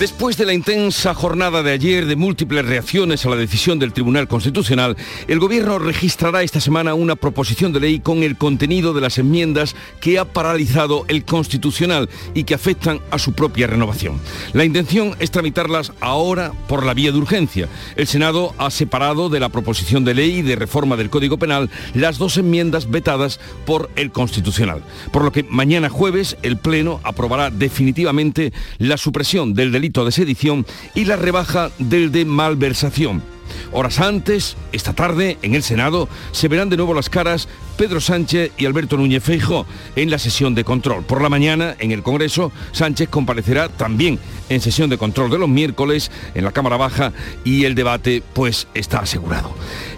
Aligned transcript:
Después 0.00 0.38
de 0.38 0.46
la 0.46 0.54
intensa 0.54 1.12
jornada 1.12 1.62
de 1.62 1.72
ayer 1.72 2.06
de 2.06 2.16
múltiples 2.16 2.64
reacciones 2.64 3.26
a 3.26 3.28
la 3.28 3.36
decisión 3.36 3.78
del 3.78 3.92
Tribunal 3.92 4.28
Constitucional, 4.28 4.96
el 5.28 5.38
Gobierno 5.38 5.78
registrará 5.78 6.42
esta 6.42 6.58
semana 6.58 6.94
una 6.94 7.16
proposición 7.16 7.74
de 7.74 7.80
ley 7.80 8.00
con 8.00 8.22
el 8.22 8.38
contenido 8.38 8.94
de 8.94 9.02
las 9.02 9.18
enmiendas 9.18 9.76
que 10.00 10.18
ha 10.18 10.24
paralizado 10.24 11.04
el 11.08 11.26
Constitucional 11.26 12.08
y 12.32 12.44
que 12.44 12.54
afectan 12.54 13.00
a 13.10 13.18
su 13.18 13.34
propia 13.34 13.66
renovación. 13.66 14.18
La 14.54 14.64
intención 14.64 15.14
es 15.18 15.32
tramitarlas 15.32 15.92
ahora 16.00 16.52
por 16.66 16.86
la 16.86 16.94
vía 16.94 17.12
de 17.12 17.18
urgencia. 17.18 17.68
El 17.94 18.06
Senado 18.06 18.54
ha 18.56 18.70
separado 18.70 19.28
de 19.28 19.40
la 19.40 19.50
proposición 19.50 20.06
de 20.06 20.14
ley 20.14 20.40
de 20.40 20.56
reforma 20.56 20.96
del 20.96 21.10
Código 21.10 21.36
Penal 21.36 21.68
las 21.92 22.16
dos 22.16 22.38
enmiendas 22.38 22.90
vetadas 22.90 23.38
por 23.66 23.90
el 23.96 24.12
Constitucional. 24.12 24.82
Por 25.12 25.24
lo 25.24 25.30
que 25.30 25.42
mañana 25.42 25.90
jueves 25.90 26.38
el 26.42 26.56
Pleno 26.56 27.00
aprobará 27.02 27.50
definitivamente 27.50 28.54
la 28.78 28.96
supresión 28.96 29.52
del 29.52 29.72
delito 29.72 29.89
de 29.92 30.12
sedición 30.12 30.66
y 30.94 31.04
la 31.04 31.16
rebaja 31.16 31.70
del 31.78 32.12
de 32.12 32.24
malversación. 32.24 33.22
Horas 33.72 34.00
antes, 34.00 34.56
esta 34.72 34.94
tarde, 34.94 35.38
en 35.42 35.54
el 35.54 35.62
Senado, 35.62 36.08
se 36.32 36.48
verán 36.48 36.70
de 36.70 36.76
nuevo 36.76 36.94
las 36.94 37.10
caras 37.10 37.48
Pedro 37.80 37.98
Sánchez 37.98 38.52
y 38.58 38.66
Alberto 38.66 38.98
Núñez 38.98 39.24
Feijo 39.24 39.64
en 39.96 40.10
la 40.10 40.18
sesión 40.18 40.54
de 40.54 40.64
control. 40.64 41.02
Por 41.02 41.22
la 41.22 41.30
mañana, 41.30 41.76
en 41.78 41.92
el 41.92 42.02
Congreso, 42.02 42.52
Sánchez 42.72 43.08
comparecerá 43.08 43.70
también 43.70 44.18
en 44.50 44.60
sesión 44.60 44.90
de 44.90 44.98
control 44.98 45.30
de 45.30 45.38
los 45.38 45.48
miércoles 45.48 46.10
en 46.34 46.44
la 46.44 46.52
Cámara 46.52 46.76
Baja 46.76 47.14
y 47.42 47.64
el 47.64 47.74
debate 47.74 48.22
pues 48.34 48.68
está 48.74 48.98
asegurado. 48.98 49.54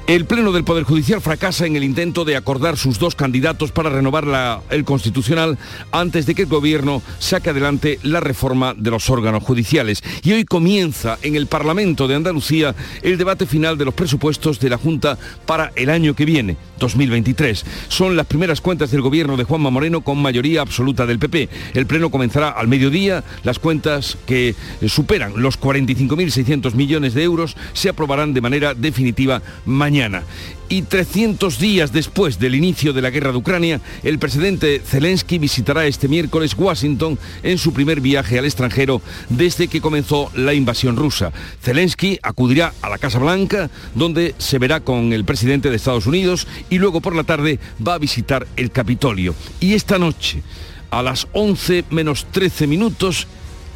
El 0.07 0.27
Pleno 0.27 0.53
del 0.53 0.65
Poder 0.65 0.85
Judicial 0.85 1.21
fracasa 1.21 1.65
en 1.65 1.77
el 1.77 1.85
intento 1.85 2.25
de 2.25 2.37
acordar 2.37 2.77
sus 2.77 2.99
dos 2.99 3.15
candidatos 3.15 3.71
para 3.73 3.89
renovar 3.89 4.27
la, 4.27 4.61
el 4.71 4.85
Constitucional 4.85 5.59
antes 5.91 6.27
de 6.27 6.35
que 6.35 6.43
el 6.43 6.49
Gobierno 6.49 7.03
saque 7.19 7.51
adelante 7.51 7.99
la 8.03 8.21
reforma 8.21 8.75
de 8.75 8.91
los 8.91 9.09
órganos 9.11 9.45
judiciales. 9.45 10.03
Y 10.23 10.33
hoy 10.33 10.45
comienza 10.45 11.19
en 11.23 11.37
el 11.37 11.47
Parlamento 11.47 12.09
de 12.09 12.17
Andalucía 12.17 12.75
el 13.03 13.17
debate 13.17 13.47
final 13.47 13.79
de 13.79 13.85
los 13.85 13.95
presupuestos 13.95 14.59
de 14.59 14.71
la 14.71 14.77
Junta 14.77 15.19
para 15.47 15.73
el 15.77 15.89
año 15.89 16.15
que 16.15 16.25
viene, 16.25 16.57
2023. 16.79 17.65
Son 17.89 18.17
las 18.17 18.27
primeras 18.27 18.61
cuentas 18.61 18.91
del 18.91 19.03
Gobierno 19.03 19.37
de 19.37 19.45
Juanma 19.45 19.71
Moreno 19.71 20.03
con 20.03 20.21
mayoría 20.21 20.61
absoluta 20.63 21.07
del 21.07 21.19
PP. 21.19 21.49
El 21.75 21.87
Pleno 21.87 22.11
comenzará 22.11 22.51
al 22.51 22.69
mediodía. 22.69 23.25
Las 23.45 23.59
cuentas 23.59 24.17
que 24.27 24.55
superan 24.87 25.35
los 25.37 25.61
45.600 25.61 26.75
millones 26.75 27.15
de 27.15 27.23
euros 27.23 27.57
se 27.73 27.89
aprobarán 27.89 28.35
de 28.35 28.41
manera 28.41 28.75
definitiva 28.75 29.43
mañana 29.65 30.23
y 30.69 30.83
300 30.83 31.59
días 31.59 31.93
después 31.93 32.39
del 32.39 32.55
inicio 32.55 32.93
de 32.93 33.03
la 33.03 33.11
guerra 33.11 33.33
de 33.33 33.39
Ucrania, 33.39 33.81
el 34.03 34.19
presidente 34.19 34.81
Zelensky 34.85 35.39
visitará 35.39 35.87
este 35.87 36.09
miércoles 36.09 36.55
Washington 36.57 37.19
en 37.43 37.59
su 37.59 37.73
primer 37.73 38.01
viaje 38.01 38.39
al 38.39 38.45
extranjero 38.45 39.03
desde 39.29 39.69
que 39.69 39.81
comenzó 39.81 40.31
la 40.35 40.55
invasión 40.55 40.97
rusa. 40.97 41.33
Zelensky 41.63 42.19
acudirá 42.23 42.73
a 42.83 42.89
la 42.89 42.99
Casa 42.99 43.19
Blanca, 43.19 43.71
donde 43.95 44.35
se 44.39 44.59
verá 44.59 44.81
con 44.81 45.13
el 45.13 45.25
presidente 45.25 45.71
de 45.71 45.77
Estados 45.77 46.07
Unidos 46.07 46.47
y 46.71 46.79
luego 46.79 47.01
por 47.01 47.15
la 47.15 47.25
tarde 47.25 47.59
va 47.87 47.95
a 47.95 47.99
visitar 47.99 48.47
el 48.57 48.71
Capitolio. 48.71 49.35
Y 49.61 49.75
esta 49.75 49.99
noche, 49.99 50.43
a 50.91 51.03
las 51.03 51.27
11 51.33 51.85
menos 51.91 52.27
13 52.31 52.67
minutos, 52.67 53.27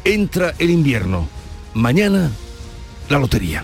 entra 0.03 0.53
el 0.59 0.69
invierno. 0.69 1.27
Mañana, 1.73 2.31
la 3.09 3.19
lotería. 3.19 3.63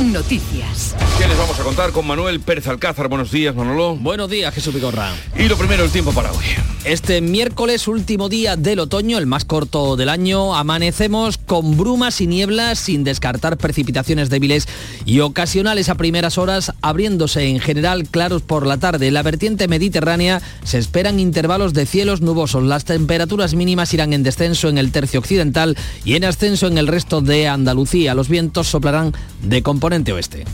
Noticias. 0.00 0.96
¿Qué 1.18 1.28
les 1.28 1.36
vamos 1.36 1.60
a 1.60 1.62
contar 1.62 1.92
con 1.92 2.06
Manuel 2.06 2.40
Pérez 2.40 2.66
Alcázar? 2.66 3.08
Buenos 3.08 3.30
días, 3.30 3.54
Manolo. 3.54 3.96
Buenos 3.96 4.30
días, 4.30 4.54
Jesús 4.54 4.72
Vigorra. 4.72 5.12
Y 5.38 5.46
lo 5.46 5.58
primero, 5.58 5.84
el 5.84 5.90
tiempo 5.90 6.12
para 6.12 6.32
hoy. 6.32 6.44
Este 6.84 7.20
miércoles, 7.20 7.86
último 7.86 8.30
día 8.30 8.56
del 8.56 8.78
otoño, 8.78 9.18
el 9.18 9.26
más 9.26 9.44
corto 9.44 9.96
del 9.96 10.08
año, 10.08 10.56
amanecemos 10.56 11.36
con 11.36 11.76
brumas 11.76 12.22
y 12.22 12.26
nieblas 12.26 12.78
sin 12.78 13.04
descartar 13.04 13.58
precipitaciones 13.58 14.30
débiles 14.30 14.66
y 15.04 15.20
ocasionales 15.20 15.90
a 15.90 15.96
primeras 15.96 16.38
horas, 16.38 16.72
abriéndose 16.80 17.48
en 17.48 17.60
general 17.60 18.08
claros 18.08 18.40
por 18.40 18.66
la 18.66 18.78
tarde. 18.78 19.08
En 19.08 19.14
la 19.14 19.22
vertiente 19.22 19.68
mediterránea 19.68 20.40
se 20.64 20.78
esperan 20.78 21.20
intervalos 21.20 21.74
de 21.74 21.84
cielos 21.84 22.22
nubosos. 22.22 22.62
Las 22.62 22.86
temperaturas 22.86 23.54
mínimas 23.54 23.92
irán 23.92 24.14
en 24.14 24.22
descenso 24.22 24.70
en 24.70 24.78
el 24.78 24.92
tercio 24.92 25.20
occidental 25.20 25.76
y 26.06 26.14
en 26.14 26.24
ascenso 26.24 26.66
en 26.68 26.78
el 26.78 26.86
resto 26.86 27.20
de 27.20 27.48
Andalucía. 27.48 28.14
Los 28.14 28.30
vientos 28.30 28.68
soplarán 28.68 29.12
de 29.42 29.62
componente 29.62 29.89
oeste. 30.12 30.44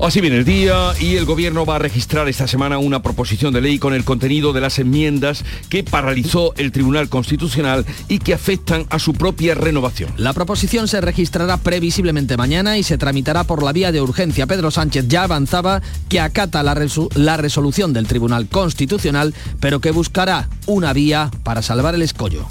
Así 0.00 0.22
viene 0.22 0.38
el 0.38 0.44
día 0.46 0.94
y 0.98 1.16
el 1.16 1.26
Gobierno 1.26 1.66
va 1.66 1.76
a 1.76 1.78
registrar 1.78 2.26
esta 2.28 2.48
semana 2.48 2.78
una 2.78 3.02
proposición 3.02 3.52
de 3.52 3.60
ley 3.60 3.78
con 3.78 3.92
el 3.92 4.02
contenido 4.02 4.54
de 4.54 4.62
las 4.62 4.78
enmiendas 4.78 5.44
que 5.68 5.84
paralizó 5.84 6.54
el 6.56 6.72
Tribunal 6.72 7.10
Constitucional 7.10 7.84
y 8.08 8.18
que 8.18 8.32
afectan 8.32 8.86
a 8.88 8.98
su 8.98 9.12
propia 9.12 9.54
renovación. 9.54 10.10
La 10.16 10.32
proposición 10.32 10.88
se 10.88 11.02
registrará 11.02 11.58
previsiblemente 11.58 12.38
mañana 12.38 12.78
y 12.78 12.82
se 12.82 12.96
tramitará 12.96 13.44
por 13.44 13.62
la 13.62 13.72
vía 13.72 13.92
de 13.92 14.00
urgencia. 14.00 14.46
Pedro 14.46 14.70
Sánchez 14.70 15.06
ya 15.06 15.24
avanzaba 15.24 15.82
que 16.08 16.20
acata 16.20 16.62
la, 16.62 16.74
la 17.14 17.36
resolución 17.36 17.92
del 17.92 18.06
Tribunal 18.06 18.48
Constitucional, 18.48 19.34
pero 19.60 19.80
que 19.80 19.90
buscará 19.90 20.48
una 20.66 20.94
vía 20.94 21.30
para 21.42 21.60
salvar 21.60 21.94
el 21.94 22.02
escollo. 22.02 22.46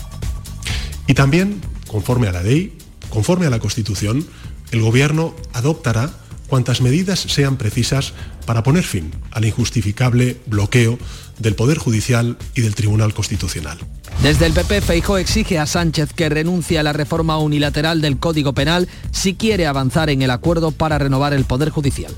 Y 1.08 1.16
también, 1.16 1.60
conforme 1.88 2.28
a 2.28 2.32
la 2.32 2.44
ley, 2.44 2.78
conforme 3.10 3.48
a 3.48 3.50
la 3.50 3.58
Constitución, 3.58 4.24
el 4.72 4.82
Gobierno 4.82 5.34
adoptará 5.54 6.12
cuantas 6.50 6.82
medidas 6.82 7.20
sean 7.20 7.56
precisas 7.56 8.14
para 8.46 8.64
poner 8.64 8.84
fin 8.84 9.12
al 9.32 9.46
injustificable 9.46 10.38
bloqueo 10.48 11.00
del 11.38 11.56
Poder 11.56 11.78
Judicial 11.78 12.38
y 12.56 12.62
del 12.62 12.76
Tribunal 12.76 13.14
Constitucional. 13.14 13.78
Desde 14.22 14.46
el 14.46 14.54
PP, 14.54 14.82
Feijó 14.82 15.18
exige 15.18 15.60
a 15.60 15.66
Sánchez 15.66 16.12
que 16.14 16.28
renuncie 16.28 16.80
a 16.80 16.84
la 16.84 16.92
reforma 16.92 17.38
unilateral 17.38 18.02
del 18.02 18.18
Código 18.20 18.54
Penal 18.54 18.90
si 19.12 19.36
quiere 19.36 19.66
avanzar 19.68 20.10
en 20.10 20.22
el 20.22 20.32
acuerdo 20.32 20.72
para 20.72 20.98
renovar 20.98 21.34
el 21.34 21.46
Poder 21.46 21.70
Judicial 21.70 22.14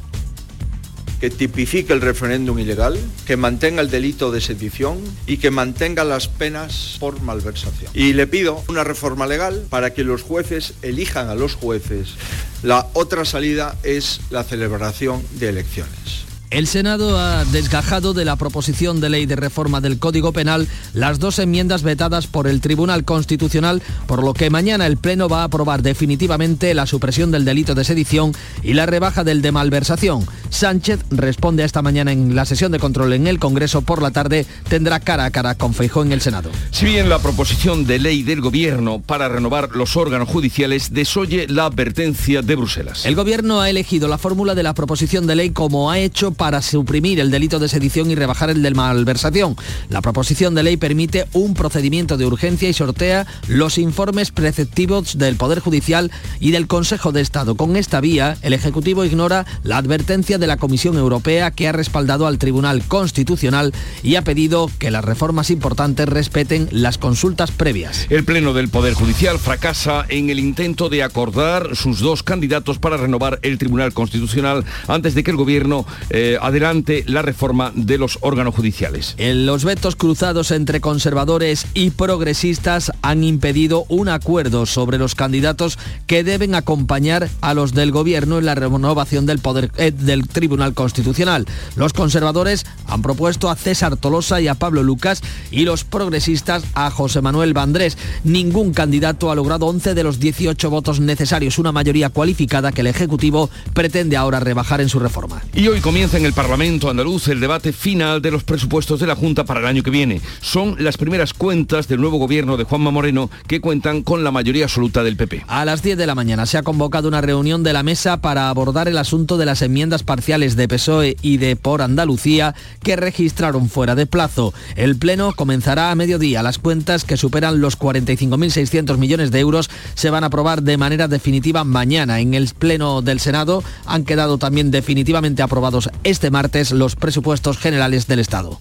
que 1.21 1.29
tipifique 1.29 1.93
el 1.93 2.01
referéndum 2.01 2.57
ilegal, 2.57 2.99
que 3.27 3.37
mantenga 3.37 3.83
el 3.83 3.91
delito 3.91 4.31
de 4.31 4.41
sedición 4.41 4.97
y 5.27 5.37
que 5.37 5.51
mantenga 5.51 6.03
las 6.03 6.27
penas 6.27 6.97
por 6.99 7.21
malversación. 7.21 7.91
Y 7.93 8.13
le 8.13 8.25
pido 8.25 8.63
una 8.67 8.83
reforma 8.83 9.27
legal 9.27 9.67
para 9.69 9.93
que 9.93 10.03
los 10.03 10.23
jueces 10.23 10.73
elijan 10.81 11.29
a 11.29 11.35
los 11.35 11.53
jueces. 11.53 12.15
La 12.63 12.87
otra 12.93 13.25
salida 13.25 13.75
es 13.81 14.21
la 14.29 14.43
celebración 14.43 15.23
de 15.39 15.49
elecciones. 15.49 16.30
El 16.51 16.67
Senado 16.67 17.17
ha 17.17 17.45
desgajado 17.45 18.13
de 18.13 18.25
la 18.25 18.35
proposición 18.35 18.99
de 18.99 19.09
ley 19.09 19.25
de 19.25 19.37
reforma 19.37 19.79
del 19.79 19.99
Código 19.99 20.33
Penal 20.33 20.67
las 20.93 21.17
dos 21.17 21.39
enmiendas 21.39 21.81
vetadas 21.81 22.27
por 22.27 22.45
el 22.45 22.59
Tribunal 22.59 23.05
Constitucional, 23.05 23.81
por 24.05 24.21
lo 24.21 24.33
que 24.33 24.49
mañana 24.49 24.85
el 24.85 24.97
Pleno 24.97 25.29
va 25.29 25.43
a 25.43 25.45
aprobar 25.45 25.81
definitivamente 25.81 26.73
la 26.73 26.87
supresión 26.87 27.31
del 27.31 27.45
delito 27.45 27.73
de 27.73 27.85
sedición 27.85 28.33
y 28.63 28.73
la 28.73 28.85
rebaja 28.85 29.23
del 29.23 29.41
de 29.41 29.53
malversación. 29.53 30.25
Sánchez 30.49 30.99
responde 31.09 31.63
a 31.63 31.65
esta 31.65 31.81
mañana 31.81 32.11
en 32.11 32.35
la 32.35 32.43
sesión 32.43 32.73
de 32.73 32.79
control 32.79 33.13
en 33.13 33.27
el 33.27 33.39
Congreso. 33.39 33.81
Por 33.83 34.01
la 34.01 34.11
tarde 34.11 34.45
tendrá 34.67 34.99
cara 34.99 35.23
a 35.23 35.31
cara 35.31 35.55
con 35.55 35.73
Feijó 35.73 36.01
en 36.01 36.11
el 36.11 36.19
Senado. 36.19 36.51
Si 36.71 36.83
bien 36.83 37.07
la 37.07 37.19
proposición 37.19 37.87
de 37.87 37.97
ley 37.99 38.23
del 38.23 38.41
Gobierno 38.41 39.01
para 39.01 39.29
renovar 39.29 39.69
los 39.73 39.95
órganos 39.95 40.27
judiciales 40.27 40.93
desoye 40.93 41.47
la 41.47 41.67
advertencia 41.67 42.41
de 42.41 42.57
Bruselas. 42.57 43.05
El 43.05 43.15
Gobierno 43.15 43.61
ha 43.61 43.69
elegido 43.69 44.09
la 44.09 44.17
fórmula 44.17 44.53
de 44.53 44.63
la 44.63 44.73
proposición 44.73 45.27
de 45.27 45.35
ley 45.37 45.51
como 45.51 45.89
ha 45.89 45.97
hecho 45.97 46.33
para 46.41 46.63
suprimir 46.63 47.19
el 47.19 47.29
delito 47.29 47.59
de 47.59 47.69
sedición 47.69 48.09
y 48.09 48.15
rebajar 48.15 48.49
el 48.49 48.63
de 48.63 48.71
malversación. 48.71 49.55
La 49.89 50.01
proposición 50.01 50.55
de 50.55 50.63
ley 50.63 50.75
permite 50.75 51.27
un 51.33 51.53
procedimiento 51.53 52.17
de 52.17 52.25
urgencia 52.25 52.67
y 52.67 52.73
sortea 52.73 53.27
los 53.47 53.77
informes 53.77 54.31
preceptivos 54.31 55.19
del 55.19 55.35
Poder 55.35 55.59
Judicial 55.59 56.09
y 56.39 56.49
del 56.49 56.65
Consejo 56.65 57.11
de 57.11 57.21
Estado. 57.21 57.53
Con 57.53 57.75
esta 57.75 58.01
vía, 58.01 58.37
el 58.41 58.53
Ejecutivo 58.53 59.05
ignora 59.05 59.45
la 59.61 59.77
advertencia 59.77 60.39
de 60.39 60.47
la 60.47 60.57
Comisión 60.57 60.97
Europea 60.97 61.51
que 61.51 61.67
ha 61.67 61.73
respaldado 61.73 62.25
al 62.25 62.39
Tribunal 62.39 62.81
Constitucional 62.87 63.71
y 64.01 64.15
ha 64.15 64.23
pedido 64.23 64.71
que 64.79 64.89
las 64.89 65.05
reformas 65.05 65.51
importantes 65.51 66.09
respeten 66.09 66.69
las 66.71 66.97
consultas 66.97 67.51
previas. 67.51 68.07
El 68.09 68.25
Pleno 68.25 68.53
del 68.53 68.69
Poder 68.69 68.95
Judicial 68.95 69.37
fracasa 69.37 70.07
en 70.09 70.31
el 70.31 70.39
intento 70.39 70.89
de 70.89 71.03
acordar 71.03 71.75
sus 71.75 71.99
dos 71.99 72.23
candidatos 72.23 72.79
para 72.79 72.97
renovar 72.97 73.37
el 73.43 73.59
Tribunal 73.59 73.93
Constitucional 73.93 74.65
antes 74.87 75.13
de 75.13 75.23
que 75.23 75.29
el 75.29 75.37
Gobierno... 75.37 75.85
Eh, 76.09 76.30
eh, 76.31 76.37
adelante 76.41 77.03
la 77.07 77.21
reforma 77.21 77.73
de 77.75 77.97
los 77.97 78.19
órganos 78.21 78.55
judiciales. 78.55 79.15
En 79.17 79.45
los 79.45 79.65
vetos 79.65 79.95
cruzados 79.95 80.51
entre 80.51 80.79
conservadores 80.79 81.65
y 81.73 81.89
progresistas 81.89 82.91
han 83.01 83.23
impedido 83.23 83.85
un 83.89 84.07
acuerdo 84.07 84.65
sobre 84.65 84.97
los 84.97 85.13
candidatos 85.13 85.77
que 86.07 86.23
deben 86.23 86.55
acompañar 86.55 87.29
a 87.41 87.53
los 87.53 87.73
del 87.73 87.91
gobierno 87.91 88.37
en 88.37 88.45
la 88.45 88.55
renovación 88.55 89.25
del 89.25 89.39
poder 89.39 89.71
eh, 89.77 89.91
del 89.91 90.27
Tribunal 90.27 90.73
Constitucional. 90.73 91.45
Los 91.75 91.91
conservadores 91.91 92.65
han 92.87 93.01
propuesto 93.01 93.49
a 93.49 93.55
César 93.55 93.97
Tolosa 93.97 94.39
y 94.39 94.47
a 94.47 94.55
Pablo 94.55 94.83
Lucas 94.83 95.21
y 95.51 95.65
los 95.65 95.83
progresistas 95.83 96.63
a 96.75 96.91
José 96.91 97.21
Manuel 97.21 97.53
Vandrés. 97.53 97.97
Ningún 98.23 98.73
candidato 98.73 99.31
ha 99.31 99.35
logrado 99.35 99.65
11 99.65 99.93
de 99.93 100.03
los 100.03 100.19
18 100.19 100.69
votos 100.69 101.01
necesarios, 101.01 101.59
una 101.59 101.73
mayoría 101.73 102.09
cualificada 102.09 102.71
que 102.71 102.81
el 102.81 102.87
Ejecutivo 102.87 103.49
pretende 103.73 104.15
ahora 104.15 104.39
rebajar 104.39 104.79
en 104.79 104.87
su 104.87 104.99
reforma. 104.99 105.41
Y 105.53 105.67
hoy 105.67 105.81
comienza 105.81 106.20
en 106.21 106.27
el 106.27 106.33
Parlamento 106.33 106.87
andaluz 106.87 107.29
el 107.29 107.39
debate 107.39 107.73
final 107.73 108.21
de 108.21 108.29
los 108.29 108.43
presupuestos 108.43 108.99
de 108.99 109.07
la 109.07 109.15
Junta 109.15 109.43
para 109.43 109.59
el 109.59 109.65
año 109.65 109.81
que 109.81 109.89
viene. 109.89 110.21
Son 110.39 110.75
las 110.77 110.95
primeras 110.95 111.33
cuentas 111.33 111.87
del 111.87 111.99
nuevo 111.99 112.19
gobierno 112.19 112.57
de 112.57 112.63
Juanma 112.63 112.91
Moreno 112.91 113.31
que 113.47 113.59
cuentan 113.59 114.03
con 114.03 114.23
la 114.23 114.29
mayoría 114.29 114.65
absoluta 114.65 115.01
del 115.03 115.17
PP. 115.17 115.45
A 115.47 115.65
las 115.65 115.81
10 115.81 115.97
de 115.97 116.05
la 116.05 116.13
mañana 116.13 116.45
se 116.45 116.59
ha 116.59 116.63
convocado 116.63 117.07
una 117.07 117.21
reunión 117.21 117.63
de 117.63 117.73
la 117.73 117.81
mesa 117.81 118.21
para 118.21 118.49
abordar 118.49 118.87
el 118.87 118.99
asunto 118.99 119.39
de 119.39 119.47
las 119.47 119.63
enmiendas 119.63 120.03
parciales 120.03 120.55
de 120.55 120.67
PSOE 120.67 121.17
y 121.23 121.37
de 121.37 121.55
Por 121.55 121.81
Andalucía 121.81 122.53
que 122.83 122.95
registraron 122.95 123.67
fuera 123.67 123.95
de 123.95 124.05
plazo. 124.05 124.53
El 124.75 124.97
Pleno 124.97 125.33
comenzará 125.33 125.89
a 125.89 125.95
mediodía. 125.95 126.43
Las 126.43 126.59
cuentas 126.59 127.03
que 127.03 127.17
superan 127.17 127.61
los 127.61 127.79
45.600 127.79 128.97
millones 128.97 129.31
de 129.31 129.39
euros 129.39 129.71
se 129.95 130.11
van 130.11 130.23
a 130.23 130.27
aprobar 130.27 130.61
de 130.61 130.77
manera 130.77 131.07
definitiva 131.07 131.63
mañana. 131.63 132.19
En 132.19 132.35
el 132.35 132.47
Pleno 132.53 133.01
del 133.01 133.19
Senado 133.19 133.63
han 133.87 134.05
quedado 134.05 134.37
también 134.37 134.69
definitivamente 134.69 135.41
aprobados 135.41 135.89
este 136.11 136.29
martes 136.29 136.71
los 136.71 136.95
presupuestos 136.95 137.57
generales 137.57 138.07
del 138.07 138.19
Estado. 138.19 138.59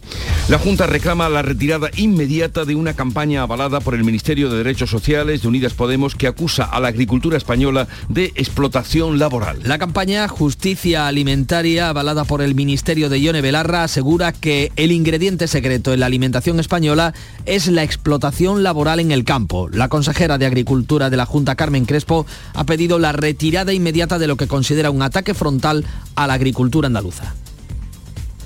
La 0.49 0.59
Junta 0.59 0.87
reclama 0.87 1.29
la 1.29 1.43
retirada 1.43 1.91
inmediata 1.97 2.65
de 2.65 2.75
una 2.75 2.95
campaña 2.95 3.43
avalada 3.43 3.81
por 3.81 3.95
el 3.95 4.05
Ministerio 4.05 4.49
de 4.49 4.59
Derechos 4.59 4.91
Sociales 4.91 5.43
de 5.43 5.49
Unidas 5.49 5.75
Podemos 5.75 6.15
que 6.15 6.27
acusa 6.27 6.65
a 6.65 6.81
la 6.81 6.89
agricultura 6.89 7.37
española 7.37 7.89
de 8.09 8.33
explotación 8.37 9.19
laboral. 9.19 9.61
La 9.65 9.79
campaña 9.79 10.27
Justicia 10.29 11.07
Alimentaria, 11.07 11.89
avalada 11.89 12.25
por 12.25 12.43
el 12.43 12.55
Ministerio 12.55 13.09
de 13.09 13.21
Ione 13.21 13.41
Belarra, 13.41 13.85
asegura 13.85 14.33
que 14.33 14.73
el 14.77 14.93
ingrediente 14.93 15.49
secreto 15.49 15.93
en 15.93 16.01
la 16.01 16.07
alimentación 16.07 16.61
española 16.61 17.15
es 17.47 17.67
la 17.67 17.83
explotación 17.83 18.63
laboral 18.63 19.01
en 19.01 19.13
el 19.13 19.25
campo. 19.25 19.69
La 19.69 19.89
consejera 19.89 20.39
de 20.39 20.47
Agricultura 20.47 21.11
de 21.11 21.17
la 21.17 21.27
Junta, 21.27 21.57
Carmen 21.57 21.85
Crespo, 21.85 22.27
ha 22.55 22.65
pedido 22.65 22.99
la 22.99 23.13
retirada 23.13 23.73
inmediata 23.73 24.19
de 24.19 24.27
lo 24.27 24.37
que 24.37 24.49
considera 24.49 24.91
un 24.91 25.03
ataque 25.03 25.35
frontal 25.35 25.85
a 26.15 26.27
la 26.27 26.35
agricultura 26.35 26.87
andaluza. 26.87 27.35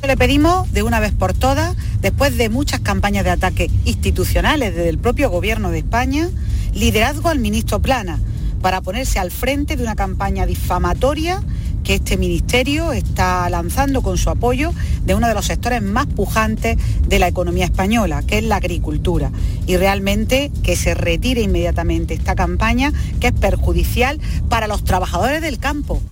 Le 0.06 0.18
pedimos 0.18 0.70
de 0.70 0.82
una 0.82 1.00
vez 1.00 1.12
por 1.12 1.32
todas, 1.32 1.74
después 2.02 2.36
de 2.36 2.50
muchas 2.50 2.80
campañas 2.80 3.24
de 3.24 3.30
ataque 3.30 3.70
institucionales 3.86 4.74
desde 4.74 4.90
el 4.90 4.98
propio 4.98 5.30
gobierno 5.30 5.70
de 5.70 5.78
España, 5.78 6.28
liderazgo 6.74 7.30
al 7.30 7.38
ministro 7.38 7.80
Plana 7.80 8.20
para 8.60 8.82
ponerse 8.82 9.18
al 9.18 9.30
frente 9.30 9.76
de 9.76 9.82
una 9.82 9.96
campaña 9.96 10.44
difamatoria 10.44 11.42
que 11.84 11.94
este 11.94 12.18
ministerio 12.18 12.92
está 12.92 13.48
lanzando 13.48 14.02
con 14.02 14.18
su 14.18 14.28
apoyo 14.28 14.74
de 15.04 15.14
uno 15.14 15.26
de 15.26 15.34
los 15.34 15.46
sectores 15.46 15.80
más 15.80 16.06
pujantes 16.06 16.76
de 17.08 17.18
la 17.18 17.28
economía 17.28 17.64
española, 17.64 18.22
que 18.22 18.38
es 18.38 18.44
la 18.44 18.56
agricultura. 18.56 19.32
Y 19.66 19.78
realmente 19.78 20.52
que 20.62 20.76
se 20.76 20.92
retire 20.92 21.40
inmediatamente 21.40 22.12
esta 22.12 22.34
campaña 22.34 22.92
que 23.20 23.28
es 23.28 23.32
perjudicial 23.32 24.20
para 24.50 24.68
los 24.68 24.84
trabajadores 24.84 25.40
del 25.40 25.58
campo. 25.58 26.02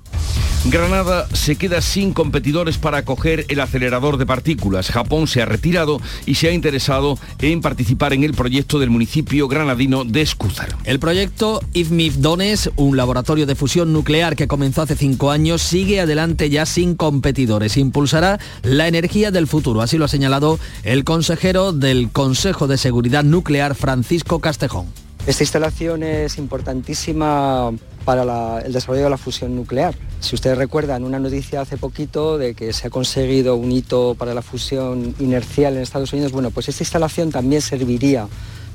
Granada 0.65 1.27
se 1.33 1.57
queda 1.57 1.81
sin 1.81 2.13
competidores 2.13 2.79
para 2.79 2.99
acoger 2.99 3.47
el 3.49 3.59
acelerador 3.59 4.17
de 4.17 4.27
partículas. 4.27 4.93
Japón 4.93 5.27
se 5.27 5.43
ha 5.43 5.45
retirado 5.45 6.01
y 6.25 6.37
se 6.37 6.49
ha 6.49 6.53
interesado 6.53 7.19
en 7.41 7.61
participar 7.61 8.13
en 8.13 8.23
el 8.23 8.33
proyecto 8.33 8.79
del 8.79 8.89
municipio 8.89 9.49
granadino 9.49 10.05
de 10.05 10.23
Escúzar. 10.23 10.77
El 10.85 11.01
proyecto 11.01 11.61
IFMIF 11.73 12.19
Dones, 12.19 12.71
un 12.77 12.97
laboratorio 12.97 13.45
de 13.45 13.57
fusión 13.57 13.93
nuclear 13.93 14.37
que 14.37 14.47
comenzó 14.47 14.83
hace 14.83 14.95
cinco 14.95 15.33
años, 15.33 15.63
sigue 15.63 16.01
adelante 16.01 16.49
ya 16.49 16.65
sin 16.65 16.95
competidores. 16.95 17.77
Impulsará 17.77 18.39
la 18.63 18.87
energía 18.87 19.33
del 19.33 19.49
futuro, 19.49 19.83
así 19.83 19.99
lo 19.99 20.05
ha 20.05 20.09
señalado 20.09 20.61
el 20.85 21.03
consejero 21.03 21.73
del 21.73 22.11
Consejo 22.13 22.69
de 22.69 22.79
Seguridad 22.79 23.25
Nuclear, 23.25 23.75
Francisco 23.75 24.39
Castejón. 24.39 24.87
Esta 25.27 25.43
instalación 25.43 26.03
es 26.03 26.39
importantísima 26.39 27.73
para 28.05 28.61
el 28.61 28.73
desarrollo 28.73 29.05
de 29.05 29.11
la 29.11 29.19
fusión 29.19 29.55
nuclear. 29.55 29.95
Si 30.21 30.35
ustedes 30.35 30.59
recuerdan 30.59 31.05
una 31.05 31.19
noticia 31.19 31.61
hace 31.61 31.77
poquito 31.77 32.39
de 32.39 32.55
que 32.55 32.73
se 32.73 32.87
ha 32.87 32.91
conseguido 32.91 33.57
un 33.57 33.73
hito 33.73 34.15
para 34.15 34.35
la 34.35 34.43
fusión 34.43 35.15
inercial 35.19 35.77
en 35.77 35.83
Estados 35.83 36.13
Unidos, 36.13 36.33
bueno, 36.33 36.51
pues 36.51 36.69
esta 36.69 36.83
instalación 36.83 37.31
también 37.31 37.63
serviría 37.63 38.29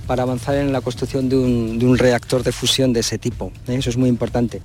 para 0.08 0.24
avanzar 0.24 0.56
en 0.56 0.72
la 0.72 0.82
construcción 0.82 1.28
de 1.30 1.38
un, 1.38 1.98
reactor 1.98 2.44
de 2.44 2.52
fusión 2.52 2.94
de 2.94 3.02
ese 3.02 3.18
tipo. 3.18 3.52
¿eh? 3.68 3.76
Eso 3.76 3.90
es 3.90 3.98
muy 3.98 4.10
importante. 4.10 4.62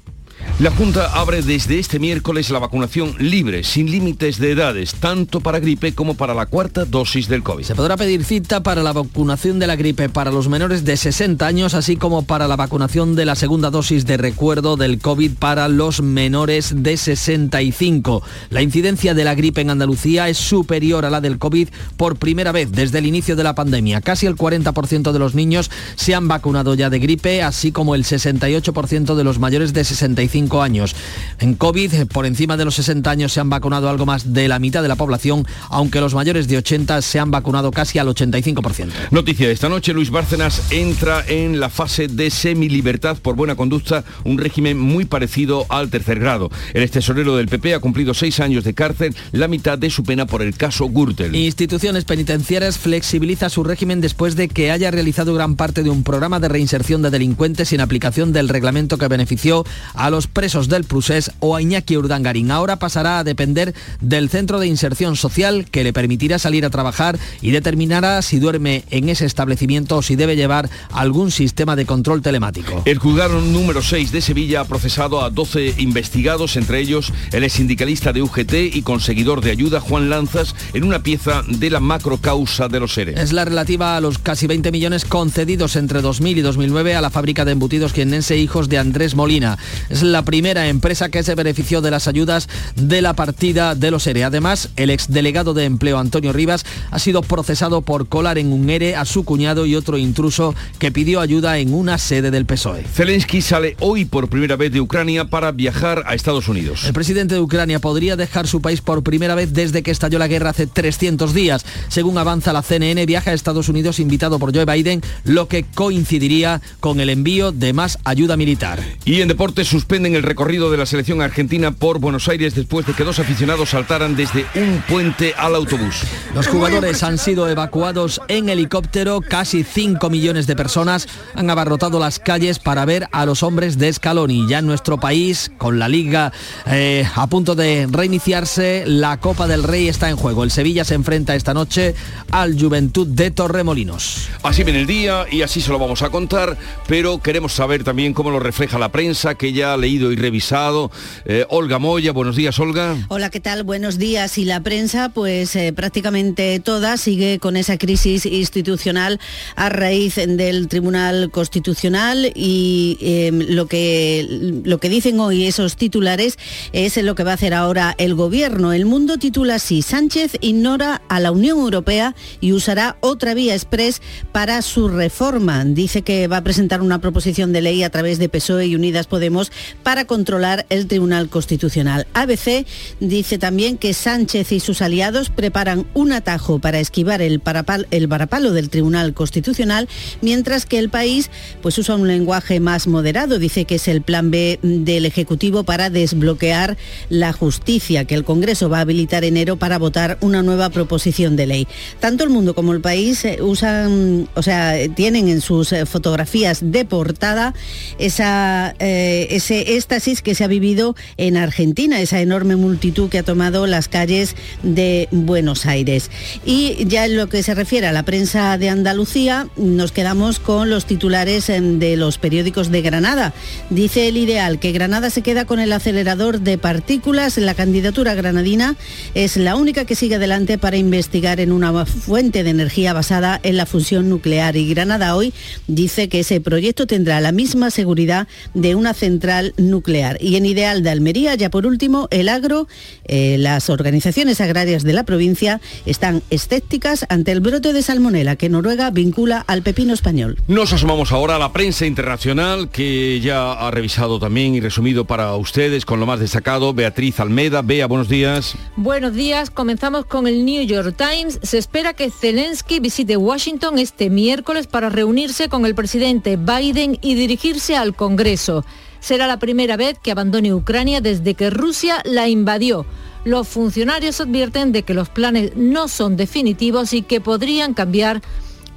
La 0.58 0.70
Junta 0.70 1.10
abre 1.18 1.42
desde 1.42 1.80
este 1.80 1.98
miércoles 1.98 2.50
la 2.50 2.60
vacunación 2.60 3.16
libre, 3.18 3.64
sin 3.64 3.90
límites 3.90 4.38
de 4.38 4.52
edades, 4.52 4.94
tanto 4.94 5.40
para 5.40 5.58
gripe 5.58 5.92
como 5.92 6.14
para 6.14 6.34
la 6.34 6.46
cuarta 6.46 6.84
dosis 6.84 7.26
del 7.26 7.42
COVID. 7.42 7.64
Se 7.64 7.74
podrá 7.74 7.96
pedir 7.96 8.22
cita 8.22 8.62
para 8.62 8.82
la 8.84 8.92
vacunación 8.92 9.58
de 9.58 9.66
la 9.66 9.74
gripe 9.74 10.08
para 10.08 10.30
los 10.30 10.48
menores 10.48 10.84
de 10.84 10.96
60 10.96 11.44
años, 11.44 11.74
así 11.74 11.96
como 11.96 12.22
para 12.26 12.46
la 12.46 12.54
vacunación 12.54 13.16
de 13.16 13.24
la 13.24 13.34
segunda 13.34 13.70
dosis 13.70 14.06
de 14.06 14.18
recuerdo 14.18 14.76
del 14.76 15.00
COVID 15.00 15.32
para 15.32 15.66
los 15.66 16.00
menores 16.00 16.74
de 16.76 16.96
65. 16.96 18.22
La 18.50 18.62
incidencia 18.62 19.14
de 19.14 19.24
la 19.24 19.34
gripe 19.34 19.62
en 19.62 19.70
Andalucía 19.70 20.28
es 20.28 20.38
superior 20.38 21.04
a 21.04 21.10
la 21.10 21.20
del 21.20 21.38
COVID 21.38 21.70
por 21.96 22.16
primera 22.16 22.52
vez 22.52 22.70
desde 22.70 22.98
el 22.98 23.06
inicio 23.06 23.34
de 23.34 23.42
la 23.42 23.56
pandemia. 23.56 24.00
Casi 24.00 24.26
el 24.26 24.36
40% 24.36 25.10
de 25.10 25.18
los 25.18 25.34
niños 25.34 25.72
se 25.96 26.14
han 26.14 26.28
vacunado 26.28 26.74
ya 26.74 26.88
de 26.88 27.00
gripe, 27.00 27.42
así 27.42 27.72
como 27.72 27.96
el 27.96 28.04
68% 28.04 29.16
de 29.16 29.24
los 29.24 29.40
mayores 29.40 29.72
de 29.72 29.82
65 29.82 30.21
años. 30.62 30.94
En 31.38 31.54
COVID, 31.54 31.94
eh, 31.94 32.06
por 32.06 32.26
encima 32.26 32.56
de 32.56 32.64
los 32.64 32.74
60 32.76 33.10
años 33.10 33.32
se 33.32 33.40
han 33.40 33.50
vacunado 33.50 33.88
algo 33.88 34.06
más 34.06 34.32
de 34.32 34.48
la 34.48 34.58
mitad 34.58 34.82
de 34.82 34.88
la 34.88 34.96
población, 34.96 35.46
aunque 35.68 36.00
los 36.00 36.14
mayores 36.14 36.48
de 36.48 36.58
80 36.58 37.02
se 37.02 37.18
han 37.18 37.30
vacunado 37.30 37.70
casi 37.70 37.98
al 37.98 38.08
85%. 38.08 38.90
Noticia 39.10 39.50
esta 39.50 39.68
noche, 39.68 39.92
Luis 39.92 40.10
Bárcenas 40.10 40.70
entra 40.70 41.24
en 41.26 41.60
la 41.60 41.68
fase 41.68 42.08
de 42.08 42.30
semilibertad 42.30 43.16
por 43.18 43.36
buena 43.36 43.54
conducta, 43.54 44.04
un 44.24 44.38
régimen 44.38 44.78
muy 44.78 45.04
parecido 45.04 45.66
al 45.68 45.90
tercer 45.90 46.18
grado. 46.18 46.50
El 46.74 46.90
tesorero 46.90 47.36
del 47.36 47.48
PP 47.48 47.74
ha 47.74 47.80
cumplido 47.80 48.14
seis 48.14 48.40
años 48.40 48.64
de 48.64 48.74
cárcel, 48.74 49.14
la 49.32 49.48
mitad 49.48 49.78
de 49.78 49.90
su 49.90 50.04
pena 50.04 50.26
por 50.26 50.42
el 50.42 50.54
caso 50.54 50.88
Gürtel. 50.88 51.34
Instituciones 51.34 52.04
penitenciarias 52.04 52.78
flexibiliza 52.78 53.48
su 53.48 53.64
régimen 53.64 54.00
después 54.00 54.36
de 54.36 54.48
que 54.48 54.70
haya 54.70 54.90
realizado 54.90 55.34
gran 55.34 55.56
parte 55.56 55.82
de 55.82 55.90
un 55.90 56.04
programa 56.04 56.40
de 56.40 56.48
reinserción 56.48 57.02
de 57.02 57.10
delincuentes 57.10 57.68
sin 57.68 57.80
aplicación 57.80 58.32
del 58.32 58.48
reglamento 58.48 58.98
que 58.98 59.08
benefició 59.08 59.64
a 59.94 60.10
los 60.12 60.28
presos 60.28 60.68
del 60.68 60.84
Prusés 60.84 61.32
o 61.40 61.56
a 61.56 61.62
Iñaki 61.62 61.96
Urdangarín. 61.96 62.52
Ahora 62.52 62.78
pasará 62.78 63.18
a 63.18 63.24
depender 63.24 63.74
del 64.00 64.28
Centro 64.28 64.60
de 64.60 64.68
Inserción 64.68 65.16
Social 65.16 65.66
que 65.70 65.82
le 65.82 65.92
permitirá 65.92 66.38
salir 66.38 66.64
a 66.64 66.70
trabajar 66.70 67.18
y 67.40 67.50
determinará 67.50 68.22
si 68.22 68.38
duerme 68.38 68.84
en 68.90 69.08
ese 69.08 69.26
establecimiento 69.26 69.96
o 69.96 70.02
si 70.02 70.14
debe 70.14 70.36
llevar 70.36 70.70
algún 70.92 71.30
sistema 71.32 71.74
de 71.74 71.86
control 71.86 72.22
telemático. 72.22 72.82
El 72.84 72.98
juzgado 72.98 73.40
número 73.40 73.82
6 73.82 74.12
de 74.12 74.20
Sevilla 74.20 74.60
ha 74.60 74.64
procesado 74.64 75.24
a 75.24 75.30
12 75.30 75.74
investigados, 75.78 76.56
entre 76.56 76.78
ellos 76.78 77.12
el 77.32 77.50
sindicalista 77.50 78.12
de 78.12 78.22
UGT 78.22 78.54
y 78.72 78.82
conseguidor 78.82 79.40
de 79.40 79.50
ayuda 79.50 79.80
Juan 79.80 80.10
Lanzas, 80.10 80.54
en 80.74 80.84
una 80.84 81.02
pieza 81.02 81.42
de 81.48 81.70
la 81.70 81.80
macrocausa 81.80 82.68
de 82.68 82.78
los 82.78 82.92
seres. 82.94 83.18
Es 83.18 83.32
la 83.32 83.44
relativa 83.44 83.96
a 83.96 84.00
los 84.00 84.18
casi 84.18 84.46
20 84.46 84.70
millones 84.70 85.04
concedidos 85.04 85.76
entre 85.76 86.02
2000 86.02 86.38
y 86.38 86.42
2009 86.42 86.94
a 86.94 87.00
la 87.00 87.10
fábrica 87.10 87.44
de 87.44 87.52
embutidos 87.52 87.92
quienense 87.92 88.36
Hijos 88.36 88.68
de 88.68 88.78
Andrés 88.78 89.14
Molina. 89.14 89.58
Es 89.88 90.01
la 90.02 90.24
primera 90.24 90.68
empresa 90.68 91.08
que 91.08 91.22
se 91.22 91.34
benefició 91.34 91.80
de 91.80 91.90
las 91.90 92.08
ayudas 92.08 92.48
de 92.76 93.02
la 93.02 93.14
partida 93.14 93.74
de 93.74 93.90
los 93.90 94.06
ERE. 94.06 94.24
Además, 94.24 94.70
el 94.76 94.90
exdelegado 94.90 95.54
de 95.54 95.64
empleo 95.64 95.98
Antonio 95.98 96.32
Rivas 96.32 96.64
ha 96.90 96.98
sido 96.98 97.22
procesado 97.22 97.82
por 97.82 98.08
colar 98.08 98.38
en 98.38 98.52
un 98.52 98.68
ERE 98.68 98.96
a 98.96 99.04
su 99.04 99.24
cuñado 99.24 99.66
y 99.66 99.76
otro 99.76 99.98
intruso 99.98 100.54
que 100.78 100.92
pidió 100.92 101.20
ayuda 101.20 101.58
en 101.58 101.74
una 101.74 101.98
sede 101.98 102.30
del 102.30 102.46
PSOE. 102.46 102.84
Zelensky 102.84 103.42
sale 103.42 103.76
hoy 103.80 104.04
por 104.04 104.28
primera 104.28 104.56
vez 104.56 104.72
de 104.72 104.80
Ucrania 104.80 105.26
para 105.26 105.52
viajar 105.52 106.02
a 106.06 106.14
Estados 106.14 106.48
Unidos. 106.48 106.84
El 106.84 106.92
presidente 106.92 107.34
de 107.34 107.40
Ucrania 107.40 107.78
podría 107.78 108.16
dejar 108.16 108.46
su 108.46 108.60
país 108.60 108.80
por 108.80 109.02
primera 109.02 109.34
vez 109.34 109.52
desde 109.52 109.82
que 109.82 109.90
estalló 109.90 110.18
la 110.18 110.28
guerra 110.28 110.50
hace 110.50 110.66
300 110.66 111.34
días. 111.34 111.64
Según 111.88 112.18
avanza 112.18 112.52
la 112.52 112.62
CNN, 112.62 113.04
viaja 113.06 113.30
a 113.30 113.34
Estados 113.34 113.68
Unidos 113.68 114.00
invitado 114.00 114.38
por 114.38 114.54
Joe 114.54 114.64
Biden, 114.64 115.02
lo 115.24 115.48
que 115.48 115.64
coincidiría 115.64 116.60
con 116.80 117.00
el 117.00 117.10
envío 117.10 117.52
de 117.52 117.72
más 117.72 117.98
ayuda 118.04 118.36
militar. 118.36 118.82
Y 119.04 119.20
en 119.20 119.28
deporte 119.28 119.64
suspenden 119.92 120.14
el 120.14 120.22
recorrido 120.22 120.70
de 120.70 120.78
la 120.78 120.86
selección 120.86 121.20
argentina 121.20 121.70
por 121.70 121.98
Buenos 121.98 122.26
Aires 122.26 122.54
después 122.54 122.86
de 122.86 122.94
que 122.94 123.04
dos 123.04 123.18
aficionados 123.18 123.68
saltaran 123.68 124.16
desde 124.16 124.46
un 124.54 124.82
puente 124.88 125.34
al 125.36 125.54
autobús. 125.54 126.04
Los 126.34 126.46
jugadores 126.46 127.02
han 127.02 127.18
sido 127.18 127.46
evacuados 127.46 128.18
en 128.28 128.48
helicóptero, 128.48 129.20
casi 129.20 129.64
5 129.64 130.08
millones 130.08 130.46
de 130.46 130.56
personas 130.56 131.08
han 131.34 131.50
abarrotado 131.50 132.00
las 132.00 132.18
calles 132.18 132.58
para 132.58 132.86
ver 132.86 133.06
a 133.12 133.26
los 133.26 133.42
hombres 133.42 133.76
de 133.76 133.92
Scaloni. 133.92 134.48
Ya 134.48 134.60
en 134.60 134.66
nuestro 134.66 134.98
país, 134.98 135.52
con 135.58 135.78
la 135.78 135.90
liga 135.90 136.32
eh, 136.64 137.06
a 137.14 137.26
punto 137.26 137.54
de 137.54 137.86
reiniciarse, 137.90 138.84
la 138.86 139.20
Copa 139.20 139.46
del 139.46 139.62
Rey 139.62 139.88
está 139.88 140.08
en 140.08 140.16
juego. 140.16 140.42
El 140.42 140.50
Sevilla 140.50 140.86
se 140.86 140.94
enfrenta 140.94 141.34
esta 141.34 141.52
noche 141.52 141.94
al 142.30 142.58
Juventud 142.58 143.08
de 143.08 143.30
Torremolinos. 143.30 144.30
Así 144.42 144.64
viene 144.64 144.80
el 144.80 144.86
día 144.86 145.26
y 145.30 145.42
así 145.42 145.60
se 145.60 145.70
lo 145.70 145.78
vamos 145.78 146.00
a 146.00 146.08
contar, 146.08 146.56
pero 146.86 147.18
queremos 147.18 147.52
saber 147.52 147.84
también 147.84 148.14
cómo 148.14 148.30
lo 148.30 148.40
refleja 148.40 148.78
la 148.78 148.90
prensa, 148.90 149.34
que 149.34 149.52
ya 149.52 149.76
leído 149.82 150.12
y 150.12 150.16
revisado. 150.16 150.90
Eh, 151.26 151.44
Olga 151.48 151.78
Moya, 151.78 152.12
buenos 152.12 152.36
días, 152.36 152.58
Olga. 152.60 152.96
Hola, 153.08 153.30
¿qué 153.30 153.40
tal? 153.40 153.64
Buenos 153.64 153.98
días. 153.98 154.38
Y 154.38 154.44
la 154.44 154.60
prensa, 154.60 155.08
pues 155.10 155.54
eh, 155.56 155.72
prácticamente 155.74 156.60
toda 156.60 156.96
sigue 156.96 157.40
con 157.40 157.56
esa 157.56 157.76
crisis 157.76 158.24
institucional 158.24 159.18
a 159.56 159.68
raíz 159.68 160.14
del 160.14 160.68
Tribunal 160.68 161.30
Constitucional 161.32 162.32
y 162.34 162.96
em, 163.00 163.40
lo, 163.50 163.66
que, 163.66 164.62
lo 164.64 164.78
que 164.78 164.88
dicen 164.88 165.18
hoy 165.18 165.46
esos 165.46 165.76
titulares 165.76 166.38
es 166.72 166.96
lo 167.02 167.16
que 167.16 167.24
va 167.24 167.32
a 167.32 167.34
hacer 167.34 167.52
ahora 167.52 167.94
el 167.98 168.14
gobierno. 168.14 168.72
El 168.72 168.86
mundo 168.86 169.18
titula 169.18 169.56
así, 169.56 169.82
Sánchez 169.82 170.36
ignora 170.40 171.02
a 171.08 171.18
la 171.18 171.32
Unión 171.32 171.58
Europea 171.58 172.14
y 172.40 172.52
usará 172.52 172.96
otra 173.00 173.34
vía 173.34 173.54
express 173.54 174.00
para 174.30 174.62
su 174.62 174.86
reforma. 174.86 175.64
Dice 175.64 176.02
que 176.02 176.28
va 176.28 176.36
a 176.36 176.44
presentar 176.44 176.82
una 176.82 177.00
proposición 177.00 177.52
de 177.52 177.62
ley 177.62 177.82
a 177.82 177.90
través 177.90 178.20
de 178.20 178.28
PSOE 178.28 178.66
y 178.66 178.76
Unidas 178.76 179.08
Podemos 179.08 179.50
para 179.82 180.04
controlar 180.04 180.66
el 180.68 180.86
Tribunal 180.86 181.28
Constitucional. 181.28 182.06
ABC 182.14 182.66
dice 183.00 183.38
también 183.38 183.78
que 183.78 183.94
Sánchez 183.94 184.52
y 184.52 184.60
sus 184.60 184.82
aliados 184.82 185.30
preparan 185.30 185.86
un 185.94 186.12
atajo 186.12 186.58
para 186.58 186.80
esquivar 186.80 187.22
el, 187.22 187.40
parapal, 187.40 187.86
varapalo 188.08 188.52
del 188.52 188.70
Tribunal 188.70 189.14
Constitucional, 189.14 189.88
mientras 190.20 190.66
que 190.66 190.78
el 190.78 190.88
país 190.88 191.30
pues 191.62 191.78
usa 191.78 191.96
un 191.96 192.08
lenguaje 192.08 192.60
más 192.60 192.86
moderado. 192.86 193.38
Dice 193.38 193.64
que 193.64 193.76
es 193.76 193.88
el 193.88 194.02
plan 194.02 194.30
B 194.30 194.58
del 194.62 195.06
Ejecutivo 195.06 195.64
para 195.64 195.90
desbloquear 195.90 196.76
la 197.08 197.32
justicia, 197.32 198.04
que 198.04 198.14
el 198.14 198.24
Congreso 198.24 198.68
va 198.68 198.78
a 198.78 198.82
habilitar 198.82 199.24
enero 199.24 199.56
para 199.56 199.78
votar 199.78 200.18
una 200.20 200.42
nueva 200.42 200.70
proposición 200.70 201.36
de 201.36 201.46
ley. 201.46 201.68
Tanto 202.00 202.24
el 202.24 202.30
mundo 202.30 202.54
como 202.54 202.72
el 202.72 202.80
país 202.80 203.24
eh, 203.24 203.38
usan, 203.40 204.28
o 204.34 204.42
sea, 204.42 204.74
tienen 204.94 205.28
en 205.28 205.40
sus 205.40 205.72
eh, 205.72 205.86
fotografías 205.86 206.60
de 206.62 206.84
portada 206.84 207.54
esa, 207.98 208.74
eh, 208.78 209.28
ese 209.30 209.61
éxtasis 209.62 210.22
que 210.22 210.34
se 210.34 210.44
ha 210.44 210.48
vivido 210.48 210.94
en 211.16 211.36
Argentina, 211.36 212.00
esa 212.00 212.20
enorme 212.20 212.56
multitud 212.56 213.08
que 213.08 213.18
ha 213.18 213.22
tomado 213.22 213.66
las 213.66 213.88
calles 213.88 214.36
de 214.62 215.08
Buenos 215.10 215.66
Aires. 215.66 216.10
Y 216.44 216.84
ya 216.86 217.06
en 217.06 217.16
lo 217.16 217.28
que 217.28 217.42
se 217.42 217.54
refiere 217.54 217.86
a 217.86 217.92
la 217.92 218.04
prensa 218.04 218.56
de 218.58 218.68
Andalucía, 218.68 219.48
nos 219.56 219.92
quedamos 219.92 220.38
con 220.38 220.70
los 220.70 220.86
titulares 220.86 221.48
em, 221.48 221.78
de 221.78 221.96
los 221.96 222.18
periódicos 222.18 222.70
de 222.70 222.82
Granada. 222.82 223.32
Dice 223.70 224.08
el 224.08 224.16
ideal 224.16 224.58
que 224.58 224.72
Granada 224.72 225.10
se 225.10 225.22
queda 225.22 225.44
con 225.44 225.60
el 225.60 225.72
acelerador 225.72 226.40
de 226.40 226.58
partículas. 226.58 227.38
La 227.38 227.54
candidatura 227.54 228.14
granadina 228.14 228.76
es 229.14 229.36
la 229.36 229.56
única 229.56 229.84
que 229.84 229.94
sigue 229.94 230.16
adelante 230.16 230.58
para 230.58 230.76
investigar 230.76 231.40
en 231.40 231.52
una 231.52 231.84
fuente 231.86 232.44
de 232.44 232.50
energía 232.50 232.92
basada 232.92 233.40
en 233.42 233.56
la 233.56 233.66
fusión 233.66 234.08
nuclear. 234.08 234.56
Y 234.56 234.68
Granada 234.68 235.16
hoy 235.16 235.32
dice 235.66 236.08
que 236.08 236.20
ese 236.20 236.40
proyecto 236.40 236.86
tendrá 236.86 237.20
la 237.20 237.32
misma 237.32 237.70
seguridad 237.70 238.28
de 238.54 238.74
una 238.74 238.94
central 238.94 239.51
nuclear. 239.56 240.18
Y 240.20 240.36
en 240.36 240.46
ideal 240.46 240.82
de 240.82 240.90
Almería, 240.90 241.34
ya 241.34 241.50
por 241.50 241.66
último, 241.66 242.08
el 242.10 242.28
agro, 242.28 242.68
eh, 243.04 243.36
las 243.38 243.70
organizaciones 243.70 244.40
agrarias 244.40 244.82
de 244.82 244.92
la 244.92 245.04
provincia 245.04 245.60
están 245.86 246.22
escépticas 246.30 247.06
ante 247.08 247.32
el 247.32 247.40
brote 247.40 247.72
de 247.72 247.82
salmonela 247.82 248.36
que 248.36 248.48
Noruega 248.48 248.90
vincula 248.90 249.44
al 249.46 249.62
pepino 249.62 249.94
español. 249.94 250.38
Nos 250.48 250.72
asomamos 250.72 251.12
ahora 251.12 251.36
a 251.36 251.38
la 251.38 251.52
prensa 251.52 251.86
internacional 251.86 252.70
que 252.70 253.20
ya 253.20 253.52
ha 253.52 253.70
revisado 253.70 254.18
también 254.18 254.54
y 254.54 254.60
resumido 254.60 255.04
para 255.04 255.34
ustedes 255.36 255.84
con 255.84 256.00
lo 256.00 256.06
más 256.06 256.20
destacado. 256.20 256.74
Beatriz 256.74 257.20
Almeda, 257.20 257.62
Bea, 257.62 257.86
buenos 257.86 258.08
días. 258.08 258.54
Buenos 258.76 259.14
días, 259.14 259.50
comenzamos 259.50 260.06
con 260.06 260.26
el 260.26 260.44
New 260.44 260.64
York 260.64 260.96
Times. 260.96 261.38
Se 261.42 261.58
espera 261.58 261.94
que 261.94 262.10
Zelensky 262.10 262.80
visite 262.80 263.16
Washington 263.16 263.78
este 263.78 264.10
miércoles 264.10 264.66
para 264.66 264.88
reunirse 264.88 265.48
con 265.48 265.66
el 265.66 265.74
presidente 265.74 266.36
Biden 266.36 266.98
y 267.00 267.14
dirigirse 267.14 267.76
al 267.76 267.94
Congreso. 267.94 268.64
Será 269.02 269.26
la 269.26 269.40
primera 269.40 269.76
vez 269.76 269.98
que 270.00 270.12
abandone 270.12 270.54
Ucrania 270.54 271.00
desde 271.00 271.34
que 271.34 271.50
Rusia 271.50 272.00
la 272.04 272.28
invadió. 272.28 272.86
Los 273.24 273.48
funcionarios 273.48 274.20
advierten 274.20 274.70
de 274.70 274.84
que 274.84 274.94
los 274.94 275.08
planes 275.08 275.56
no 275.56 275.88
son 275.88 276.16
definitivos 276.16 276.92
y 276.92 277.02
que 277.02 277.20
podrían 277.20 277.74
cambiar 277.74 278.22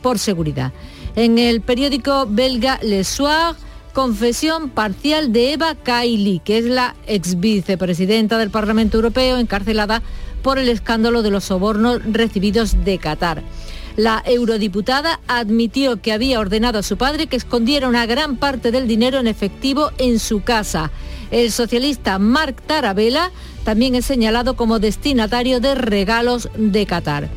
por 0.01 0.17
seguridad. 0.17 0.73
En 1.15 1.37
el 1.37 1.61
periódico 1.61 2.25
belga 2.27 2.79
Le 2.81 3.03
Soir, 3.03 3.55
confesión 3.93 4.71
parcial 4.71 5.31
de 5.31 5.53
Eva 5.53 5.75
Kaili, 5.75 6.41
que 6.43 6.57
es 6.57 6.65
la 6.65 6.95
ex 7.05 7.39
vicepresidenta 7.39 8.39
del 8.39 8.49
Parlamento 8.49 8.97
Europeo 8.97 9.37
encarcelada 9.37 10.01
por 10.41 10.57
el 10.57 10.69
escándalo 10.69 11.21
de 11.21 11.29
los 11.29 11.43
sobornos 11.43 12.01
recibidos 12.03 12.83
de 12.83 12.97
Qatar. 12.97 13.43
La 13.97 14.21
eurodiputada 14.25 15.21
admitió 15.27 16.01
que 16.01 16.11
había 16.11 16.39
ordenado 16.39 16.79
a 16.79 16.83
su 16.83 16.97
padre 16.97 17.27
que 17.27 17.37
escondiera 17.37 17.87
una 17.87 18.05
gran 18.05 18.35
parte 18.35 18.71
del 18.71 18.87
dinero 18.87 19.19
en 19.19 19.27
efectivo 19.27 19.91
en 19.97 20.19
su 20.19 20.43
casa. 20.43 20.91
El 21.31 21.51
socialista 21.51 22.19
Marc 22.19 22.61
Tarabella 22.61 23.31
también 23.63 23.95
es 23.95 24.05
señalado 24.05 24.57
como 24.57 24.79
destinatario 24.79 25.61
de 25.61 25.75
regalos 25.75 26.49
de 26.57 26.85
Qatar. 26.85 27.29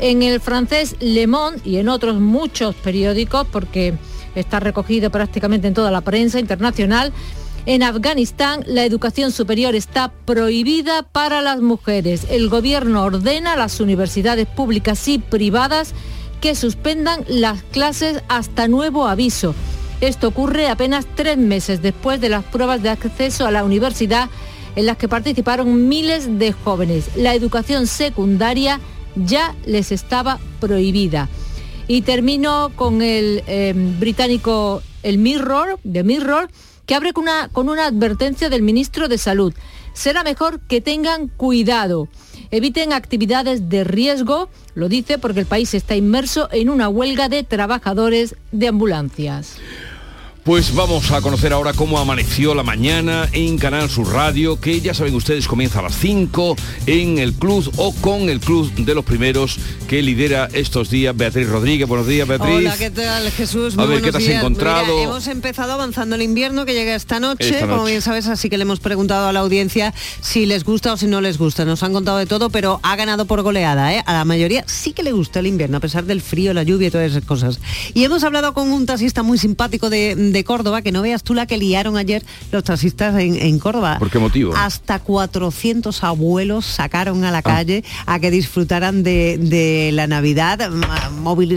En 0.00 0.22
el 0.22 0.40
francés 0.40 0.94
Le 1.00 1.26
Monde 1.26 1.60
y 1.64 1.78
en 1.78 1.88
otros 1.88 2.20
muchos 2.20 2.76
periódicos, 2.76 3.46
porque 3.50 3.94
está 4.36 4.60
recogido 4.60 5.10
prácticamente 5.10 5.66
en 5.66 5.74
toda 5.74 5.90
la 5.90 6.00
prensa 6.00 6.38
internacional, 6.38 7.12
en 7.68 7.82
Afganistán 7.82 8.64
la 8.66 8.86
educación 8.86 9.30
superior 9.30 9.74
está 9.74 10.10
prohibida 10.24 11.02
para 11.02 11.42
las 11.42 11.60
mujeres. 11.60 12.26
El 12.30 12.48
gobierno 12.48 13.04
ordena 13.04 13.52
a 13.52 13.56
las 13.58 13.78
universidades 13.80 14.46
públicas 14.46 15.06
y 15.06 15.18
privadas 15.18 15.92
que 16.40 16.54
suspendan 16.54 17.26
las 17.28 17.62
clases 17.64 18.22
hasta 18.28 18.68
nuevo 18.68 19.06
aviso. 19.06 19.54
Esto 20.00 20.28
ocurre 20.28 20.68
apenas 20.68 21.06
tres 21.14 21.36
meses 21.36 21.82
después 21.82 22.22
de 22.22 22.30
las 22.30 22.42
pruebas 22.42 22.82
de 22.82 22.88
acceso 22.88 23.46
a 23.46 23.50
la 23.50 23.64
universidad 23.64 24.30
en 24.74 24.86
las 24.86 24.96
que 24.96 25.08
participaron 25.08 25.90
miles 25.90 26.38
de 26.38 26.52
jóvenes. 26.52 27.10
La 27.16 27.34
educación 27.34 27.86
secundaria 27.86 28.80
ya 29.14 29.54
les 29.66 29.92
estaba 29.92 30.38
prohibida. 30.58 31.28
Y 31.86 32.00
termino 32.00 32.72
con 32.76 33.02
el 33.02 33.44
eh, 33.46 33.74
británico, 33.76 34.82
el 35.02 35.18
Mirror, 35.18 35.78
de 35.84 36.02
Mirror, 36.02 36.48
que 36.88 36.94
abre 36.94 37.12
con 37.12 37.68
una, 37.68 37.86
advertencia 37.86 38.48
del 38.48 38.62
ministro 38.62 39.08
de 39.08 39.18
Salud. 39.18 39.52
Será 39.92 40.24
mejor 40.24 40.58
que 40.60 40.80
tengan 40.80 41.28
cuidado. 41.28 42.08
Eviten 42.50 42.94
actividades 42.94 43.68
de 43.68 43.84
riesgo, 43.84 44.48
lo 44.74 44.88
dice 44.88 45.18
porque 45.18 45.40
el 45.40 45.46
país 45.46 45.74
está 45.74 45.96
inmerso 45.96 46.48
en 46.50 46.70
una 46.70 46.88
huelga 46.88 47.28
de 47.28 47.44
trabajadores 47.44 48.36
de 48.52 48.68
ambulancias. 48.68 49.58
Pues 50.48 50.74
vamos 50.74 51.10
a 51.10 51.20
conocer 51.20 51.52
ahora 51.52 51.74
cómo 51.74 51.98
amaneció 51.98 52.54
la 52.54 52.62
mañana 52.62 53.28
en 53.32 53.58
Canal 53.58 53.90
Sur 53.90 54.10
Radio, 54.14 54.58
que 54.58 54.80
ya 54.80 54.94
saben 54.94 55.14
ustedes 55.14 55.46
comienza 55.46 55.80
a 55.80 55.82
las 55.82 55.98
5 55.98 56.56
en 56.86 57.18
el 57.18 57.34
club 57.34 57.70
o 57.76 57.92
con 57.96 58.30
el 58.30 58.40
club 58.40 58.72
de 58.72 58.94
los 58.94 59.04
primeros 59.04 59.58
que 59.88 60.00
lidera 60.00 60.48
estos 60.54 60.88
días 60.88 61.14
Beatriz 61.14 61.50
Rodríguez. 61.50 61.86
Buenos 61.86 62.06
días, 62.06 62.26
Beatriz. 62.26 62.50
Hola, 62.50 62.78
¿qué 62.78 62.90
tal, 62.90 63.30
Jesús? 63.30 63.76
a 63.76 63.84
ver, 63.84 64.00
¿qué 64.00 64.10
te 64.10 64.16
has 64.16 64.26
encontrado? 64.26 65.02
hemos 65.02 65.26
empezado 65.26 65.72
avanzando 65.74 66.16
el 66.16 66.22
invierno 66.22 66.64
que 66.64 66.72
llega 66.72 66.94
esta 66.94 67.20
noche, 67.20 67.60
como 67.60 67.84
bien 67.84 68.00
sabes, 68.00 68.26
así 68.26 68.48
que 68.48 68.56
le 68.56 68.62
hemos 68.62 68.80
preguntado 68.80 69.28
a 69.28 69.34
la 69.34 69.40
audiencia 69.40 69.92
si 70.22 70.46
les 70.46 70.64
gusta 70.64 70.94
o 70.94 70.96
si 70.96 71.08
no 71.08 71.20
les 71.20 71.36
gusta. 71.36 71.66
Nos 71.66 71.82
han 71.82 71.92
contado 71.92 72.16
de 72.16 72.24
todo, 72.24 72.48
pero 72.48 72.80
ha 72.82 72.96
ganado 72.96 73.26
por 73.26 73.42
goleada, 73.42 73.92
¿eh? 73.94 74.02
A 74.06 74.14
la 74.14 74.24
mayoría 74.24 74.64
sí 74.66 74.94
que 74.94 75.02
le 75.02 75.12
gusta 75.12 75.40
el 75.40 75.46
invierno, 75.46 75.76
a 75.76 75.80
pesar 75.80 76.04
del 76.06 76.22
frío, 76.22 76.54
la 76.54 76.62
lluvia 76.62 76.88
y 76.88 76.90
todas 76.90 77.10
esas 77.10 77.24
cosas. 77.24 77.60
Y 77.92 78.04
hemos 78.04 78.24
hablado 78.24 78.54
con 78.54 78.72
un 78.72 78.86
taxista 78.86 79.22
muy 79.22 79.36
simpático 79.36 79.90
de 79.90 80.37
de 80.37 80.37
Córdoba, 80.44 80.82
que 80.82 80.92
no 80.92 81.02
veas 81.02 81.22
tú 81.22 81.34
la 81.34 81.46
que 81.46 81.58
liaron 81.58 81.96
ayer 81.96 82.24
los 82.52 82.64
taxistas 82.64 83.18
en, 83.18 83.58
Córdoba. 83.58 83.96
¿Por 83.98 84.10
qué 84.10 84.18
motivo? 84.18 84.54
Hasta 84.56 84.98
400 84.98 86.04
abuelos 86.04 86.66
sacaron 86.66 87.24
a 87.24 87.30
la 87.30 87.38
ah. 87.38 87.42
calle 87.42 87.84
a 88.06 88.20
que 88.20 88.30
disfrutaran 88.30 89.02
de, 89.02 89.90
la 89.92 90.06
Navidad. 90.06 90.70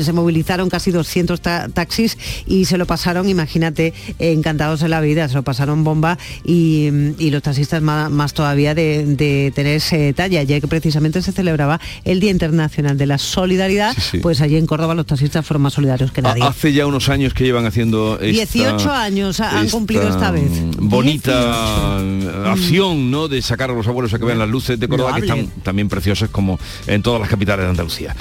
se 0.01 0.13
movilizaron 0.13 0.69
casi 0.69 0.91
200 0.91 1.41
taxis 1.41 2.17
y 2.45 2.65
se 2.65 2.77
lo 2.77 2.85
pasaron, 2.85 3.29
imagínate, 3.29 3.93
encantados 4.19 4.81
en 4.81 4.89
la 4.91 5.01
vida, 5.01 5.27
se 5.27 5.35
lo 5.35 5.43
pasaron 5.43 5.83
bomba 5.83 6.17
y, 6.43 6.89
los 7.31 7.41
taxistas 7.41 7.81
más, 7.81 8.33
todavía 8.33 8.75
de, 8.75 9.51
tener 9.55 9.77
ese 9.77 10.13
talla. 10.13 10.41
Ayer 10.41 10.59
que 10.59 10.67
precisamente 10.67 11.21
se 11.21 11.31
celebraba 11.31 11.79
el 12.03 12.19
Día 12.19 12.31
Internacional 12.31 12.97
de 12.97 13.05
la 13.05 13.17
Solidaridad, 13.17 13.95
pues 14.21 14.41
allí 14.41 14.57
en 14.57 14.65
Córdoba 14.65 14.95
los 14.95 15.05
taxistas 15.05 15.45
fueron 15.45 15.61
más 15.63 15.73
solidarios 15.73 16.11
que 16.11 16.21
nadie. 16.21 16.43
Hace 16.43 16.73
ya 16.73 16.85
unos 16.85 17.09
años 17.09 17.33
que 17.33 17.43
llevan 17.43 17.65
haciendo... 17.65 18.17
18 18.17 18.70
18 18.77 18.91
años 18.91 19.39
han 19.39 19.69
cumplido 19.69 20.07
esta 20.07 20.31
vez. 20.31 20.51
Bonita 20.77 21.97
acción, 22.51 23.11
¿no? 23.11 23.27
De 23.27 23.41
sacar 23.41 23.71
a 23.71 23.73
los 23.73 23.87
abuelos 23.87 24.13
a 24.13 24.19
que 24.19 24.25
vean 24.25 24.39
las 24.39 24.49
luces 24.49 24.79
de 24.79 24.87
Córdoba, 24.87 25.15
que 25.15 25.21
están 25.21 25.47
también 25.63 25.89
preciosas 25.89 26.29
como 26.29 26.59
en 26.87 27.01
todas 27.01 27.19
las 27.19 27.29
capitales 27.29 27.65
de 27.65 27.69
Andalucía. 27.69 28.15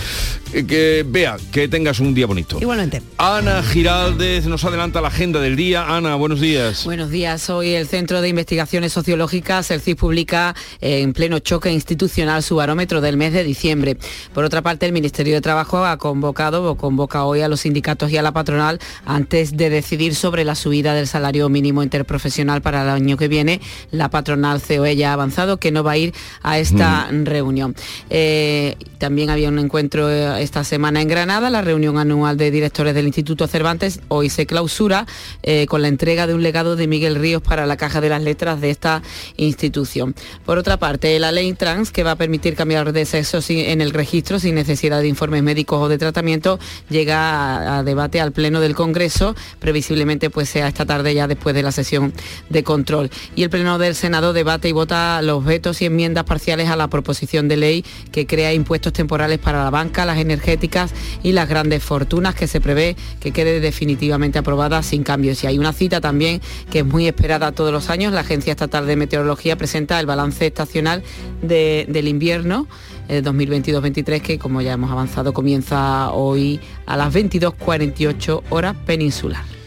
Eh, 0.52 0.64
que 0.66 1.04
vea, 1.06 1.36
que 1.52 1.68
tengas 1.68 2.00
un 2.00 2.14
día 2.14 2.26
bonito. 2.26 2.58
Igualmente. 2.60 3.02
Ana 3.18 3.62
Giraldez 3.62 4.46
nos 4.46 4.64
adelanta 4.64 5.00
la 5.00 5.08
agenda 5.08 5.40
del 5.40 5.56
día. 5.56 5.96
Ana, 5.96 6.14
buenos 6.16 6.40
días. 6.40 6.84
Buenos 6.84 7.10
días. 7.10 7.48
Hoy 7.50 7.74
el 7.74 7.86
Centro 7.86 8.20
de 8.20 8.28
Investigaciones 8.28 8.92
Sociológicas, 8.92 9.70
el 9.70 9.80
CIS, 9.80 9.96
publica 9.96 10.54
eh, 10.80 11.00
en 11.00 11.12
pleno 11.12 11.38
choque 11.38 11.70
institucional 11.70 12.42
su 12.42 12.56
barómetro 12.56 13.00
del 13.00 13.16
mes 13.16 13.32
de 13.32 13.44
diciembre. 13.44 13.96
Por 14.32 14.44
otra 14.44 14.62
parte, 14.62 14.86
el 14.86 14.92
Ministerio 14.92 15.34
de 15.34 15.40
Trabajo 15.40 15.84
ha 15.84 15.96
convocado 15.98 16.70
o 16.70 16.76
convoca 16.76 17.24
hoy 17.24 17.42
a 17.42 17.48
los 17.48 17.60
sindicatos 17.60 18.10
y 18.10 18.16
a 18.16 18.22
la 18.22 18.32
patronal 18.32 18.78
antes 19.04 19.56
de 19.56 19.70
decidir 19.70 20.14
sobre 20.14 20.29
la 20.30 20.54
subida 20.54 20.94
del 20.94 21.06
salario 21.06 21.48
mínimo 21.48 21.82
interprofesional 21.82 22.62
para 22.62 22.82
el 22.82 22.88
año 22.88 23.16
que 23.16 23.28
viene. 23.28 23.60
La 23.90 24.10
patronal 24.10 24.60
COE 24.62 24.96
ya 24.96 25.10
ha 25.10 25.12
avanzado 25.14 25.58
que 25.58 25.70
no 25.70 25.82
va 25.82 25.92
a 25.92 25.96
ir 25.98 26.14
a 26.42 26.58
esta 26.58 27.08
reunión. 27.10 27.74
Eh, 28.08 28.76
también 28.98 29.30
había 29.30 29.48
un 29.48 29.58
encuentro 29.58 30.10
eh, 30.10 30.42
esta 30.42 30.62
semana 30.64 31.00
en 31.00 31.08
Granada, 31.08 31.50
la 31.50 31.62
reunión 31.62 31.98
anual 31.98 32.36
de 32.36 32.50
directores 32.50 32.94
del 32.94 33.06
Instituto 33.06 33.46
Cervantes. 33.46 34.00
Hoy 34.08 34.30
se 34.30 34.46
clausura 34.46 35.06
eh, 35.42 35.66
con 35.66 35.82
la 35.82 35.88
entrega 35.88 36.26
de 36.26 36.34
un 36.34 36.42
legado 36.42 36.76
de 36.76 36.86
Miguel 36.86 37.16
Ríos 37.16 37.42
para 37.42 37.66
la 37.66 37.76
Caja 37.76 38.00
de 38.00 38.08
las 38.08 38.22
Letras 38.22 38.60
de 38.60 38.70
esta 38.70 39.02
institución. 39.36 40.14
Por 40.44 40.58
otra 40.58 40.76
parte, 40.76 41.18
la 41.18 41.32
ley 41.32 41.52
trans, 41.54 41.90
que 41.90 42.02
va 42.02 42.12
a 42.12 42.16
permitir 42.16 42.54
cambiar 42.54 42.92
de 42.92 43.04
sexo 43.04 43.40
en 43.48 43.80
el 43.80 43.90
registro 43.90 44.38
sin 44.38 44.54
necesidad 44.54 45.00
de 45.00 45.08
informes 45.08 45.42
médicos 45.42 45.80
o 45.80 45.88
de 45.88 45.98
tratamiento, 45.98 46.58
llega 46.88 47.78
a, 47.78 47.82
debate 47.82 48.20
al 48.20 48.32
Pleno 48.32 48.60
del 48.60 48.74
Congreso, 48.74 49.34
previsiblemente 49.58 50.19
pues 50.28 50.50
sea 50.50 50.68
esta 50.68 50.84
tarde 50.84 51.14
ya 51.14 51.26
después 51.26 51.54
de 51.54 51.62
la 51.62 51.72
sesión 51.72 52.12
de 52.50 52.62
control. 52.62 53.10
Y 53.34 53.44
el 53.44 53.50
Pleno 53.50 53.78
del 53.78 53.94
Senado 53.94 54.32
debate 54.32 54.68
y 54.68 54.72
vota 54.72 55.22
los 55.22 55.44
vetos 55.44 55.80
y 55.80 55.86
enmiendas 55.86 56.24
parciales 56.24 56.68
a 56.68 56.76
la 56.76 56.88
proposición 56.88 57.48
de 57.48 57.56
ley 57.56 57.84
que 58.12 58.26
crea 58.26 58.52
impuestos 58.52 58.92
temporales 58.92 59.38
para 59.38 59.64
la 59.64 59.70
banca, 59.70 60.04
las 60.04 60.18
energéticas 60.18 60.92
y 61.22 61.32
las 61.32 61.48
grandes 61.48 61.82
fortunas 61.82 62.34
que 62.34 62.46
se 62.46 62.60
prevé 62.60 62.96
que 63.20 63.30
quede 63.30 63.60
definitivamente 63.60 64.38
aprobada 64.38 64.82
sin 64.82 65.04
cambios. 65.04 65.42
Y 65.44 65.46
hay 65.46 65.58
una 65.58 65.72
cita 65.72 66.00
también 66.00 66.40
que 66.70 66.80
es 66.80 66.84
muy 66.84 67.06
esperada 67.06 67.52
todos 67.52 67.72
los 67.72 67.88
años. 67.88 68.12
La 68.12 68.20
Agencia 68.20 68.50
Estatal 68.50 68.86
de 68.86 68.96
Meteorología 68.96 69.56
presenta 69.56 70.00
el 70.00 70.06
balance 70.06 70.46
estacional 70.46 71.02
del 71.42 72.08
invierno 72.08 72.66
2022-23 73.08 74.12
eh, 74.12 74.20
que 74.20 74.38
como 74.38 74.60
ya 74.60 74.72
hemos 74.72 74.90
avanzado 74.90 75.32
comienza 75.32 76.10
hoy 76.12 76.60
a 76.86 76.96
las 76.96 77.12
22.48 77.12 78.42
horas 78.50 78.76
peninsular. 78.86 79.59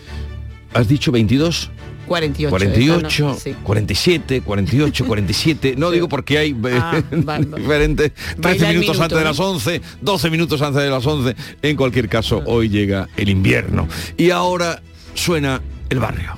¿Has 0.74 0.88
dicho 0.88 1.12
22? 1.12 1.72
48. 2.08 2.50
48, 2.50 3.38
47, 3.64 4.42
48, 4.42 5.06
47. 5.06 5.76
No 5.78 5.92
digo 5.92 6.10
porque 6.10 6.38
hay 6.38 6.56
ah, 6.66 7.02
diferentes 7.58 8.12
13 8.40 8.68
minutos 8.70 9.00
antes 9.00 9.18
de 9.18 9.24
las 9.24 9.40
11, 9.40 9.82
12 10.02 10.30
minutos 10.30 10.62
antes 10.62 10.84
de 10.84 10.90
las 10.90 11.06
11. 11.06 11.36
En 11.62 11.76
cualquier 11.76 12.10
caso, 12.10 12.40
ah. 12.42 12.46
hoy 12.48 12.70
llega 12.70 13.08
el 13.18 13.30
invierno. 13.30 13.88
Y 14.18 14.32
ahora 14.32 14.82
suena 15.14 15.62
el 15.90 16.00
barrio. 16.00 16.38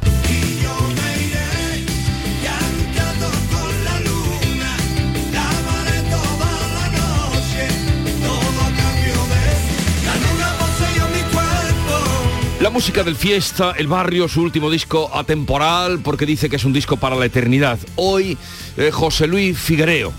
Música 12.75 13.05
del 13.05 13.15
fiesta, 13.15 13.73
el 13.77 13.87
barrio, 13.87 14.27
su 14.27 14.41
último 14.41 14.69
disco 14.69 15.09
atemporal, 15.13 15.99
porque 15.99 16.25
dice 16.25 16.49
que 16.49 16.57
es 16.57 16.65
un 16.65 16.73
disco 16.73 16.97
para 16.97 17.15
la 17.15 17.25
eternidad. 17.25 17.79
Hoy, 17.95 18.37
eh, 18.75 18.91
José 18.91 19.27
Luis 19.27 19.57
Figuereo, 19.57 20.11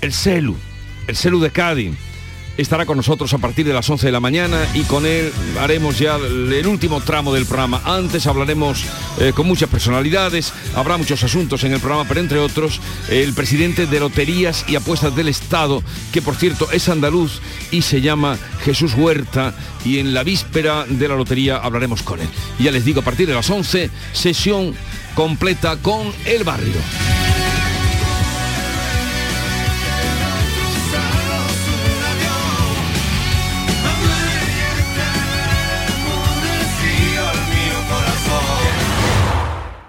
el 0.00 0.12
Celu, 0.12 0.54
el 1.08 1.16
Celu 1.16 1.40
de 1.40 1.50
Cádiz 1.50 1.96
estará 2.56 2.86
con 2.86 2.96
nosotros 2.96 3.32
a 3.34 3.38
partir 3.38 3.66
de 3.66 3.72
las 3.72 3.88
11 3.88 4.06
de 4.06 4.12
la 4.12 4.20
mañana 4.20 4.66
y 4.74 4.82
con 4.82 5.06
él 5.06 5.32
haremos 5.60 5.98
ya 5.98 6.16
el 6.16 6.66
último 6.66 7.00
tramo 7.00 7.32
del 7.32 7.46
programa. 7.46 7.80
Antes 7.84 8.26
hablaremos 8.26 8.84
eh, 9.18 9.32
con 9.34 9.46
muchas 9.46 9.68
personalidades, 9.68 10.52
habrá 10.74 10.96
muchos 10.96 11.22
asuntos 11.22 11.64
en 11.64 11.72
el 11.72 11.80
programa, 11.80 12.06
pero 12.06 12.20
entre 12.20 12.38
otros 12.38 12.80
el 13.08 13.32
presidente 13.34 13.86
de 13.86 14.00
Loterías 14.00 14.64
y 14.68 14.76
Apuestas 14.76 15.14
del 15.16 15.28
Estado, 15.28 15.82
que 16.12 16.22
por 16.22 16.36
cierto 16.36 16.70
es 16.72 16.88
andaluz 16.88 17.40
y 17.70 17.82
se 17.82 18.00
llama 18.00 18.38
Jesús 18.64 18.94
Huerta 18.94 19.54
y 19.84 19.98
en 19.98 20.14
la 20.14 20.22
víspera 20.22 20.84
de 20.88 21.08
la 21.08 21.16
lotería 21.16 21.56
hablaremos 21.56 22.02
con 22.02 22.20
él. 22.20 22.28
ya 22.58 22.70
les 22.70 22.84
digo, 22.84 23.00
a 23.00 23.04
partir 23.04 23.26
de 23.26 23.34
las 23.34 23.48
11, 23.48 23.90
sesión 24.12 24.74
completa 25.14 25.76
con 25.76 26.12
el 26.24 26.44
barrio. 26.44 27.21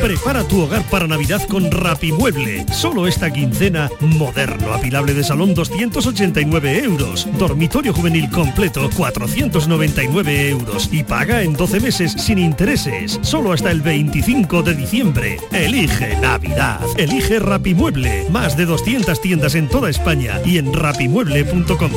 Prepara 0.00 0.44
tu 0.44 0.62
hogar 0.62 0.82
para 0.90 1.06
Navidad 1.06 1.42
con 1.48 1.70
Rapimueble. 1.70 2.66
Solo 2.72 3.06
esta 3.06 3.32
quincena, 3.32 3.90
moderno, 4.00 4.72
apilable 4.72 5.14
de 5.14 5.24
salón 5.24 5.54
289 5.54 6.84
euros. 6.84 7.26
Dormitorio 7.38 7.92
juvenil 7.92 8.30
completo 8.30 8.88
499 8.94 10.50
euros. 10.50 10.88
Y 10.92 11.02
paga 11.02 11.42
en 11.42 11.54
12 11.54 11.80
meses 11.80 12.12
sin 12.12 12.38
intereses. 12.38 13.18
Solo 13.22 13.52
hasta 13.52 13.70
el 13.70 13.80
25 13.80 14.62
de 14.62 14.74
diciembre. 14.74 15.38
Elige 15.52 16.16
Navidad. 16.20 16.80
Elige 16.96 17.38
Rapimueble. 17.38 18.26
Más 18.30 18.56
de 18.56 18.66
200 18.66 19.20
tiendas 19.20 19.54
en 19.54 19.68
toda 19.68 19.90
España 19.90 20.40
y 20.44 20.58
en 20.58 20.72
rapimueble.com. 20.72 21.90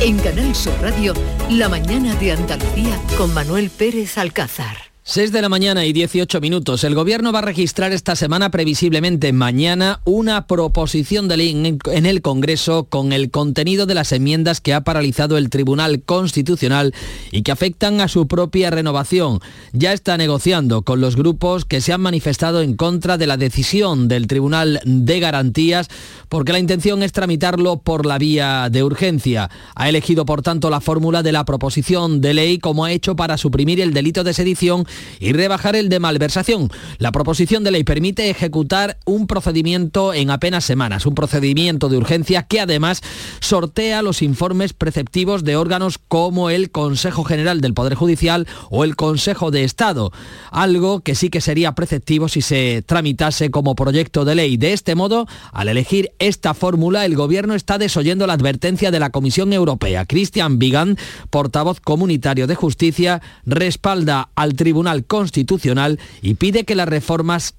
En 0.00 0.18
Canal 0.18 0.54
Sur 0.54 0.74
Radio, 0.82 1.14
La 1.50 1.68
mañana 1.68 2.14
de 2.16 2.32
Andalucía 2.32 3.00
con 3.16 3.32
Manuel 3.32 3.70
Pérez 3.70 4.18
Alcázar. 4.18 4.85
6 5.08 5.30
de 5.30 5.40
la 5.40 5.48
mañana 5.48 5.86
y 5.86 5.92
18 5.92 6.40
minutos. 6.40 6.82
El 6.82 6.96
Gobierno 6.96 7.30
va 7.30 7.38
a 7.38 7.42
registrar 7.42 7.92
esta 7.92 8.16
semana, 8.16 8.50
previsiblemente 8.50 9.32
mañana, 9.32 10.00
una 10.04 10.48
proposición 10.48 11.28
de 11.28 11.36
ley 11.36 11.78
en 11.92 12.06
el 12.06 12.22
Congreso 12.22 12.88
con 12.90 13.12
el 13.12 13.30
contenido 13.30 13.86
de 13.86 13.94
las 13.94 14.10
enmiendas 14.10 14.60
que 14.60 14.74
ha 14.74 14.80
paralizado 14.80 15.38
el 15.38 15.48
Tribunal 15.48 16.02
Constitucional 16.02 16.92
y 17.30 17.42
que 17.42 17.52
afectan 17.52 18.00
a 18.00 18.08
su 18.08 18.26
propia 18.26 18.70
renovación. 18.70 19.38
Ya 19.72 19.92
está 19.92 20.16
negociando 20.16 20.82
con 20.82 21.00
los 21.00 21.14
grupos 21.14 21.64
que 21.64 21.80
se 21.80 21.92
han 21.92 22.00
manifestado 22.00 22.60
en 22.60 22.74
contra 22.74 23.16
de 23.16 23.28
la 23.28 23.36
decisión 23.36 24.08
del 24.08 24.26
Tribunal 24.26 24.80
de 24.84 25.20
Garantías 25.20 25.86
porque 26.28 26.50
la 26.50 26.58
intención 26.58 27.04
es 27.04 27.12
tramitarlo 27.12 27.76
por 27.76 28.06
la 28.06 28.18
vía 28.18 28.68
de 28.72 28.82
urgencia. 28.82 29.50
Ha 29.76 29.88
elegido, 29.88 30.26
por 30.26 30.42
tanto, 30.42 30.68
la 30.68 30.80
fórmula 30.80 31.22
de 31.22 31.30
la 31.30 31.44
proposición 31.44 32.20
de 32.20 32.34
ley 32.34 32.58
como 32.58 32.84
ha 32.84 32.90
hecho 32.90 33.14
para 33.14 33.38
suprimir 33.38 33.80
el 33.80 33.94
delito 33.94 34.24
de 34.24 34.34
sedición 34.34 34.84
y 35.20 35.32
rebajar 35.32 35.76
el 35.76 35.88
de 35.88 36.00
malversación. 36.00 36.70
La 36.98 37.12
proposición 37.12 37.64
de 37.64 37.70
ley 37.70 37.84
permite 37.84 38.30
ejecutar 38.30 38.98
un 39.04 39.26
procedimiento 39.26 40.14
en 40.14 40.30
apenas 40.30 40.64
semanas, 40.64 41.06
un 41.06 41.14
procedimiento 41.14 41.88
de 41.88 41.96
urgencia 41.96 42.42
que 42.44 42.60
además 42.60 43.02
sortea 43.40 44.02
los 44.02 44.22
informes 44.22 44.72
preceptivos 44.72 45.44
de 45.44 45.56
órganos 45.56 45.98
como 45.98 46.50
el 46.50 46.70
Consejo 46.70 47.24
General 47.24 47.60
del 47.60 47.74
Poder 47.74 47.94
Judicial 47.94 48.46
o 48.70 48.84
el 48.84 48.96
Consejo 48.96 49.50
de 49.50 49.64
Estado, 49.64 50.12
algo 50.50 51.00
que 51.00 51.14
sí 51.14 51.30
que 51.30 51.40
sería 51.40 51.72
preceptivo 51.72 52.28
si 52.28 52.42
se 52.42 52.82
tramitase 52.86 53.50
como 53.50 53.74
proyecto 53.74 54.24
de 54.24 54.34
ley. 54.34 54.56
De 54.56 54.72
este 54.72 54.94
modo, 54.94 55.26
al 55.52 55.68
elegir 55.68 56.12
esta 56.18 56.54
fórmula, 56.54 57.04
el 57.04 57.16
Gobierno 57.16 57.54
está 57.54 57.78
desoyendo 57.78 58.26
la 58.26 58.34
advertencia 58.34 58.90
de 58.90 59.00
la 59.00 59.10
Comisión 59.10 59.52
Europea. 59.52 60.06
Christian 60.06 60.58
Vigan, 60.58 60.96
portavoz 61.30 61.80
comunitario 61.80 62.46
de 62.46 62.54
Justicia, 62.54 63.22
respalda 63.44 64.30
al 64.34 64.54
Tribunal 64.54 64.85
Constitucional 65.06 65.98
y 66.22 66.34
pide 66.34 66.64
que 66.64 66.74
las 66.74 66.88
reformas 66.88 67.54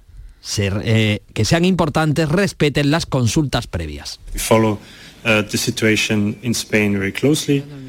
eh, 0.57 1.21
que 1.33 1.45
sean 1.45 1.65
importantes 1.65 2.29
respeten 2.29 2.89
las 2.89 3.05
consultas 3.05 3.67
previas. 3.67 4.19
Uh, 5.25 5.43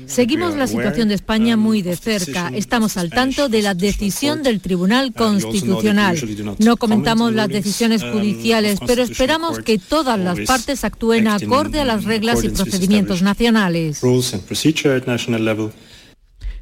Seguimos 0.07 0.57
la 0.57 0.67
situación 0.67 1.09
de 1.09 1.15
España 1.15 1.55
um, 1.55 1.61
muy 1.61 1.83
de 1.83 1.95
cerca. 1.95 2.51
Estamos 2.53 2.97
al 2.97 3.11
tanto 3.11 3.49
de 3.49 3.63
la 3.63 3.75
decisión 3.75 4.43
del 4.43 4.61
Tribunal 4.61 5.13
Constitucional. 5.13 6.19
No 6.59 6.77
comentamos 6.79 7.33
las 7.35 7.49
decisiones 7.49 8.03
um, 8.03 8.13
judiciales, 8.13 8.81
pero 8.85 9.03
esperamos 9.03 9.61
que 9.61 9.79
todas 9.79 10.19
las 10.19 10.41
partes 10.41 10.83
actúen 10.83 11.29
acorde 11.29 11.81
a 11.81 11.85
las 11.85 12.05
reglas 12.05 12.43
y 12.43 12.49
procedimientos 12.49 13.23
nacionales. 13.23 14.01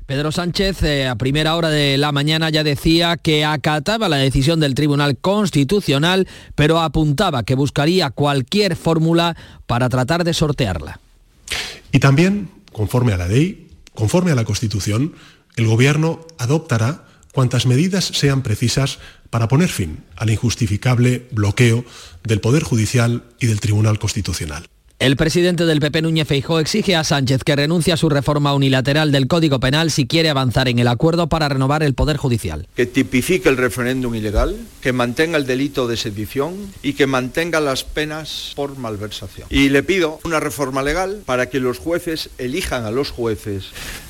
Pedro 0.07 0.31
Sánchez 0.31 0.85
eh, 0.85 1.09
a 1.09 1.17
primera 1.17 1.57
hora 1.57 1.69
de 1.69 1.99
la 1.99 2.13
mañana 2.13 2.49
ya 2.49 2.63
decía 2.63 3.17
que 3.17 3.45
acataba 3.45 4.09
la 4.09 4.19
decisión 4.19 4.61
del 4.61 4.77
Tribunal 4.77 5.19
Constitucional, 5.19 6.29
pero 6.55 6.81
apuntaba 6.81 7.43
que 7.43 7.57
buscaría 7.57 8.11
cualquier 8.11 8.77
fórmula 8.77 9.37
para 9.67 9.89
tratar 9.89 10.23
de 10.23 10.33
sortearla. 10.33 11.01
Y 11.91 11.99
también, 11.99 12.51
conforme 12.73 13.13
a 13.13 13.17
la 13.17 13.27
ley, 13.27 13.69
conforme 13.95 14.31
a 14.31 14.37
la 14.37 14.45
Constitución, 14.45 15.15
el 15.57 15.67
Gobierno 15.67 16.21
adoptará 16.39 17.05
cuantas 17.33 17.67
medidas 17.67 18.05
sean 18.05 18.43
precisas 18.43 19.01
para 19.31 19.49
poner 19.49 19.69
fin 19.69 20.05
al 20.15 20.31
injustificable 20.31 21.27
bloqueo 21.33 21.85
del 22.23 22.41
Poder 22.41 22.63
Judicial 22.63 23.25
y 23.41 23.47
del 23.47 23.59
Tribunal 23.59 23.99
Constitucional. 23.99 24.69
El 24.99 25.17
presidente 25.17 25.67
del 25.67 25.79
PP 25.79 26.01
Núñez 26.01 26.27
Feijó 26.27 26.59
exige 26.59 26.97
a 26.97 27.05
Sánchez 27.05 27.45
que 27.45 27.55
renuncie 27.55 27.93
a 27.93 27.99
su 27.99 28.09
reforma 28.09 28.55
unilateral 28.55 29.13
del 29.13 29.27
Código 29.27 29.61
Penal 29.61 29.91
si 29.91 30.07
quiere 30.07 30.31
avanzar 30.31 30.69
en 30.69 30.79
el 30.79 30.89
acuerdo 30.89 31.29
para 31.29 31.51
renovar 31.51 31.83
el 31.83 31.93
Poder 31.93 32.17
Judicial. 32.17 32.67
Que 32.75 32.87
tipifique 32.87 33.51
el 33.51 33.59
referéndum 33.59 34.15
ilegal, 34.15 34.57
que 34.81 34.95
mantenga 34.95 35.37
el 35.37 35.45
delito 35.45 35.87
de 35.87 35.99
sedición 35.99 36.73
y 36.83 36.95
que 36.95 37.07
mantenga 37.07 37.61
las 37.61 37.85
penas 37.85 38.53
por 38.57 38.79
malversación. 38.79 39.47
Y 39.51 39.69
le 39.69 39.83
pido 39.83 40.19
una 40.25 40.41
reforma 40.41 40.83
legal 40.83 41.23
para 41.27 41.51
que 41.51 41.61
los 41.61 41.77
jueces 41.77 42.31
elijan 42.39 42.87
a 42.87 42.91
los 42.91 43.11
jueces. 43.11 43.67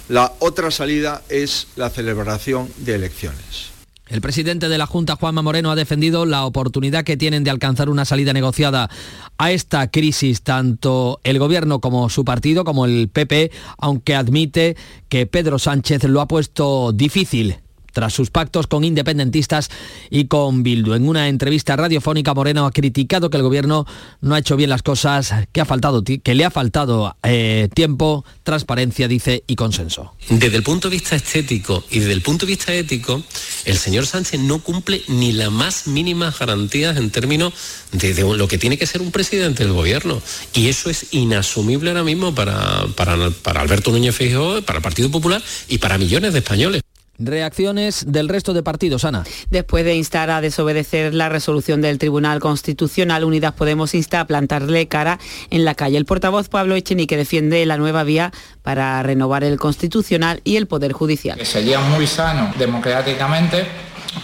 La 0.09 0.35
otra 0.39 0.71
salida 0.71 1.23
es 1.29 1.67
la 1.75 1.91
celebración 1.91 2.69
de 2.77 2.95
elecciones. 2.95 3.76
El 4.09 4.21
presidente 4.21 4.69
de 4.69 4.79
la 4.79 4.87
Junta, 4.87 5.17
Juanma 5.17 5.43
Moreno, 5.43 5.71
ha 5.71 5.75
defendido 5.75 6.27
la 6.27 6.45
oportunidad 6.45 7.03
que 7.03 7.17
tienen 7.17 7.43
de 7.43 7.51
alcanzar 7.51 7.91
una 7.91 8.05
salida 8.05 8.33
negociada 8.33 8.89
a 9.37 9.51
esta 9.51 9.91
crisis, 9.91 10.43
tanto 10.43 11.21
el 11.25 11.41
gobierno 11.41 11.81
como 11.81 12.09
su 12.09 12.25
partido, 12.25 12.63
como 12.63 12.87
el 12.87 13.09
PP, 13.09 13.51
aunque 13.79 14.15
admite 14.15 14.77
que 15.09 15.27
Pedro 15.27 15.59
Sánchez 15.59 16.05
lo 16.05 16.21
ha 16.21 16.29
puesto 16.29 16.93
difícil 16.93 17.57
tras 17.97 18.13
sus 18.13 18.29
pactos 18.29 18.67
con 18.67 18.85
independentistas 18.85 19.71
y 20.11 20.27
con 20.27 20.63
Bildu. 20.63 20.93
En 20.93 21.09
una 21.09 21.29
entrevista 21.29 21.77
radiofónica, 21.77 22.35
Moreno 22.35 22.67
ha 22.67 22.71
criticado 22.71 23.31
que 23.31 23.39
el 23.39 23.43
gobierno 23.43 23.87
no 24.21 24.35
ha 24.35 24.39
hecho 24.39 24.55
bien 24.55 24.69
las 24.69 24.83
cosas, 24.83 25.33
que, 25.51 25.63
ha 25.63 25.65
faltado, 25.65 26.05
que 26.05 26.35
le 26.35 26.45
ha 26.45 26.51
faltado 26.51 27.17
eh, 27.23 27.71
tiempo, 27.73 28.23
transparencia, 28.43 29.09
dice, 29.09 29.45
y 29.47 29.57
consenso. 29.57 30.13
Desde 30.29 30.59
el 30.59 30.63
punto 30.63 30.91
de 30.91 30.97
vista 30.97 31.17
estético 31.17 31.85
y 31.91 32.01
desde 32.01 32.13
el 32.13 32.21
punto 32.21 32.45
de 32.45 32.53
vista 32.53 32.75
ético, 32.75 33.23
el 33.65 33.79
señor 33.79 34.05
Sánchez 34.05 34.41
no 34.41 34.59
cumple 34.59 35.01
ni 35.09 35.33
las 35.33 35.51
más 35.51 35.87
mínimas 35.87 36.39
garantías 36.39 36.99
en 36.99 37.09
términos 37.09 37.55
de, 37.93 38.13
lo 38.37 38.47
que 38.47 38.59
tiene 38.59 38.77
que 38.77 38.85
ser 38.85 39.01
un 39.01 39.11
presidente 39.11 39.65
del 39.65 39.73
gobierno. 39.73 40.21
Y 40.53 40.69
eso 40.69 40.91
es 40.91 41.15
inasumible 41.15 41.89
ahora 41.89 42.05
mismo 42.05 42.35
para, 42.35 42.87
para, 42.95 43.31
para 43.31 43.63
Alberto 43.63 43.91
Núñez 43.91 44.15
Feijóo, 44.15 44.61
para 44.61 44.81
el 44.81 44.83
Partido 44.83 45.11
Popular 45.11 45.43
y 45.67 45.79
para 45.79 45.97
millones 45.97 46.35
de 46.35 46.41
españoles. 46.41 46.83
Reacciones 47.19 48.05
del 48.07 48.29
resto 48.29 48.53
de 48.53 48.63
partidos, 48.63 49.05
Ana. 49.05 49.25
Después 49.51 49.85
de 49.85 49.95
instar 49.95 50.31
a 50.31 50.41
desobedecer 50.41 51.15
la 51.15 51.29
resolución 51.29 51.81
del 51.81 51.99
Tribunal 51.99 52.41
Constitucional, 52.41 53.25
Unidas 53.25 53.55
Podemos 53.55 53.95
insta 53.95 54.21
a 54.21 54.27
plantarle 54.27 54.89
cara 54.89 55.19
en 55.51 55.65
la 55.65 55.75
calle. 55.75 55.97
El 55.97 56.05
portavoz 56.05 56.49
Pablo 56.49 56.75
Echenique 56.75 57.17
defiende 57.17 57.65
la 57.67 57.77
nueva 57.77 58.05
vía 58.05 58.33
para 58.63 59.03
renovar 59.03 59.45
el 59.45 59.59
Constitucional 59.59 60.41
y 60.45 60.57
el 60.57 60.67
Poder 60.67 60.93
Judicial. 60.93 61.45
sería 61.45 61.81
muy 61.81 62.07
sano 62.07 62.53
democráticamente 62.59 63.67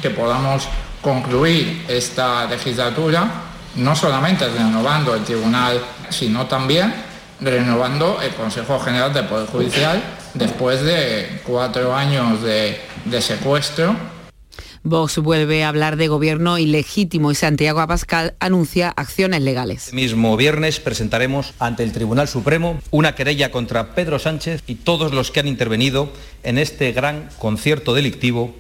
que 0.01 0.11
podamos 0.11 0.69
concluir 1.01 1.85
esta 1.89 2.47
legislatura 2.47 3.53
no 3.77 3.97
solamente 3.97 4.49
renovando 4.49 5.15
el 5.15 5.25
Tribunal, 5.25 5.81
sino 6.11 6.47
también 6.47 6.93
renovando 7.43 8.21
el 8.23 8.35
Consejo 8.35 8.79
General 8.81 9.13
del 9.13 9.27
Poder 9.27 9.47
Judicial 9.49 10.03
después 10.35 10.83
de 10.83 11.41
cuatro 11.45 11.95
años 11.95 12.43
de, 12.43 12.79
secuestro. 13.21 13.97
Vox 14.85 15.19
vuelve 15.19 15.63
a 15.63 15.69
hablar 15.69 15.97
de 15.97 16.09
gobierno 16.09 16.59
ilegítimo 16.59 17.31
y 17.31 17.37
Santiago 17.37 17.81
Abascal 17.81 18.35
anuncia 18.41 18.93
acciones 18.97 19.41
legales. 19.43 19.89
El 19.89 19.95
mismo 19.95 20.37
viernes 20.37 20.81
presentaremos 20.81 21.55
ante 21.61 21.85
el 21.85 21.93
Tribunal 21.93 22.27
Supremo 22.27 22.81
una 22.91 23.15
querella 23.15 23.53
contra 23.53 23.95
Pedro 23.95 24.19
Sánchez 24.19 24.63
y 24.67 24.77
todos 24.77 25.13
los 25.13 25.31
que 25.31 25.41
han 25.41 25.47
intervenido 25.47 26.13
en 26.43 26.59
este 26.59 26.91
gran 26.93 27.29
concierto 27.39 27.95
delictivo 27.95 28.57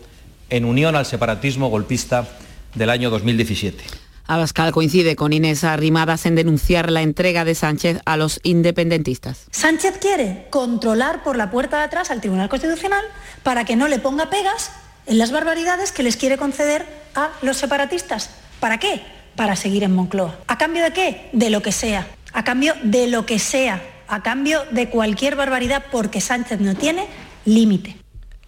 en 0.48 0.64
unión 0.64 0.94
al 0.94 1.06
separatismo 1.06 1.70
golpista 1.70 2.28
del 2.74 2.90
año 2.90 3.10
2017. 3.10 4.01
Abascal 4.34 4.72
coincide 4.72 5.14
con 5.14 5.32
Inés 5.32 5.62
Arrimadas 5.62 6.24
en 6.26 6.34
denunciar 6.34 6.90
la 6.90 7.02
entrega 7.02 7.44
de 7.44 7.54
Sánchez 7.54 8.00
a 8.06 8.16
los 8.16 8.40
independentistas. 8.42 9.46
Sánchez 9.50 9.98
quiere 10.00 10.46
controlar 10.50 11.22
por 11.22 11.36
la 11.36 11.50
puerta 11.50 11.78
de 11.78 11.84
atrás 11.84 12.10
al 12.10 12.20
Tribunal 12.20 12.48
Constitucional 12.48 13.04
para 13.42 13.64
que 13.64 13.76
no 13.76 13.88
le 13.88 13.98
ponga 13.98 14.30
pegas 14.30 14.70
en 15.06 15.18
las 15.18 15.32
barbaridades 15.32 15.92
que 15.92 16.02
les 16.02 16.16
quiere 16.16 16.38
conceder 16.38 16.86
a 17.14 17.30
los 17.42 17.58
separatistas. 17.58 18.30
¿Para 18.58 18.78
qué? 18.78 19.02
Para 19.36 19.56
seguir 19.56 19.82
en 19.84 19.94
Moncloa. 19.94 20.38
¿A 20.46 20.56
cambio 20.56 20.82
de 20.82 20.92
qué? 20.92 21.28
De 21.32 21.50
lo 21.50 21.62
que 21.62 21.72
sea. 21.72 22.06
A 22.32 22.44
cambio 22.44 22.74
de 22.82 23.08
lo 23.08 23.26
que 23.26 23.38
sea. 23.38 23.82
A 24.08 24.22
cambio 24.22 24.62
de 24.70 24.88
cualquier 24.88 25.36
barbaridad 25.36 25.84
porque 25.92 26.20
Sánchez 26.20 26.60
no 26.60 26.74
tiene 26.74 27.06
límite. 27.44 28.01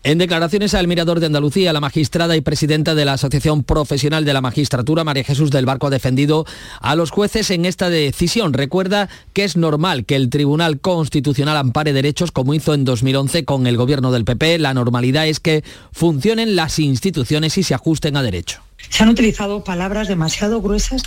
En 0.06 0.18
declaraciones 0.18 0.74
al 0.74 0.86
Mirador 0.86 1.18
de 1.18 1.24
Andalucía, 1.24 1.72
la 1.72 1.80
magistrada 1.80 2.36
y 2.36 2.42
presidenta 2.42 2.94
de 2.94 3.06
la 3.06 3.14
Asociación 3.14 3.64
Profesional 3.64 4.26
de 4.26 4.34
la 4.34 4.42
Magistratura, 4.42 5.02
María 5.02 5.24
Jesús 5.24 5.50
del 5.50 5.64
Barco, 5.64 5.86
ha 5.86 5.90
defendido 5.90 6.44
a 6.80 6.94
los 6.94 7.10
jueces 7.10 7.50
en 7.50 7.64
esta 7.64 7.88
decisión. 7.88 8.52
Recuerda 8.52 9.08
que 9.32 9.44
es 9.44 9.56
normal 9.56 10.04
que 10.04 10.16
el 10.16 10.28
Tribunal 10.28 10.78
Constitucional 10.78 11.56
ampare 11.56 11.94
derechos 11.94 12.32
como 12.32 12.52
hizo 12.52 12.74
en 12.74 12.84
2011 12.84 13.46
con 13.46 13.66
el 13.66 13.78
gobierno 13.78 14.12
del 14.12 14.26
PP. 14.26 14.58
La 14.58 14.74
normalidad 14.74 15.26
es 15.26 15.40
que 15.40 15.64
funcionen 15.90 16.54
las 16.54 16.78
instituciones 16.78 17.56
y 17.56 17.62
se 17.62 17.72
ajusten 17.72 18.18
a 18.18 18.22
derecho. 18.22 18.60
Se 18.90 19.04
han 19.04 19.08
utilizado 19.08 19.64
palabras 19.64 20.06
demasiado 20.06 20.60
gruesas 20.60 21.02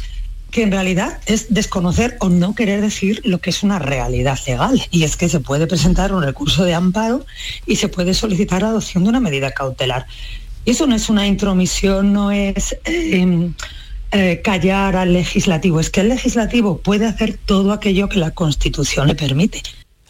que 0.51 0.63
en 0.63 0.71
realidad 0.71 1.19
es 1.25 1.53
desconocer 1.53 2.17
o 2.19 2.29
no 2.29 2.55
querer 2.55 2.81
decir 2.81 3.21
lo 3.25 3.39
que 3.39 3.49
es 3.49 3.63
una 3.63 3.79
realidad 3.79 4.39
legal. 4.47 4.81
Y 4.91 5.03
es 5.03 5.17
que 5.17 5.29
se 5.29 5.39
puede 5.39 5.67
presentar 5.67 6.13
un 6.13 6.23
recurso 6.23 6.63
de 6.63 6.73
amparo 6.73 7.25
y 7.65 7.75
se 7.75 7.89
puede 7.89 8.13
solicitar 8.13 8.61
la 8.61 8.69
adopción 8.69 9.03
de 9.03 9.09
una 9.09 9.19
medida 9.19 9.51
cautelar. 9.51 10.07
Y 10.65 10.71
eso 10.71 10.87
no 10.87 10.95
es 10.95 11.09
una 11.09 11.27
intromisión, 11.27 12.13
no 12.13 12.31
es 12.31 12.77
em, 12.85 13.53
eh, 14.11 14.41
callar 14.43 14.95
al 14.95 15.13
legislativo, 15.13 15.79
es 15.79 15.89
que 15.89 16.01
el 16.01 16.09
legislativo 16.09 16.77
puede 16.77 17.05
hacer 17.05 17.37
todo 17.45 17.73
aquello 17.73 18.09
que 18.09 18.19
la 18.19 18.31
Constitución 18.31 19.07
le 19.07 19.15
permite. 19.15 19.61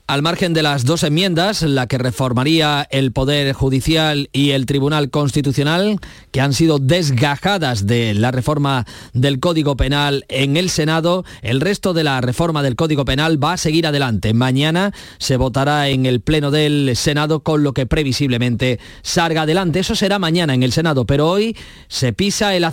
Al 0.09 0.21
margen 0.21 0.53
de 0.53 0.63
las 0.63 0.85
dos 0.85 1.03
enmiendas, 1.03 1.63
la 1.63 1.87
que 1.87 1.97
reformaría 1.97 2.87
el 2.91 3.11
Poder 3.11 3.51
Judicial 3.51 4.29
y 4.31 4.51
el 4.51 4.65
Tribunal 4.65 5.09
Constitucional, 5.09 5.99
que 6.31 6.39
han 6.39 6.53
sido 6.53 6.79
desgajadas 6.79 7.85
de 7.87 8.13
la 8.13 8.31
reforma 8.31 8.85
del 9.11 9.41
Código 9.41 9.75
Penal 9.75 10.23
en 10.29 10.55
el 10.55 10.69
Senado, 10.69 11.25
el 11.41 11.59
resto 11.59 11.91
de 11.91 12.05
la 12.05 12.21
reforma 12.21 12.63
del 12.63 12.77
Código 12.77 13.03
Penal 13.03 13.43
va 13.43 13.51
a 13.51 13.57
seguir 13.57 13.85
adelante. 13.85 14.33
Mañana 14.33 14.93
se 15.17 15.35
votará 15.35 15.89
en 15.89 16.05
el 16.05 16.21
Pleno 16.21 16.51
del 16.51 16.93
Senado, 16.95 17.41
con 17.41 17.63
lo 17.63 17.73
que 17.73 17.85
previsiblemente 17.85 18.79
salga 19.01 19.41
adelante. 19.41 19.79
Eso 19.79 19.93
será 19.93 20.19
mañana 20.19 20.53
en 20.53 20.63
el 20.63 20.71
Senado, 20.71 21.05
pero 21.05 21.29
hoy 21.29 21.57
se 21.89 22.13
pisa 22.13 22.55
el, 22.55 22.65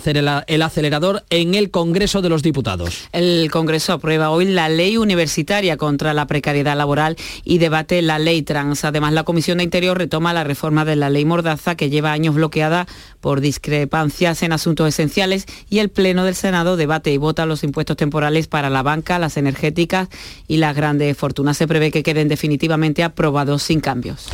el 0.47 0.61
acelerador 0.61 1.25
en 1.29 1.53
el 1.53 1.69
Congreso 1.69 2.21
de 2.21 2.29
los 2.29 2.43
Diputados. 2.43 3.09
El 3.11 3.51
Congreso 3.51 3.91
aprueba 3.91 4.29
hoy 4.29 4.45
la 4.45 4.69
ley 4.69 4.95
universitaria 4.95 5.75
contra 5.75 6.13
la 6.13 6.27
precariedad 6.27 6.77
laboral 6.77 7.17
y 7.43 7.57
debate 7.57 8.01
la 8.01 8.19
ley 8.19 8.41
trans. 8.41 8.85
Además, 8.85 9.13
la 9.13 9.23
Comisión 9.23 9.57
de 9.59 9.63
Interior 9.63 9.97
retoma 9.97 10.33
la 10.33 10.43
reforma 10.43 10.85
de 10.85 10.95
la 10.95 11.09
ley 11.09 11.25
Mordaza 11.25 11.75
que 11.75 11.89
lleva 11.89 12.11
años 12.11 12.35
bloqueada 12.35 12.87
por 13.21 13.41
discrepancias 13.41 14.43
en 14.43 14.51
asuntos 14.51 14.87
esenciales 14.87 15.45
y 15.69 15.79
el 15.79 15.89
Pleno 15.89 16.23
del 16.23 16.35
Senado 16.35 16.77
debate 16.77 17.11
y 17.11 17.17
vota 17.17 17.45
los 17.45 17.63
impuestos 17.63 17.97
temporales 17.97 18.47
para 18.47 18.69
la 18.69 18.83
banca, 18.83 19.19
las 19.19 19.37
energéticas 19.37 20.09
y 20.47 20.57
las 20.57 20.75
grandes 20.75 21.17
fortunas. 21.17 21.57
Se 21.57 21.67
prevé 21.67 21.91
que 21.91 22.03
queden 22.03 22.27
definitivamente 22.27 23.03
aprobados 23.03 23.63
sin 23.63 23.79
cambios. 23.79 24.27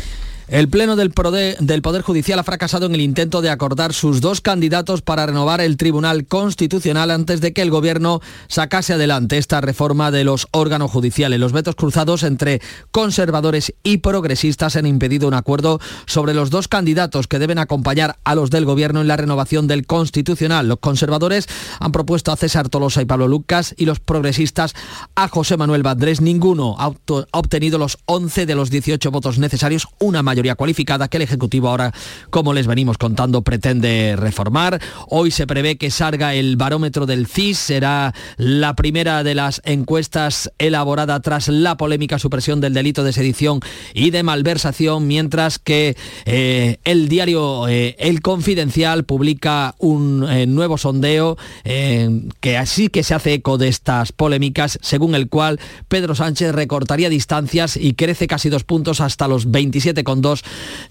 El 0.52 0.68
Pleno 0.68 0.98
del 0.98 1.12
Poder, 1.12 2.02
Judicial 2.02 2.38
ha 2.38 2.44
fracasado 2.44 2.86
en 2.86 2.94
el 2.94 3.00
intento 3.00 3.42
de 3.42 3.50
acordar 3.50 3.94
sus 3.94 4.20
dos 4.20 4.42
candidatos 4.42 5.02
para 5.02 5.26
renovar 5.26 5.62
el 5.62 5.78
Tribunal 5.78 6.26
Constitucional 6.26 7.10
antes 7.10 7.40
de 7.40 7.54
que 7.54 7.62
el 7.62 7.72
Gobierno 7.72 8.20
sacase 8.50 8.92
adelante 8.92 9.38
esta 9.38 9.62
reforma 9.62 10.12
de 10.12 10.26
los 10.26 10.50
órganos 10.52 10.92
judiciales. 10.92 11.40
Los 11.40 11.54
vetos 11.54 11.76
cruzados 11.76 12.24
entre 12.24 12.62
conservadores 12.92 13.74
y 13.82 14.00
progresistas 14.00 14.76
han 14.76 14.86
impedido 14.86 15.30
un 15.30 15.36
acuerdo 15.36 15.80
sobre 16.06 16.34
los 16.34 16.50
dos 16.50 16.68
candidatos 16.68 17.28
que 17.28 17.40
deben 17.40 17.58
acompañar 17.58 18.18
a 18.26 18.36
los 18.36 18.50
del 18.50 18.66
Gobierno 18.66 19.00
en 19.00 19.08
la 19.08 19.16
renovación 19.16 19.68
del 19.68 19.86
Constitucional. 19.86 20.68
Los 20.68 20.80
conservadores 20.80 21.48
han 21.80 21.94
propuesto 21.94 22.34
a 22.34 22.36
César 22.36 22.68
Tolosa 22.68 23.02
y 23.02 23.06
Pablo 23.06 23.30
Lucas 23.30 23.74
y 23.78 23.86
los 23.86 24.02
progresistas 24.02 24.74
a 25.16 25.30
José 25.30 25.56
Manuel 25.56 25.84
Badrés. 25.84 26.20
Ninguno 26.20 26.76
ha 26.78 26.92
obtenido 27.32 27.78
los 27.78 28.00
11 28.04 28.46
de 28.46 28.56
los 28.56 28.70
18 28.70 29.12
votos 29.12 29.40
necesarios, 29.40 29.88
una 30.02 30.22
mayoría 30.22 30.41
cualificada 30.56 31.08
que 31.08 31.18
el 31.18 31.24
Ejecutivo 31.24 31.70
ahora, 31.70 31.94
como 32.30 32.54
les 32.54 32.68
venimos 32.68 32.98
contando, 32.98 33.42
pretende 33.42 34.16
reformar. 34.18 34.82
Hoy 35.08 35.32
se 35.32 35.48
prevé 35.48 35.78
que 35.78 35.92
salga 35.92 36.34
el 36.34 36.58
barómetro 36.58 37.06
del 37.06 37.28
CIS, 37.28 37.58
será 37.58 38.14
la 38.38 38.76
primera 38.76 39.24
de 39.24 39.36
las 39.36 39.62
encuestas 39.66 40.52
elaborada 40.58 41.20
tras 41.20 41.48
la 41.48 41.78
polémica 41.78 42.20
supresión 42.20 42.62
del 42.62 42.74
delito 42.74 43.04
de 43.04 43.14
sedición 43.14 43.60
y 43.94 44.12
de 44.12 44.24
malversación, 44.24 45.08
mientras 45.08 45.60
que 45.60 45.96
eh, 46.26 46.78
el 46.84 47.10
diario 47.10 47.68
eh, 47.68 47.96
El 48.00 48.22
Confidencial 48.22 49.04
publica 49.04 49.76
un 49.80 50.26
eh, 50.30 50.48
nuevo 50.48 50.78
sondeo 50.78 51.38
que 51.64 52.58
así 52.58 52.90
que 52.90 53.04
se 53.04 53.14
hace 53.14 53.34
eco 53.34 53.58
de 53.58 53.68
estas 53.68 54.12
polémicas, 54.12 54.80
según 54.82 55.16
el 55.16 55.30
cual 55.30 55.60
Pedro 55.88 56.16
Sánchez 56.16 56.54
recortaría 56.54 57.10
distancias 57.10 57.78
y 57.78 57.94
crece 57.94 58.28
casi 58.28 58.50
dos 58.50 58.64
puntos 58.64 59.02
hasta 59.02 59.28
los 59.28 59.48
27,2 59.48 60.21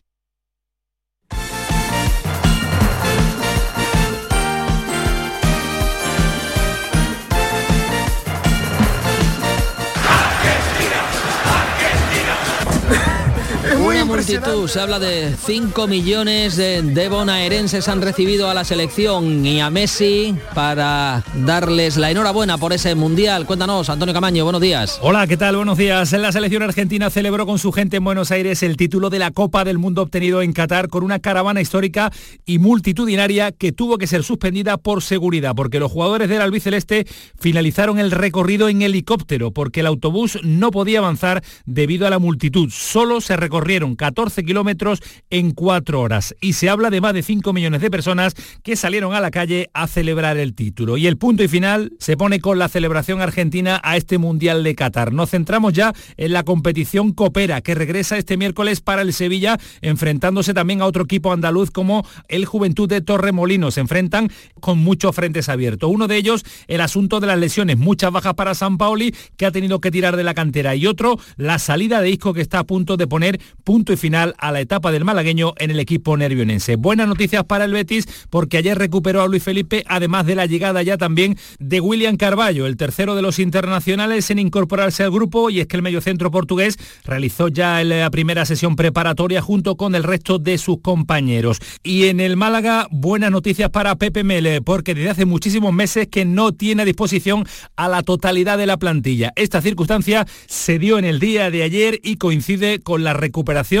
multitud, 14.11 14.67
se 14.67 14.79
habla 14.79 14.99
de 14.99 15.33
5 15.37 15.87
millones 15.87 16.57
de, 16.57 17.09
bonaerenses 17.09 17.87
han 17.87 18.01
recibido 18.01 18.49
a 18.49 18.53
la 18.53 18.65
selección 18.65 19.45
y 19.45 19.61
a 19.61 19.69
Messi 19.69 20.35
para 20.53 21.23
darles 21.33 21.95
la 21.95 22.11
enhorabuena 22.11 22.57
por 22.57 22.73
ese 22.73 22.93
mundial. 22.93 23.45
Cuéntanos, 23.45 23.89
Antonio 23.89 24.13
Camaño, 24.13 24.43
buenos 24.43 24.61
días. 24.61 24.99
Hola, 25.01 25.27
¿qué 25.27 25.37
tal? 25.37 25.55
Buenos 25.55 25.77
días. 25.77 26.11
La 26.11 26.31
selección 26.31 26.61
argentina 26.63 27.09
celebró 27.09 27.45
con 27.45 27.57
su 27.57 27.71
gente 27.71 27.97
en 27.97 28.03
Buenos 28.03 28.31
Aires 28.31 28.63
el 28.63 28.75
título 28.75 29.09
de 29.09 29.19
la 29.19 29.31
Copa 29.31 29.63
del 29.63 29.77
Mundo 29.77 30.01
obtenido 30.01 30.41
en 30.41 30.51
Qatar 30.51 30.89
con 30.89 31.03
una 31.03 31.19
caravana 31.19 31.61
histórica 31.61 32.11
y 32.45 32.59
multitudinaria 32.59 33.53
que 33.53 33.71
tuvo 33.71 33.97
que 33.97 34.07
ser 34.07 34.23
suspendida 34.23 34.77
por 34.77 35.01
seguridad, 35.03 35.55
porque 35.55 35.79
los 35.79 35.91
jugadores 35.91 36.27
del 36.27 36.41
albiceleste 36.41 37.07
finalizaron 37.39 37.97
el 37.97 38.11
recorrido 38.11 38.67
en 38.67 38.81
helicóptero, 38.81 39.51
porque 39.51 39.79
el 39.79 39.87
autobús 39.87 40.37
no 40.43 40.71
podía 40.71 40.99
avanzar 40.99 41.43
debido 41.65 42.07
a 42.07 42.09
la 42.09 42.19
multitud. 42.19 42.69
Solo 42.71 43.21
se 43.21 43.37
recorrieron 43.37 43.95
14 44.01 44.43
kilómetros 44.43 44.99
en 45.29 45.51
cuatro 45.51 46.01
horas 46.01 46.35
y 46.41 46.53
se 46.53 46.69
habla 46.69 46.89
de 46.89 47.01
más 47.01 47.13
de 47.13 47.21
5 47.21 47.53
millones 47.53 47.81
de 47.81 47.91
personas 47.91 48.33
que 48.63 48.75
salieron 48.75 49.13
a 49.13 49.21
la 49.21 49.29
calle 49.29 49.69
a 49.75 49.85
celebrar 49.85 50.37
el 50.37 50.55
título. 50.55 50.97
Y 50.97 51.05
el 51.05 51.19
punto 51.19 51.43
y 51.43 51.47
final 51.47 51.93
se 51.99 52.17
pone 52.17 52.39
con 52.39 52.57
la 52.57 52.67
celebración 52.67 53.21
argentina 53.21 53.79
a 53.83 53.97
este 53.97 54.17
Mundial 54.17 54.63
de 54.63 54.73
Qatar. 54.73 55.13
Nos 55.13 55.29
centramos 55.29 55.73
ya 55.73 55.93
en 56.17 56.33
la 56.33 56.41
competición 56.41 57.11
Copera 57.13 57.61
que 57.61 57.75
regresa 57.75 58.17
este 58.17 58.37
miércoles 58.37 58.81
para 58.81 59.03
el 59.03 59.13
Sevilla 59.13 59.59
enfrentándose 59.81 60.55
también 60.55 60.81
a 60.81 60.87
otro 60.87 61.03
equipo 61.03 61.31
andaluz 61.31 61.69
como 61.69 62.03
el 62.27 62.45
Juventud 62.45 62.89
de 62.89 63.01
Torremolinos. 63.01 63.75
Se 63.75 63.81
enfrentan 63.81 64.29
con 64.59 64.79
muchos 64.79 65.15
frentes 65.15 65.47
abiertos. 65.47 65.91
Uno 65.93 66.07
de 66.07 66.17
ellos 66.17 66.43
el 66.67 66.81
asunto 66.81 67.19
de 67.19 67.27
las 67.27 67.37
lesiones, 67.37 67.77
muchas 67.77 68.11
bajas 68.11 68.33
para 68.33 68.55
San 68.55 68.79
Paoli 68.79 69.13
que 69.37 69.45
ha 69.45 69.51
tenido 69.51 69.79
que 69.79 69.91
tirar 69.91 70.17
de 70.17 70.23
la 70.23 70.33
cantera 70.33 70.73
y 70.75 70.87
otro 70.87 71.19
la 71.37 71.59
salida 71.59 72.01
de 72.01 72.09
Isco 72.09 72.33
que 72.33 72.41
está 72.41 72.57
a 72.57 72.63
punto 72.63 72.97
de 72.97 73.05
poner 73.05 73.39
punto 73.63 73.90
y 73.93 73.97
final 73.97 74.35
a 74.37 74.51
la 74.51 74.59
etapa 74.61 74.91
del 74.91 75.05
malagueño 75.05 75.53
en 75.57 75.71
el 75.71 75.79
equipo 75.79 76.17
nervionense. 76.17 76.75
Buenas 76.75 77.07
noticias 77.07 77.43
para 77.43 77.65
el 77.65 77.73
Betis 77.73 78.07
porque 78.29 78.57
ayer 78.57 78.77
recuperó 78.77 79.21
a 79.21 79.27
Luis 79.27 79.43
Felipe, 79.43 79.83
además 79.87 80.25
de 80.25 80.35
la 80.35 80.45
llegada 80.45 80.83
ya 80.83 80.97
también 80.97 81.37
de 81.59 81.79
William 81.81 82.17
Carballo, 82.17 82.65
el 82.65 82.77
tercero 82.77 83.15
de 83.15 83.21
los 83.21 83.39
internacionales 83.39 84.29
en 84.31 84.39
incorporarse 84.39 85.03
al 85.03 85.11
grupo 85.11 85.49
y 85.49 85.59
es 85.59 85.67
que 85.67 85.75
el 85.75 85.81
mediocentro 85.81 86.31
portugués 86.31 86.77
realizó 87.03 87.47
ya 87.47 87.83
la 87.83 88.09
primera 88.09 88.45
sesión 88.45 88.75
preparatoria 88.75 89.41
junto 89.41 89.75
con 89.75 89.95
el 89.95 90.03
resto 90.03 90.39
de 90.39 90.57
sus 90.57 90.81
compañeros. 90.81 91.59
Y 91.83 92.05
en 92.05 92.19
el 92.19 92.37
Málaga, 92.37 92.87
buenas 92.91 93.31
noticias 93.31 93.69
para 93.69 93.95
Pepe 93.95 94.23
Mele, 94.23 94.61
porque 94.61 94.93
desde 94.95 95.09
hace 95.09 95.25
muchísimos 95.25 95.73
meses 95.73 96.07
que 96.07 96.25
no 96.25 96.51
tiene 96.51 96.85
disposición 96.85 97.45
a 97.75 97.87
la 97.87 98.03
totalidad 98.03 98.57
de 98.57 98.65
la 98.65 98.77
plantilla. 98.77 99.33
Esta 99.35 99.61
circunstancia 99.61 100.27
se 100.47 100.79
dio 100.79 100.99
en 100.99 101.05
el 101.05 101.19
día 101.19 101.51
de 101.51 101.63
ayer 101.63 101.99
y 102.03 102.17
coincide 102.17 102.79
con 102.79 103.03
la 103.03 103.13
recuperación 103.13 103.80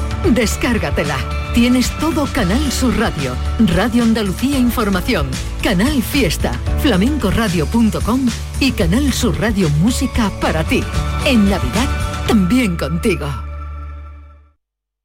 Descárgatela. 0.29 1.17
Tienes 1.53 1.89
todo 1.99 2.25
Canal 2.27 2.71
Sur 2.71 2.97
Radio, 2.97 3.35
Radio 3.75 4.03
Andalucía 4.03 4.57
Información, 4.57 5.29
Canal 5.61 6.01
Fiesta, 6.01 6.53
flamencoradio.com 6.81 8.27
y 8.59 8.71
Canal 8.71 9.11
Sur 9.11 9.39
Radio 9.39 9.69
Música 9.69 10.31
para 10.39 10.63
ti. 10.63 10.83
En 11.25 11.49
Navidad, 11.49 11.89
también 12.27 12.77
contigo. 12.77 13.27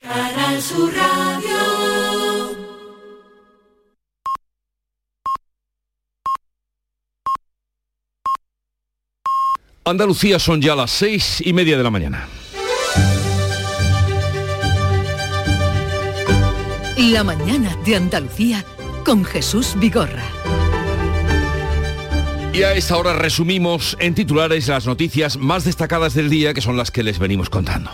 Canal 0.01 0.63
Sur 0.63 0.93
Radio. 0.95 1.17
Andalucía 9.85 10.41
son 10.41 10.61
ya 10.61 10.75
las 10.75 10.91
seis 10.91 11.41
y 11.45 11.53
media 11.53 11.77
de 11.77 11.83
la 11.85 11.91
mañana. 11.91 12.29
La 16.97 17.23
mañana 17.23 17.77
de 17.85 17.95
Andalucía 17.95 18.65
con 19.05 19.23
Jesús 19.23 19.75
Vigorra. 19.79 20.25
Y 22.55 22.63
a 22.63 22.73
esta 22.73 22.97
hora 22.97 23.13
resumimos 23.13 23.99
en 24.01 24.15
titulares 24.15 24.67
las 24.69 24.87
noticias 24.87 25.37
más 25.37 25.65
destacadas 25.65 26.15
del 26.15 26.31
día, 26.31 26.55
que 26.55 26.63
son 26.63 26.79
las 26.79 26.91
que 26.91 27.03
les 27.03 27.19
venimos 27.19 27.51
contando. 27.51 27.91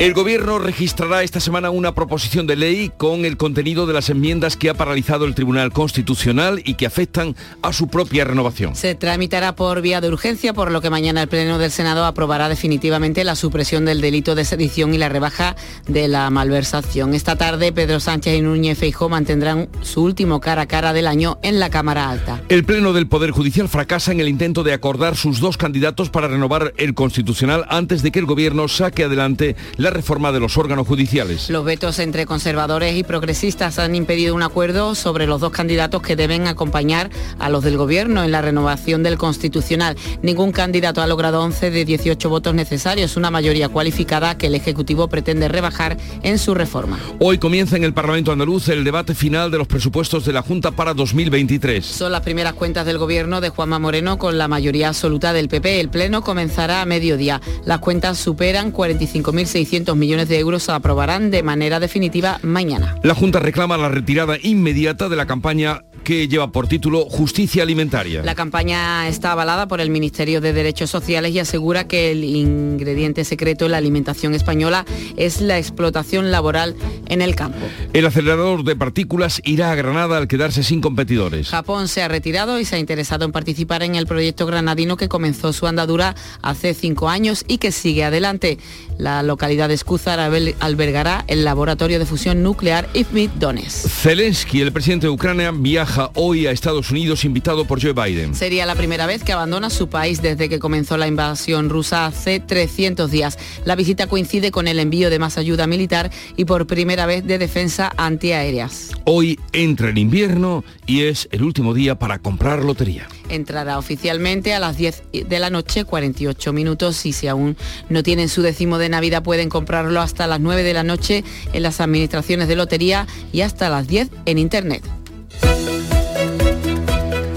El 0.00 0.12
Gobierno 0.12 0.58
registrará 0.58 1.22
esta 1.22 1.38
semana 1.38 1.70
una 1.70 1.94
proposición 1.94 2.48
de 2.48 2.56
ley 2.56 2.90
con 2.96 3.24
el 3.24 3.36
contenido 3.36 3.86
de 3.86 3.92
las 3.92 4.10
enmiendas 4.10 4.56
que 4.56 4.68
ha 4.68 4.74
paralizado 4.74 5.24
el 5.24 5.36
Tribunal 5.36 5.72
Constitucional 5.72 6.60
y 6.64 6.74
que 6.74 6.84
afectan 6.84 7.36
a 7.62 7.72
su 7.72 7.86
propia 7.86 8.24
renovación. 8.24 8.74
Se 8.74 8.96
tramitará 8.96 9.54
por 9.54 9.82
vía 9.82 10.00
de 10.00 10.08
urgencia, 10.08 10.52
por 10.52 10.72
lo 10.72 10.80
que 10.80 10.90
mañana 10.90 11.22
el 11.22 11.28
Pleno 11.28 11.58
del 11.58 11.70
Senado 11.70 12.04
aprobará 12.06 12.48
definitivamente 12.48 13.22
la 13.22 13.36
supresión 13.36 13.84
del 13.84 14.00
delito 14.00 14.34
de 14.34 14.44
sedición 14.44 14.94
y 14.94 14.98
la 14.98 15.08
rebaja 15.08 15.54
de 15.86 16.08
la 16.08 16.28
malversación. 16.28 17.14
Esta 17.14 17.36
tarde, 17.36 17.70
Pedro 17.70 18.00
Sánchez 18.00 18.36
y 18.36 18.40
Núñez 18.40 18.76
Feijó 18.76 19.08
mantendrán 19.08 19.68
su 19.82 20.02
último 20.02 20.40
cara 20.40 20.62
a 20.62 20.66
cara 20.66 20.92
del 20.92 21.06
año 21.06 21.38
en 21.42 21.60
la 21.60 21.70
Cámara 21.70 22.10
Alta. 22.10 22.42
El 22.48 22.64
Pleno 22.64 22.94
del 22.94 23.06
Poder 23.06 23.30
Judicial 23.30 23.68
fracasa 23.68 24.10
en 24.10 24.18
el 24.18 24.28
intento 24.28 24.64
de 24.64 24.72
acordar 24.72 25.14
sus 25.14 25.38
dos 25.38 25.56
candidatos 25.56 26.10
para 26.10 26.26
renovar 26.26 26.74
el 26.78 26.94
Constitucional 26.94 27.64
antes 27.68 28.02
de 28.02 28.10
que 28.10 28.18
el 28.18 28.26
Gobierno 28.26 28.66
saque 28.66 29.04
adelante 29.04 29.54
la 29.83 29.83
reforma 29.90 30.32
de 30.32 30.40
los 30.40 30.56
órganos 30.56 30.86
judiciales. 30.86 31.50
Los 31.50 31.64
vetos 31.64 31.98
entre 31.98 32.26
conservadores 32.26 32.96
y 32.96 33.04
progresistas 33.04 33.78
han 33.78 33.94
impedido 33.94 34.34
un 34.34 34.42
acuerdo 34.42 34.94
sobre 34.94 35.26
los 35.26 35.40
dos 35.40 35.52
candidatos 35.52 36.02
que 36.02 36.16
deben 36.16 36.46
acompañar 36.46 37.10
a 37.38 37.48
los 37.48 37.64
del 37.64 37.76
Gobierno 37.76 38.24
en 38.24 38.32
la 38.32 38.42
renovación 38.42 39.02
del 39.02 39.18
Constitucional. 39.18 39.96
Ningún 40.22 40.52
candidato 40.52 41.02
ha 41.02 41.06
logrado 41.06 41.42
11 41.42 41.70
de 41.70 41.84
18 41.84 42.28
votos 42.28 42.54
necesarios, 42.54 43.16
una 43.16 43.30
mayoría 43.30 43.68
cualificada 43.68 44.36
que 44.36 44.46
el 44.46 44.54
Ejecutivo 44.54 45.08
pretende 45.08 45.48
rebajar 45.48 45.96
en 46.22 46.38
su 46.38 46.54
reforma. 46.54 46.98
Hoy 47.18 47.38
comienza 47.38 47.76
en 47.76 47.84
el 47.84 47.94
Parlamento 47.94 48.32
andaluz 48.32 48.68
el 48.68 48.84
debate 48.84 49.14
final 49.14 49.50
de 49.50 49.58
los 49.58 49.66
presupuestos 49.66 50.24
de 50.24 50.32
la 50.32 50.42
Junta 50.42 50.70
para 50.70 50.94
2023. 50.94 51.84
Son 51.84 52.12
las 52.12 52.22
primeras 52.22 52.54
cuentas 52.54 52.86
del 52.86 52.98
Gobierno 52.98 53.40
de 53.40 53.48
Juanma 53.48 53.78
Moreno 53.78 54.18
con 54.18 54.38
la 54.38 54.48
mayoría 54.48 54.88
absoluta 54.88 55.32
del 55.32 55.48
PP. 55.48 55.80
El 55.80 55.88
Pleno 55.88 56.22
comenzará 56.22 56.82
a 56.82 56.86
mediodía. 56.86 57.40
Las 57.64 57.80
cuentas 57.80 58.18
superan 58.18 58.72
45.600 58.72 59.73
millones 59.96 60.28
de 60.28 60.38
euros 60.38 60.62
se 60.62 60.72
aprobarán 60.72 61.30
de 61.30 61.42
manera 61.42 61.80
definitiva 61.80 62.38
mañana. 62.42 62.96
La 63.02 63.14
Junta 63.14 63.40
reclama 63.40 63.76
la 63.76 63.88
retirada 63.88 64.36
inmediata 64.40 65.08
de 65.08 65.16
la 65.16 65.26
campaña 65.26 65.80
que 66.04 66.28
lleva 66.28 66.52
por 66.52 66.68
título 66.68 67.06
Justicia 67.06 67.62
Alimentaria. 67.62 68.22
La 68.22 68.34
campaña 68.34 69.08
está 69.08 69.32
avalada 69.32 69.66
por 69.66 69.80
el 69.80 69.90
Ministerio 69.90 70.40
de 70.40 70.52
Derechos 70.52 70.90
Sociales 70.90 71.32
y 71.32 71.38
asegura 71.38 71.88
que 71.88 72.12
el 72.12 72.22
ingrediente 72.22 73.24
secreto 73.24 73.64
en 73.64 73.72
la 73.72 73.78
alimentación 73.78 74.34
española 74.34 74.84
es 75.16 75.40
la 75.40 75.58
explotación 75.58 76.30
laboral 76.30 76.76
en 77.08 77.22
el 77.22 77.34
campo. 77.34 77.58
El 77.94 78.04
acelerador 78.04 78.64
de 78.64 78.76
partículas 78.76 79.40
irá 79.44 79.72
a 79.72 79.74
Granada 79.74 80.18
al 80.18 80.28
quedarse 80.28 80.62
sin 80.62 80.82
competidores. 80.82 81.48
Japón 81.48 81.88
se 81.88 82.02
ha 82.02 82.08
retirado 82.08 82.60
y 82.60 82.66
se 82.66 82.76
ha 82.76 82.78
interesado 82.78 83.24
en 83.24 83.32
participar 83.32 83.82
en 83.82 83.94
el 83.94 84.06
proyecto 84.06 84.44
granadino 84.46 84.98
que 84.98 85.08
comenzó 85.08 85.54
su 85.54 85.66
andadura 85.66 86.14
hace 86.42 86.74
cinco 86.74 87.08
años 87.08 87.44
y 87.48 87.58
que 87.58 87.72
sigue 87.72 88.04
adelante. 88.04 88.58
La 88.98 89.22
localidad 89.22 89.63
de 89.68 89.74
Escúzar 89.74 90.20
albergará 90.20 91.24
el 91.28 91.44
laboratorio 91.44 91.98
de 91.98 92.06
fusión 92.06 92.42
nuclear 92.42 92.88
IFMIT 92.94 93.32
Donetsk. 93.34 93.88
Zelensky, 93.88 94.60
el 94.60 94.72
presidente 94.72 95.06
de 95.06 95.10
Ucrania, 95.10 95.52
viaja 95.52 96.10
hoy 96.14 96.46
a 96.46 96.50
Estados 96.50 96.90
Unidos 96.90 97.24
invitado 97.24 97.64
por 97.64 97.82
Joe 97.82 97.92
Biden. 97.92 98.34
Sería 98.34 98.66
la 98.66 98.74
primera 98.74 99.06
vez 99.06 99.22
que 99.22 99.32
abandona 99.32 99.70
su 99.70 99.88
país 99.88 100.22
desde 100.22 100.48
que 100.48 100.58
comenzó 100.58 100.96
la 100.96 101.06
invasión 101.06 101.70
rusa 101.70 102.06
hace 102.06 102.40
300 102.40 103.10
días. 103.10 103.38
La 103.64 103.76
visita 103.76 104.06
coincide 104.06 104.50
con 104.50 104.68
el 104.68 104.78
envío 104.78 105.10
de 105.10 105.18
más 105.18 105.38
ayuda 105.38 105.66
militar 105.66 106.10
y 106.36 106.44
por 106.44 106.66
primera 106.66 107.06
vez 107.06 107.26
de 107.26 107.38
defensa 107.38 107.92
antiaéreas. 107.96 108.90
Hoy 109.04 109.38
entra 109.52 109.90
el 109.90 109.98
invierno 109.98 110.64
y 110.86 111.02
es 111.02 111.28
el 111.32 111.42
último 111.42 111.74
día 111.74 111.98
para 111.98 112.18
comprar 112.18 112.64
lotería. 112.64 113.08
Entrará 113.28 113.78
oficialmente 113.78 114.54
a 114.54 114.58
las 114.58 114.76
10 114.76 115.02
de 115.26 115.38
la 115.38 115.50
noche, 115.50 115.84
48 115.84 116.52
minutos, 116.52 117.06
y 117.06 117.12
si 117.12 117.26
aún 117.28 117.56
no 117.88 118.02
tienen 118.02 118.28
su 118.28 118.42
décimo 118.42 118.78
de 118.78 118.88
Navidad 118.88 119.22
pueden 119.22 119.48
comprarlo 119.48 120.00
hasta 120.00 120.26
las 120.26 120.40
9 120.40 120.62
de 120.62 120.74
la 120.74 120.82
noche 120.82 121.24
en 121.52 121.62
las 121.62 121.80
administraciones 121.80 122.48
de 122.48 122.56
lotería 122.56 123.06
y 123.32 123.40
hasta 123.40 123.68
las 123.68 123.86
10 123.86 124.10
en 124.26 124.38
Internet. 124.38 124.82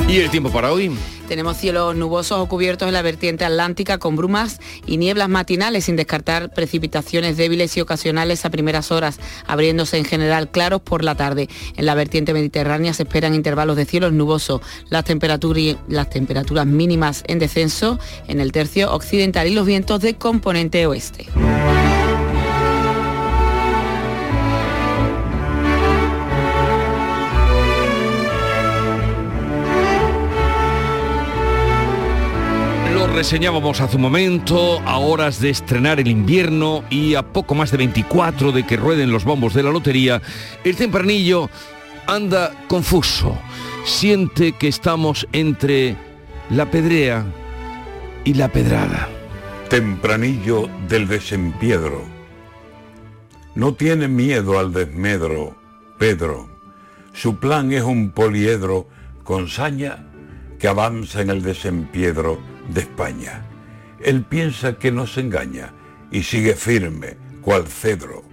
¿Y 0.07 0.19
el 0.19 0.29
tiempo 0.29 0.49
para 0.49 0.71
hoy? 0.71 0.97
Tenemos 1.27 1.57
cielos 1.57 1.93
nubosos 1.93 2.39
o 2.39 2.47
cubiertos 2.47 2.87
en 2.87 2.93
la 2.93 3.01
vertiente 3.01 3.43
atlántica 3.43 3.97
con 3.97 4.15
brumas 4.15 4.61
y 4.85 4.95
nieblas 4.95 5.27
matinales 5.27 5.83
sin 5.83 5.97
descartar 5.97 6.53
precipitaciones 6.53 7.35
débiles 7.35 7.75
y 7.75 7.81
ocasionales 7.81 8.45
a 8.45 8.49
primeras 8.49 8.89
horas, 8.93 9.19
abriéndose 9.47 9.97
en 9.97 10.05
general 10.05 10.49
claros 10.49 10.81
por 10.81 11.03
la 11.03 11.15
tarde. 11.15 11.49
En 11.75 11.85
la 11.85 11.93
vertiente 11.93 12.33
mediterránea 12.33 12.93
se 12.93 13.03
esperan 13.03 13.35
intervalos 13.35 13.75
de 13.75 13.83
cielos 13.83 14.13
nubosos. 14.13 14.61
Las, 14.89 15.03
temperaturas, 15.03 15.75
las 15.89 16.09
temperaturas 16.09 16.65
mínimas 16.65 17.25
en 17.27 17.39
descenso 17.39 17.99
en 18.29 18.39
el 18.39 18.53
tercio 18.53 18.93
occidental 18.93 19.47
y 19.47 19.53
los 19.53 19.65
vientos 19.65 19.99
de 19.99 20.15
componente 20.15 20.87
oeste. 20.87 21.27
Reseñábamos 33.17 33.81
hace 33.81 33.95
un 33.95 34.03
momento, 34.03 34.79
a 34.81 34.99
horas 34.99 35.41
de 35.41 35.49
estrenar 35.49 35.99
el 35.99 36.07
invierno 36.07 36.83
y 36.91 37.15
a 37.15 37.23
poco 37.23 37.55
más 37.55 37.71
de 37.71 37.77
24 37.77 38.51
de 38.51 38.63
que 38.63 38.77
rueden 38.77 39.11
los 39.11 39.23
bombos 39.23 39.55
de 39.55 39.63
la 39.63 39.71
lotería, 39.71 40.21
el 40.63 40.75
tempranillo 40.75 41.49
anda 42.05 42.51
confuso. 42.67 43.35
Siente 43.85 44.51
que 44.51 44.67
estamos 44.67 45.27
entre 45.31 45.97
la 46.51 46.69
pedrea 46.69 47.25
y 48.23 48.35
la 48.35 48.49
pedrada. 48.49 49.09
Tempranillo 49.67 50.69
del 50.87 51.07
desempiedro. 51.07 52.03
No 53.55 53.73
tiene 53.73 54.07
miedo 54.07 54.59
al 54.59 54.71
desmedro, 54.71 55.55
Pedro. 55.97 56.49
Su 57.13 57.37
plan 57.37 57.73
es 57.73 57.81
un 57.81 58.11
poliedro 58.11 58.87
con 59.23 59.47
saña 59.47 60.05
que 60.59 60.67
avanza 60.67 61.21
en 61.21 61.31
el 61.31 61.41
desempiedro 61.41 62.56
de 62.69 62.81
España. 62.81 63.45
Él 63.99 64.23
piensa 64.23 64.77
que 64.77 64.91
no 64.91 65.07
se 65.07 65.21
engaña 65.21 65.73
y 66.11 66.23
sigue 66.23 66.55
firme, 66.55 67.17
cual 67.41 67.67
cedro. 67.67 68.23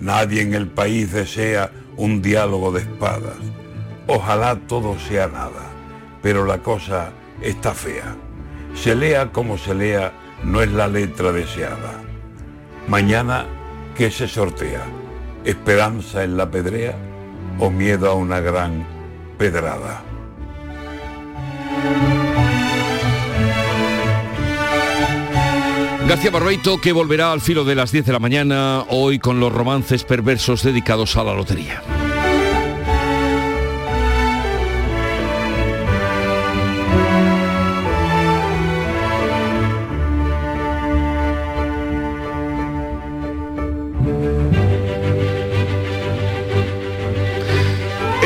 Nadie 0.00 0.42
en 0.42 0.54
el 0.54 0.68
país 0.68 1.12
desea 1.12 1.70
un 1.96 2.22
diálogo 2.22 2.72
de 2.72 2.80
espadas. 2.80 3.36
Ojalá 4.06 4.56
todo 4.66 4.98
sea 4.98 5.28
nada, 5.28 5.70
pero 6.22 6.44
la 6.44 6.58
cosa 6.58 7.12
está 7.40 7.72
fea. 7.74 8.16
Se 8.74 8.94
lea 8.94 9.30
como 9.32 9.56
se 9.56 9.74
lea, 9.74 10.12
no 10.42 10.60
es 10.62 10.72
la 10.72 10.88
letra 10.88 11.32
deseada. 11.32 12.02
Mañana, 12.88 13.46
¿qué 13.96 14.10
se 14.10 14.28
sortea? 14.28 14.82
¿Esperanza 15.44 16.24
en 16.24 16.36
la 16.36 16.50
pedrea 16.50 16.96
o 17.58 17.70
miedo 17.70 18.10
a 18.10 18.14
una 18.14 18.40
gran 18.40 18.86
pedrada? 19.38 20.02
García 26.06 26.30
Barbeito 26.30 26.78
que 26.78 26.92
volverá 26.92 27.32
al 27.32 27.40
filo 27.40 27.64
de 27.64 27.74
las 27.74 27.90
10 27.90 28.04
de 28.04 28.12
la 28.12 28.18
mañana 28.18 28.84
hoy 28.88 29.18
con 29.18 29.40
los 29.40 29.50
romances 29.50 30.04
perversos 30.04 30.62
dedicados 30.62 31.16
a 31.16 31.24
la 31.24 31.34
lotería. 31.34 31.82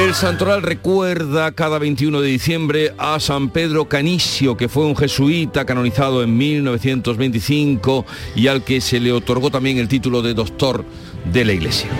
El 0.09 0.15
santoral 0.15 0.63
recuerda 0.63 1.53
cada 1.53 1.79
21 1.79 2.23
de 2.23 2.29
diciembre 2.29 2.95
a 2.97 3.21
San 3.21 3.51
Pedro 3.51 3.91
Canicio, 3.91 4.57
que 4.57 4.67
fue 4.67 4.87
un 4.87 4.97
jesuita 4.97 5.67
canonizado 5.67 6.23
en 6.23 6.35
1925 6.35 8.07
y 8.35 8.47
al 8.47 8.65
que 8.65 8.81
se 8.81 9.01
le 9.01 9.13
otorgó 9.13 9.51
también 9.51 9.77
el 9.77 9.87
título 9.87 10.23
de 10.23 10.33
doctor 10.33 10.83
de 11.31 11.45
la 11.45 11.53
Iglesia. 11.53 11.91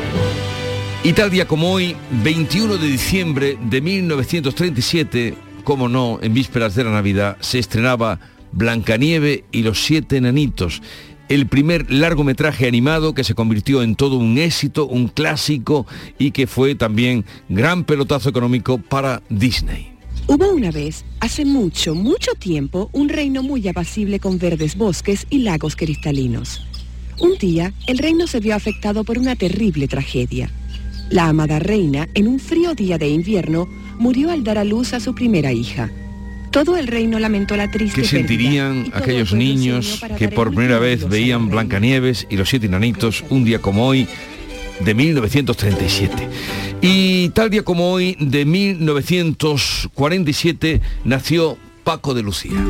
Y 1.05 1.13
tal 1.13 1.31
día 1.31 1.47
como 1.47 1.71
hoy, 1.71 1.97
21 2.25 2.79
de 2.79 2.87
diciembre 2.87 3.59
de 3.61 3.83
1937, 3.83 5.35
como 5.63 5.91
no, 5.91 6.19
en 6.23 6.33
vísperas 6.33 6.75
de 6.75 6.85
la 6.85 6.93
Navidad, 6.93 7.37
se 7.41 7.59
estrenaba 7.59 8.21
Blancanieve 8.53 9.45
y 9.53 9.63
los 9.65 9.85
siete 9.85 10.17
enanitos, 10.17 10.81
el 11.29 11.47
primer 11.47 11.91
largometraje 11.91 12.67
animado 12.67 13.15
que 13.15 13.25
se 13.25 13.35
convirtió 13.35 13.83
en 13.83 13.95
todo 13.95 14.17
un 14.17 14.39
éxito, 14.39 14.87
un 14.87 15.09
clásico 15.09 15.87
y 16.19 16.31
que 16.31 16.47
fue 16.47 16.75
también 16.75 17.25
gran 17.49 17.85
pelotazo 17.85 18.29
económico 18.31 18.79
para 18.79 19.23
Disney. 19.29 19.93
Hubo 20.27 20.51
una 20.51 20.71
vez, 20.71 21.05
hace 21.21 21.45
mucho, 21.45 21.95
mucho 21.95 22.33
tiempo, 22.39 22.91
un 22.93 23.09
reino 23.09 23.43
muy 23.43 23.67
apacible 23.67 24.21
con 24.21 24.39
verdes 24.39 24.77
bosques 24.77 25.27
y 25.31 25.39
lagos 25.39 25.75
cristalinos. 25.75 26.61
Un 27.21 27.37
día, 27.39 27.73
el 27.87 27.99
reino 27.99 28.27
se 28.27 28.39
vio 28.39 28.55
afectado 28.55 29.05
por 29.05 29.19
una 29.19 29.37
terrible 29.37 29.89
tragedia. 29.89 30.51
La 31.11 31.29
amada 31.29 31.59
reina, 31.59 32.09
en 32.15 32.29
un 32.29 32.39
frío 32.39 32.75
día 32.75 32.99
de 32.99 33.09
invierno, 33.09 33.67
murió 33.99 34.31
al 34.31 34.45
dar 34.45 34.59
a 34.59 34.65
luz 34.65 34.93
a 34.93 35.01
su 35.01 35.15
primera 35.15 35.53
hija. 35.53 35.91
Todo 36.65 36.77
el 36.77 36.89
reino 36.89 37.21
lamentó 37.21 37.57
la 37.57 37.71
triste 37.71 38.03
¿Qué 38.03 38.09
sentirían 38.09 38.91
aquellos 38.93 39.33
niños 39.33 40.03
que 40.19 40.27
por 40.27 40.53
primera 40.53 40.81
vez 40.81 41.09
veían 41.09 41.51
Blancanieves 41.51 42.27
y 42.29 42.37
los 42.37 42.49
siete 42.49 42.67
enanitos 42.67 43.23
un 43.31 43.45
día 43.45 43.61
como 43.61 43.87
hoy 43.87 44.09
de 44.81 44.93
1937? 44.93 46.29
Y 46.83 47.29
tal 47.29 47.51
día 47.51 47.63
como 47.63 47.93
hoy 47.93 48.17
de 48.19 48.45
1947 48.45 50.81
nació 51.05 51.57
Paco 51.85 52.13
de 52.13 52.25
Lucía. 52.25 52.61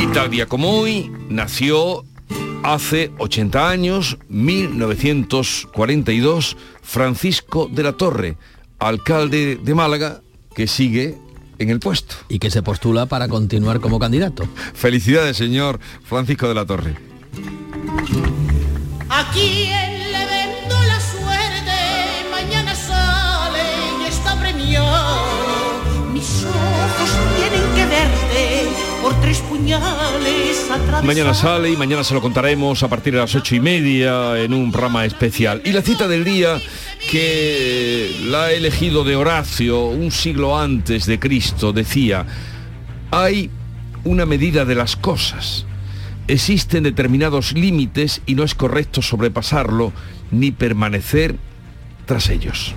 Y 0.00 0.06
tal 0.12 0.30
día 0.30 0.46
como 0.46 0.78
hoy 0.78 1.10
nació 1.28 2.04
Hace 2.62 3.10
80 3.18 3.70
años, 3.70 4.18
1942, 4.28 6.58
Francisco 6.82 7.70
de 7.72 7.82
la 7.82 7.92
Torre, 7.92 8.36
alcalde 8.78 9.56
de 9.56 9.74
Málaga, 9.74 10.20
que 10.54 10.66
sigue 10.66 11.16
en 11.58 11.70
el 11.70 11.80
puesto. 11.80 12.16
Y 12.28 12.38
que 12.38 12.50
se 12.50 12.60
postula 12.62 13.06
para 13.06 13.28
continuar 13.28 13.80
como 13.80 13.98
candidato. 13.98 14.46
Felicidades, 14.74 15.38
señor 15.38 15.80
Francisco 16.04 16.48
de 16.48 16.54
la 16.54 16.66
Torre. 16.66 16.96
Aquí 19.08 19.70
por 29.00 29.18
tres 29.20 29.38
puñales 29.40 30.70
atravesados. 30.70 31.04
Mañana 31.04 31.34
sale 31.34 31.70
y 31.70 31.76
mañana 31.76 32.04
se 32.04 32.14
lo 32.14 32.20
contaremos 32.20 32.82
a 32.82 32.88
partir 32.88 33.14
de 33.14 33.20
las 33.20 33.34
ocho 33.34 33.54
y 33.54 33.60
media 33.60 34.38
en 34.38 34.52
un 34.52 34.70
programa 34.70 35.04
especial. 35.04 35.62
Y 35.64 35.72
la 35.72 35.82
cita 35.82 36.06
del 36.08 36.24
día 36.24 36.60
que 37.10 38.14
la 38.24 38.44
ha 38.44 38.52
elegido 38.52 39.04
de 39.04 39.16
Horacio 39.16 39.86
un 39.86 40.10
siglo 40.10 40.58
antes 40.58 41.06
de 41.06 41.18
Cristo 41.18 41.72
decía, 41.72 42.26
hay 43.10 43.50
una 44.04 44.26
medida 44.26 44.64
de 44.64 44.74
las 44.74 44.96
cosas. 44.96 45.66
Existen 46.28 46.84
determinados 46.84 47.52
límites 47.52 48.22
y 48.26 48.34
no 48.34 48.44
es 48.44 48.54
correcto 48.54 49.02
sobrepasarlo 49.02 49.92
ni 50.30 50.50
permanecer 50.52 51.36
tras 52.06 52.28
ellos. 52.28 52.74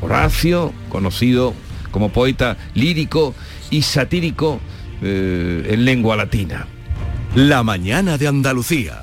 Horacio, 0.00 0.72
conocido 0.88 1.54
como 1.90 2.10
poeta 2.10 2.56
lírico 2.74 3.34
y 3.70 3.82
satírico 3.82 4.60
eh, 5.02 5.66
en 5.70 5.84
lengua 5.84 6.16
latina. 6.16 6.66
La 7.34 7.62
mañana 7.62 8.18
de 8.18 8.28
Andalucía. 8.28 9.02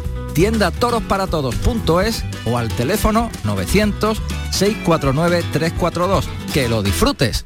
tiendatorosparatodos.es 0.33 2.25
o 2.45 2.57
al 2.57 2.67
teléfono 2.69 3.29
900-649-342. 3.43 6.25
¡Que 6.53 6.67
lo 6.67 6.83
disfrutes! 6.83 7.45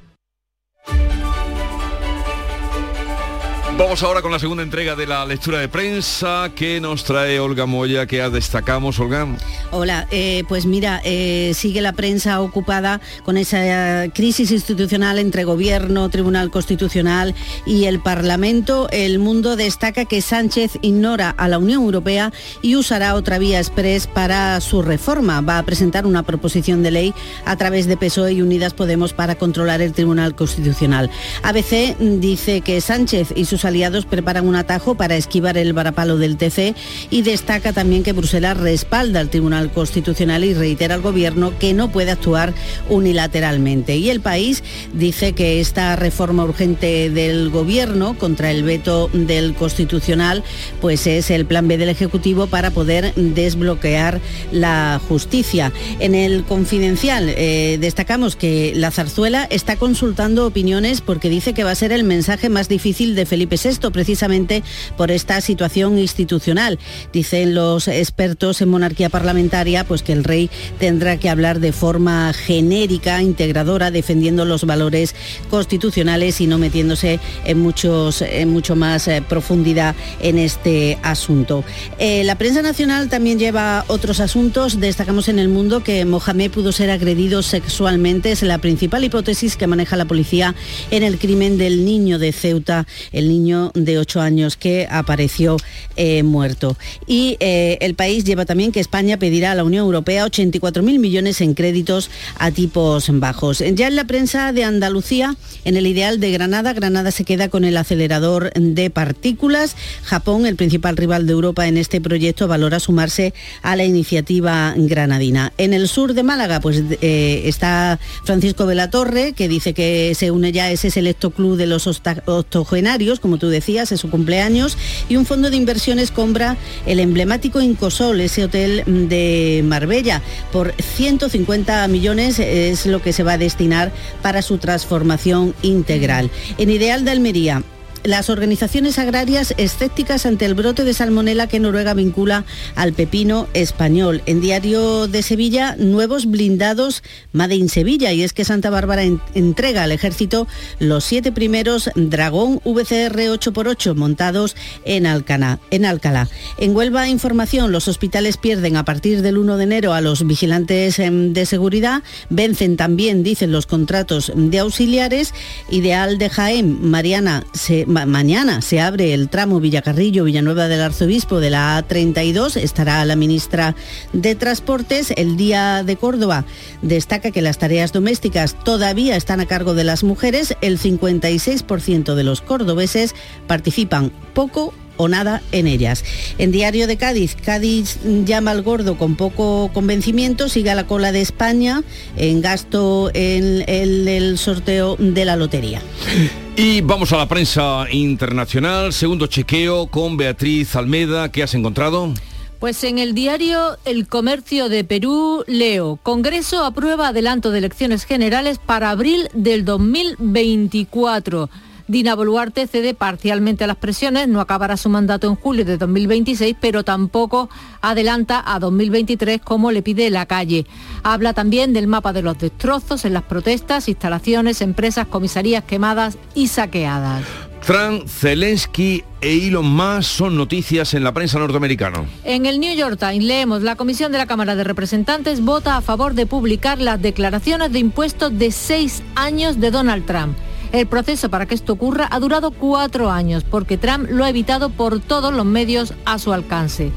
Vamos 3.78 4.03
ahora 4.03 4.21
con 4.21 4.32
la 4.32 4.39
segunda 4.39 4.63
entrega 4.63 4.95
de 4.95 5.05
la 5.05 5.26
lectura 5.26 5.59
de 5.59 5.67
prensa 5.67 6.49
que 6.55 6.80
nos 6.80 7.03
trae 7.03 7.41
Olga 7.41 7.65
Moya, 7.65 8.05
que 8.05 8.21
destacamos, 8.30 8.97
Olga. 9.01 9.28
Hola, 9.71 10.07
eh, 10.11 10.45
pues 10.47 10.65
mira, 10.65 11.01
eh, 11.03 11.51
sigue 11.53 11.82
la 11.82 11.91
prensa 11.91 12.39
ocupada 12.39 13.01
con 13.26 13.36
esa 13.36 14.07
crisis 14.13 14.51
institucional 14.51 15.19
entre 15.19 15.43
gobierno, 15.43 16.07
Tribunal 16.09 16.51
Constitucional 16.51 17.36
y 17.65 17.84
el 17.84 17.99
Parlamento. 17.99 18.88
El 18.91 19.19
mundo 19.19 19.57
destaca 19.57 20.05
que 20.05 20.21
Sánchez 20.21 20.80
ignora 20.82 21.30
a 21.32 21.49
la 21.49 21.57
Unión 21.57 21.84
Europea 21.84 22.32
y 22.61 22.78
usará 22.78 23.13
otra 23.13 23.39
vía 23.39 23.59
express 23.59 24.07
para 24.07 24.61
su 24.61 24.84
reforma. 24.84 25.41
Va 25.41 25.57
a 25.57 25.63
presentar 25.63 26.05
una 26.05 26.23
proposición 26.23 26.82
de 26.82 26.91
ley 26.91 27.13
a 27.43 27.57
través 27.57 27.88
de 27.88 27.97
PSOE 27.97 28.32
y 28.32 28.41
Unidas 28.41 28.73
Podemos 28.73 29.11
para 29.11 29.36
controlar 29.36 29.82
el 29.82 29.91
Tribunal 29.91 30.34
Constitucional. 30.34 31.11
ABC 31.43 31.97
dice 31.99 32.61
que 32.61 32.80
Sánchez 32.80 33.34
y 33.36 33.43
sus 33.43 33.64
aliados 33.66 34.05
preparan 34.05 34.47
un 34.47 34.55
atajo 34.55 34.95
para 34.95 35.18
esquivar 35.18 35.57
el 35.57 35.74
varapalo 35.74 36.18
del 36.18 36.38
TC 36.38 36.76
y 37.09 37.22
destaca 37.24 37.74
también 37.74 38.03
que 38.03 38.13
Bruselas 38.13 38.57
respalda 38.57 39.20
al 39.20 39.30
Tribunal 39.30 39.72
Constitucional 39.72 40.43
y 40.43 40.53
reitera 40.53 40.95
al 40.95 41.01
Gobierno 41.01 41.51
que 41.59 41.74
no 41.74 41.91
puede 41.91 42.11
actuar 42.11 42.53
unilateralmente. 42.89 43.97
Y 43.97 44.09
el 44.09 44.22
país 44.22 44.63
dice 44.93 45.34
que 45.34 45.59
esta 45.59 45.95
reforma 45.95 46.43
urgente 46.43 47.09
del 47.09 47.49
Gobierno 47.49 48.18
contra 48.18 48.51
el 48.51 48.63
veto 48.63 49.09
del 49.13 49.53
Constitucional 49.55 50.43
pues 50.82 51.07
es 51.07 51.32
el 51.32 51.45
plan 51.45 51.68
B 51.68 51.78
del 51.78 51.89
Ejecutivo 51.89 52.47
para 52.47 52.72
poder 52.72 53.13
desbloquear 53.16 54.22
la 54.51 55.01
justicia. 55.07 55.72
En 55.99 56.16
el 56.16 56.43
confidencial 56.43 57.30
eh, 57.30 57.78
destacamos 57.80 58.36
que 58.36 58.74
la 58.76 58.91
zarzuela 58.91 59.47
está 59.49 59.76
consultando 59.76 60.45
opiniones 60.45 61.01
porque 61.01 61.30
dice 61.30 61.53
que 61.53 61.63
va 61.63 61.72
a 61.72 61.76
ser 61.76 61.91
el 61.91 62.03
mensaje 62.03 62.49
más 62.49 62.68
difícil 62.68 63.16
de 63.16 63.26
Felipe 63.26 63.55
VI 63.56 63.91
precisamente 63.91 64.64
por 64.97 65.12
esta 65.12 65.41
situación 65.41 65.97
institucional. 65.97 66.80
Dicen 67.14 67.56
los 67.56 67.88
expertos 67.88 68.62
en 68.62 68.70
monarquía 68.70 69.10
parlamentaria 69.10 69.84
pues 69.84 70.03
que 70.03 70.14
el 70.14 70.24
rey 70.24 70.49
tendrá 70.80 71.18
que 71.18 71.30
hablar 71.30 71.60
de 71.60 71.72
forma 71.72 72.34
genérica, 72.34 73.22
integradora, 73.22 73.91
defendiendo 73.91 74.45
los 74.45 74.66
valores 74.66 75.16
constitucionales 75.49 76.41
y 76.41 76.47
no 76.47 76.58
metiéndose 76.58 77.20
en 77.45 77.60
muchos 77.60 78.22
en 78.22 78.49
mucho 78.49 78.76
más 78.76 79.08
eh, 79.08 79.24
profundidad 79.28 79.95
en 80.20 80.38
este 80.38 80.97
asunto. 81.03 81.64
Eh, 81.99 82.24
la 82.24 82.38
prensa 82.38 82.62
nacional 82.62 83.10
también 83.10 83.39
lleva 83.39 83.86
otros 83.88 84.20
asuntos. 84.20 84.80
Destacamos 84.80 85.30
en 85.30 85.39
el 85.39 85.49
mundo 85.49 85.84
que 85.84 86.06
Mohamed 86.06 86.51
pudo 86.51 86.72
ser 86.72 86.89
agredido 86.89 87.41
sexualmente. 87.41 88.32
Es 88.32 88.41
la 88.43 88.58
principal 88.58 89.03
hipótesis 89.03 89.56
que 89.56 89.68
maneja 89.68 89.95
la 89.95 90.06
policía 90.06 90.56
en 90.91 91.03
el 91.03 91.18
crimen 91.18 91.58
del 91.58 91.86
niño 91.86 92.20
de 92.20 92.32
Ceuta, 92.32 92.88
el 93.12 93.28
niño 93.28 93.45
de 93.74 94.00
8 94.00 94.22
años 94.22 94.58
que 94.58 94.88
apareció 94.89 95.58
eh, 95.96 96.24
muerto. 96.24 96.78
Y 97.06 97.38
eh, 97.39 97.78
el 97.82 97.93
país 97.96 98.24
lleva 98.24 98.46
también 98.46 98.72
que 98.72 98.80
España 98.80 99.18
pedirá 99.18 99.52
a 99.52 99.56
la 99.56 99.64
Unión 99.64 99.86
Europea 99.86 100.26
84.000 100.26 101.00
millones 101.00 101.41
en 101.41 101.54
créditos 101.54 102.10
a 102.39 102.52
tipos 102.52 103.08
bajos. 103.20 103.64
Ya 103.74 103.88
en 103.88 103.96
la 103.96 104.06
prensa 104.06 104.52
de 104.52 104.64
Andalucía, 104.64 105.36
en 105.64 105.78
el 105.78 105.86
ideal 105.86 106.20
de 106.20 106.32
Granada, 106.32 106.74
Granada 106.74 107.12
se 107.12 107.24
queda 107.24 107.50
con 107.50 107.64
el 107.66 107.78
acelerador 107.78 108.52
de 108.54 108.89
partículas. 108.89 109.76
Japón, 110.04 110.46
el 110.46 110.56
principal 110.56 110.98
rival 110.98 111.28
de 111.28 111.34
Europa 111.34 111.68
en 111.68 111.78
este 111.78 112.02
proyecto, 112.02 112.48
valora 112.48 112.80
sumarse 112.80 113.34
a 113.62 113.76
la 113.76 113.84
iniciativa 113.84 114.74
granadina. 114.76 115.54
En 115.58 115.74
el 115.74 115.88
sur 115.88 116.14
de 116.14 116.24
Málaga, 116.24 116.60
pues 116.60 116.84
eh, 117.02 117.43
está 117.46 118.00
Francisco 118.24 118.66
Velatorre, 118.66 119.34
que 119.34 119.48
dice 119.48 119.74
que 119.74 120.14
se 120.16 120.32
une 120.32 120.52
ya 120.52 120.72
ese 120.72 120.89
selecto 120.89 121.32
club 121.32 121.58
de 121.58 121.68
los 121.68 121.88
octogenarios, 121.88 123.20
como 123.20 123.34
tú 123.38 123.49
decías, 123.49 123.91
es 123.91 123.99
su 123.99 124.09
cumpleaños, 124.09 124.77
y 125.09 125.15
un 125.15 125.25
fondo 125.25 125.49
de 125.49 125.57
inversiones 125.57 126.11
compra 126.11 126.57
el 126.86 126.99
emblemático 126.99 127.61
Incosol, 127.61 128.21
ese 128.21 128.43
hotel 128.43 128.83
de 128.86 129.61
Marbella, 129.65 130.21
por 130.51 130.73
150 130.81 131.88
millones 131.88 132.39
es 132.39 132.86
lo 132.86 133.01
que 133.01 133.13
se 133.13 133.23
va 133.23 133.33
a 133.33 133.38
destinar 133.38 133.91
para 134.21 134.41
su 134.41 134.57
transformación 134.57 135.53
integral. 135.61 136.29
En 136.57 136.69
Ideal 136.69 137.05
de 137.05 137.11
Almería, 137.11 137.63
las 138.06 138.30
organizaciones 138.30 138.99
agrarias 138.99 139.53
escépticas 139.58 140.26
ante 140.26 140.45
el 140.45 140.53
brote 140.53 140.84
de 140.84 140.93
salmonela 140.93 141.47
que 141.47 141.60
Noruega 141.60 141.93
vincula 141.93 142.45
al 142.76 142.93
pepino 142.93 143.47
español. 143.53 144.22
En 144.26 144.41
Diario 144.41 145.08
de 145.08 145.24
Sevilla, 145.24 145.76
nuevos 145.78 146.26
blindados 146.26 147.03
Made 147.32 147.56
Sevilla 147.70 148.12
y 148.12 148.24
es 148.24 148.34
que 148.34 148.45
Santa 148.45 148.70
Bárbara 148.70 149.03
entrega 149.34 149.84
al 149.84 149.91
ejército 149.91 150.47
los 150.80 151.03
siete 151.03 151.32
primeros 151.32 151.89
Dragón 151.95 152.62
VCR 152.64 153.18
8x8 153.18 153.95
montados 153.95 154.56
en, 154.84 155.06
Alcalá. 155.08 155.60
en 155.72 155.86
Alcalá. 155.86 156.28
En 156.58 156.76
Huelva 156.76 157.08
Información, 157.08 157.72
los 157.72 157.88
hospitales 157.88 158.38
pierden 158.38 158.78
a 158.78 158.86
partir 158.86 159.22
del 159.22 159.38
1 159.38 159.58
de 159.58 159.64
enero 159.64 159.93
a 159.93 160.01
los 160.01 160.28
vigilantes 160.28 160.99
em, 160.99 161.34
de 161.34 161.45
seguridad, 161.45 162.03
vencen 162.30 162.78
también, 162.78 163.24
dicen 163.24 163.51
los 163.51 163.66
contratos 163.66 164.32
de 164.36 164.60
auxiliares. 164.60 165.34
Ideal 165.70 166.18
de 166.18 166.30
Jaén, 166.30 166.89
Mariana 166.89 167.43
se 167.53 167.86
mañana 168.06 168.62
se 168.62 168.82
abre 168.82 169.14
el 169.14 169.30
tramo 169.30 169.62
Villacarrillo-Villanueva 169.62 170.68
del 170.68 170.82
Arzobispo 170.82 171.39
de 171.39 171.50
la 171.50 171.82
A32. 171.82 172.58
Estará 172.58 173.06
la 173.06 173.16
ministra 173.16 173.76
de 174.12 174.36
Transportes. 174.36 175.14
El 175.16 175.38
Día 175.38 175.84
de 175.84 175.96
Córdoba 175.96 176.43
destaca 176.82 177.32
que 177.32 177.41
las 177.41 177.58
tareas 177.58 177.93
domésticas 177.93 178.56
todavía 178.66 179.16
están 179.16 179.39
a 179.39 179.46
cargo 179.46 179.74
de 179.74 179.86
las 179.86 180.04
mujeres. 180.04 180.58
El 180.60 180.80
56% 180.80 182.16
de 182.16 182.24
los 182.24 182.41
cordobeses 182.41 183.16
participan 183.48 184.12
poco 184.34 184.74
o 184.98 185.08
nada 185.08 185.41
en 185.52 185.68
ellas. 185.68 186.04
En 186.38 186.52
Diario 186.52 186.88
de 186.88 186.98
Cádiz, 186.98 187.36
Cádiz 187.36 188.00
llama 188.26 188.52
al 188.52 188.64
gordo 188.64 188.98
con 188.98 189.16
poco 189.16 189.70
convencimiento, 189.74 190.50
sigue 190.50 190.72
a 190.72 190.76
la 190.76 190.88
cola 190.88 191.12
de 191.12 191.22
España 191.22 191.84
en 192.18 192.41
gasto 192.41 193.12
en 193.14 193.64
el, 193.68 194.38
sorteo 194.38 194.96
de 194.98 195.26
la 195.26 195.36
lotería. 195.36 195.82
Y 196.58 196.80
vamos 196.80 197.12
a 197.12 197.18
la 197.18 197.28
prensa 197.28 197.86
internacional, 197.91 198.93
segundo 198.93 199.28
chequeo 199.28 199.88
con 199.88 200.16
Beatriz 200.16 200.78
Almeda, 200.78 201.30
¿qué 201.30 201.43
has 201.43 201.53
encontrado? 201.53 202.14
Pues 202.60 202.82
en 202.86 202.97
el 202.97 203.14
diario 203.14 203.78
El 203.84 204.08
Comercio 204.08 204.70
de 204.70 204.86
Perú 204.86 205.43
leo, 205.47 205.99
Congreso 206.01 206.64
aprueba 206.64 207.10
adelanto 207.10 207.51
de 207.51 207.58
elecciones 207.58 208.06
generales 208.06 208.58
para 208.58 208.89
abril 208.89 209.28
del 209.34 209.66
2024. 209.66 211.49
Dina 211.88 212.15
Boluarte 212.15 212.65
cede 212.65 212.95
parcialmente 212.95 213.63
a 213.63 213.67
las 213.67 213.75
presiones, 213.77 214.27
no 214.27 214.41
acabará 214.41 214.75
su 214.75 214.89
mandato 214.89 215.27
en 215.27 215.36
julio 215.36 215.65
de 215.65 215.77
2026, 215.77 216.55
pero 216.59 216.83
tampoco 216.83 217.49
adelanta 217.81 218.43
a 218.45 218.57
2023 218.59 219.39
como 219.41 219.71
le 219.71 219.83
pide 219.83 220.09
la 220.09 220.25
calle. 220.25 220.65
Habla 221.03 221.33
también 221.33 221.73
del 221.73 221.86
mapa 221.86 222.11
de 222.11 222.23
los 222.23 222.39
destrozos 222.39 223.05
en 223.05 223.13
las 223.13 223.23
protestas, 223.23 223.88
instalaciones, 223.88 224.61
empresas, 224.61 225.07
comisarías 225.07 225.63
quemadas 225.63 226.17
y 226.33 226.47
saqueadas. 226.47 227.23
Trump, 227.65 228.07
Zelensky 228.07 229.03
e 229.21 229.47
Elon 229.47 229.65
Musk 229.65 230.03
son 230.03 230.38
noticias 230.38 230.93
en 230.93 231.03
la 231.03 231.13
prensa 231.13 231.39
norteamericana. 231.39 232.05
En 232.23 232.45
el 232.45 232.59
New 232.59 232.75
York 232.75 232.99
Times 232.99 233.23
leemos 233.23 233.63
la 233.63 233.75
Comisión 233.75 234.11
de 234.11 234.19
la 234.19 234.27
Cámara 234.27 234.55
de 234.55 234.63
Representantes 234.63 235.41
vota 235.41 235.75
a 235.75 235.81
favor 235.81 236.13
de 236.13 236.27
publicar 236.27 236.79
las 236.79 237.01
declaraciones 237.01 237.71
de 237.71 237.79
impuestos 237.79 238.38
de 238.38 238.51
seis 238.51 239.01
años 239.15 239.59
de 239.59 239.71
Donald 239.71 240.05
Trump. 240.05 240.38
El 240.72 240.88
proceso 240.88 241.30
para 241.30 241.45
que 241.45 241.55
esto 241.55 241.74
ocurra 241.74 242.07
ha 242.11 242.20
durado 242.20 242.51
cuatro 242.51 243.09
años 243.09 243.43
porque 243.43 243.78
Trump 243.78 244.07
lo 244.09 244.24
ha 244.24 244.30
evitado 244.30 244.70
por 244.70 244.99
todos 244.99 245.34
los 245.34 245.45
medios 245.45 245.93
a 246.05 246.20
su 246.20 246.34
alcance. 246.34 246.91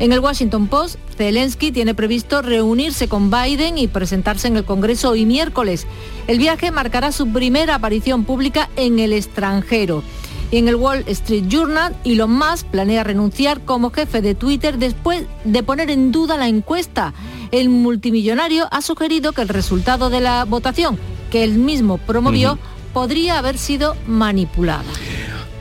En 0.00 0.12
el 0.12 0.20
Washington 0.20 0.66
Post, 0.66 0.96
Zelensky 1.16 1.70
tiene 1.70 1.94
previsto 1.94 2.42
reunirse 2.42 3.08
con 3.08 3.30
Biden 3.30 3.78
y 3.78 3.86
presentarse 3.86 4.48
en 4.48 4.56
el 4.56 4.64
Congreso 4.64 5.10
hoy 5.10 5.26
miércoles. 5.26 5.86
El 6.26 6.38
viaje 6.38 6.70
marcará 6.70 7.12
su 7.12 7.28
primera 7.28 7.76
aparición 7.76 8.24
pública 8.24 8.68
en 8.76 8.98
el 8.98 9.12
extranjero. 9.12 10.02
Y 10.50 10.58
en 10.58 10.68
el 10.68 10.74
Wall 10.74 11.04
Street 11.06 11.44
Journal, 11.48 11.96
Elon 12.04 12.32
Musk 12.32 12.66
planea 12.66 13.04
renunciar 13.04 13.60
como 13.62 13.90
jefe 13.90 14.20
de 14.20 14.34
Twitter 14.34 14.76
después 14.76 15.24
de 15.44 15.62
poner 15.62 15.90
en 15.90 16.12
duda 16.12 16.36
la 16.36 16.48
encuesta. 16.48 17.14
El 17.52 17.68
multimillonario 17.68 18.68
ha 18.70 18.82
sugerido 18.82 19.32
que 19.32 19.42
el 19.42 19.48
resultado 19.48 20.10
de 20.10 20.20
la 20.20 20.44
votación, 20.44 20.98
que 21.30 21.44
él 21.44 21.54
mismo 21.54 21.96
promovió, 21.96 22.58
podría 22.92 23.38
haber 23.38 23.58
sido 23.58 23.96
manipulada. 24.06 24.84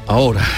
Ahora. 0.07 0.45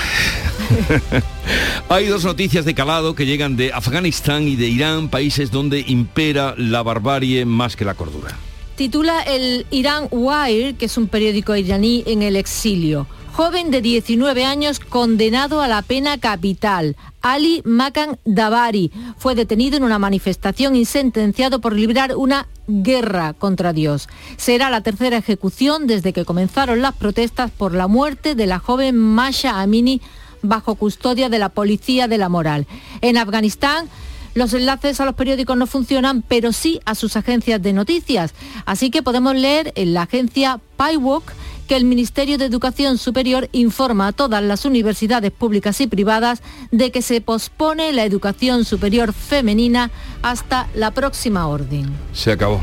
Hay 1.90 2.08
dos 2.08 2.24
noticias 2.24 2.66
de 2.66 2.74
calado 2.74 3.16
que 3.16 3.26
llegan 3.26 3.56
de 3.56 3.74
Afganistán 3.74 4.48
y 4.48 4.56
de 4.56 4.68
Irán, 4.68 5.10
países 5.10 5.52
donde 5.52 5.84
impera 5.88 6.56
la 6.58 6.82
barbarie 6.82 7.46
más 7.46 7.76
que 7.76 7.86
la 7.86 7.94
cordura. 7.94 8.36
Titula 8.76 9.22
el 9.22 9.68
Irán 9.70 10.08
Wire, 10.10 10.74
que 10.74 10.86
es 10.86 10.98
un 10.98 11.08
periódico 11.08 11.56
iraní 11.56 12.04
en 12.08 12.24
el 12.24 12.36
exilio. 12.36 13.06
Joven 13.34 13.72
de 13.72 13.82
19 13.82 14.46
años 14.46 14.80
condenado 14.80 15.62
a 15.62 15.68
la 15.68 15.82
pena 15.82 16.20
capital. 16.20 16.96
Ali 17.24 17.64
Makan 17.66 18.20
Dabari 18.26 18.92
fue 19.18 19.34
detenido 19.34 19.76
en 19.76 19.84
una 19.84 19.98
manifestación 19.98 20.76
y 20.76 20.86
sentenciado 20.86 21.60
por 21.60 21.74
librar 21.74 22.16
una 22.16 22.48
guerra 22.68 23.34
contra 23.34 23.74
Dios. 23.74 24.08
Será 24.38 24.70
la 24.70 24.82
tercera 24.82 25.18
ejecución 25.18 25.88
desde 25.88 26.14
que 26.14 26.26
comenzaron 26.26 26.84
las 26.84 26.94
protestas 26.94 27.50
por 27.50 27.74
la 27.74 27.88
muerte 27.88 28.36
de 28.36 28.46
la 28.46 28.60
joven 28.60 28.98
Masha 28.98 29.62
Amini 29.62 30.00
bajo 30.44 30.76
custodia 30.76 31.28
de 31.28 31.40
la 31.40 31.50
Policía 31.50 32.08
de 32.08 32.20
la 32.20 32.30
Moral. 32.30 32.68
En 33.02 33.18
Afganistán, 33.18 33.90
los 34.36 34.54
enlaces 34.54 35.00
a 35.00 35.06
los 35.06 35.16
periódicos 35.16 35.58
no 35.58 35.66
funcionan, 35.66 36.22
pero 36.22 36.54
sí 36.54 36.82
a 36.86 36.94
sus 36.94 37.16
agencias 37.16 37.62
de 37.62 37.74
noticias. 37.74 38.36
Así 38.66 38.92
que 38.92 39.02
podemos 39.02 39.36
leer 39.36 39.74
en 39.76 39.96
la 39.96 40.04
agencia 40.04 40.60
PyWalk 40.78 41.34
que 41.68 41.76
el 41.76 41.86
Ministerio 41.86 42.38
de 42.38 42.46
Educación 42.46 42.98
Superior 42.98 43.50
informa 43.52 44.08
a 44.08 44.12
todas 44.12 44.44
las 44.44 44.66
universidades 44.66 45.32
públicas 45.32 45.80
y 45.82 45.88
privadas 45.88 46.42
de 46.72 46.92
que 46.92 47.02
se 47.02 47.22
pospone 47.22 47.94
la 47.94 48.04
educación 48.06 48.66
superior 48.66 49.14
femenina 49.14 49.92
hasta 50.22 50.68
la 50.76 50.92
próxima 50.92 51.48
orden. 51.48 51.86
Se 52.14 52.32
acabó. 52.32 52.62